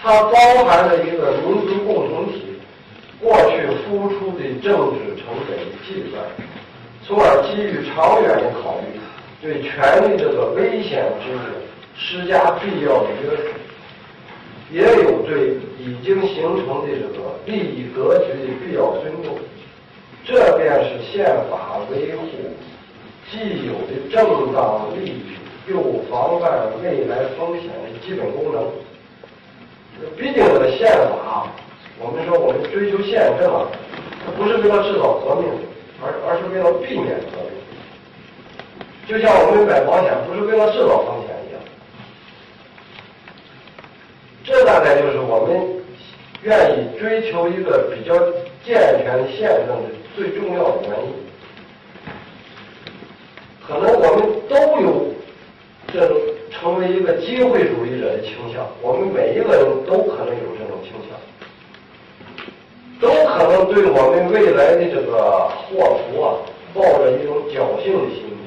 [0.02, 2.60] 它包含了一个民族共同体
[3.22, 6.26] 过去付出的政治成本的计算，
[7.08, 9.00] 从而基于长远的考虑，
[9.42, 11.40] 对权力这个危险之物
[11.96, 13.54] 施加必要的约束。
[14.70, 19.40] 也有对已经形成的这个利益格局的必要尊重。
[20.26, 22.28] 这便是宪法维护
[23.32, 25.38] 既有的正当利益，
[25.70, 28.66] 又防范未来风险的基本功能。
[30.18, 31.48] 毕竟这个宪法，
[31.98, 33.66] 我们说我们追求宪政，
[34.26, 35.50] 它不是为了制造革命，
[36.02, 37.58] 而而是为了避免革命。
[39.08, 41.62] 就像我们买保险不是为了制造风险一样。
[44.44, 45.84] 这大概就是我们
[46.44, 48.18] 愿意追求一个比较
[48.64, 51.14] 健全的宪政的最重要的原因。
[53.66, 55.14] 可能我们都有
[55.92, 56.18] 这种
[56.50, 61.17] 成为一个机会主义者的倾向，我们每一个人都可能有这种倾向，
[63.00, 66.36] 都可能对我们未来的这个祸福啊，
[66.74, 68.38] 抱着一种侥幸的心理。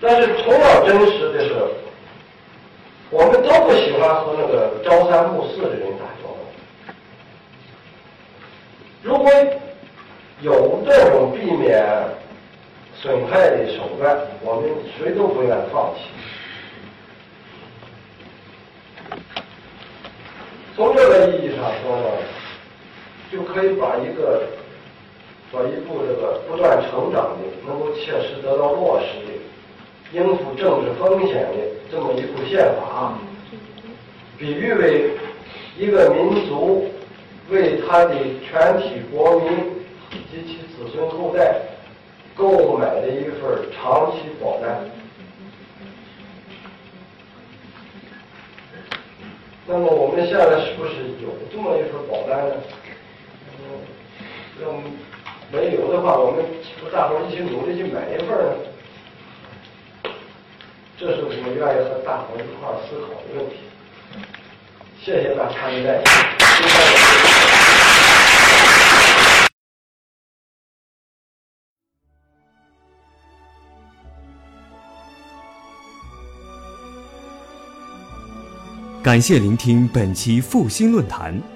[0.00, 1.54] 但是同样真实的是，
[3.10, 6.94] 我们都不喜欢和那个朝三暮四的人打交道。
[9.02, 9.30] 如果
[10.40, 11.84] 有这种避免
[12.94, 16.00] 损害的手段，我们谁都不愿放弃。
[20.74, 22.06] 从这个意义上说呢，
[23.30, 24.42] 就可以把一个
[25.52, 29.32] 把一部这个不断成长的、能够切实得到落实的、
[30.12, 31.56] 应付政治风险的
[31.90, 33.18] 这么一部宪法，
[34.38, 35.10] 比喻为
[35.76, 36.88] 一个民族
[37.50, 39.50] 为他的全体国民
[40.10, 41.60] 及其子孙后代
[42.34, 43.40] 购买的一份
[43.72, 44.84] 长期保单。
[49.68, 52.54] 那么我们现在是不是有这么一份保单呢？
[54.58, 54.72] 嗯，要
[55.52, 56.44] 没有的话，我们
[56.92, 58.54] 大伙儿一起努力去买一份呢？
[60.98, 63.56] 这是我们愿意和大伙儿一块儿思考的问题。
[65.04, 66.06] 谢谢大家的耐心。
[79.02, 81.55] 感谢聆听本期复兴论坛。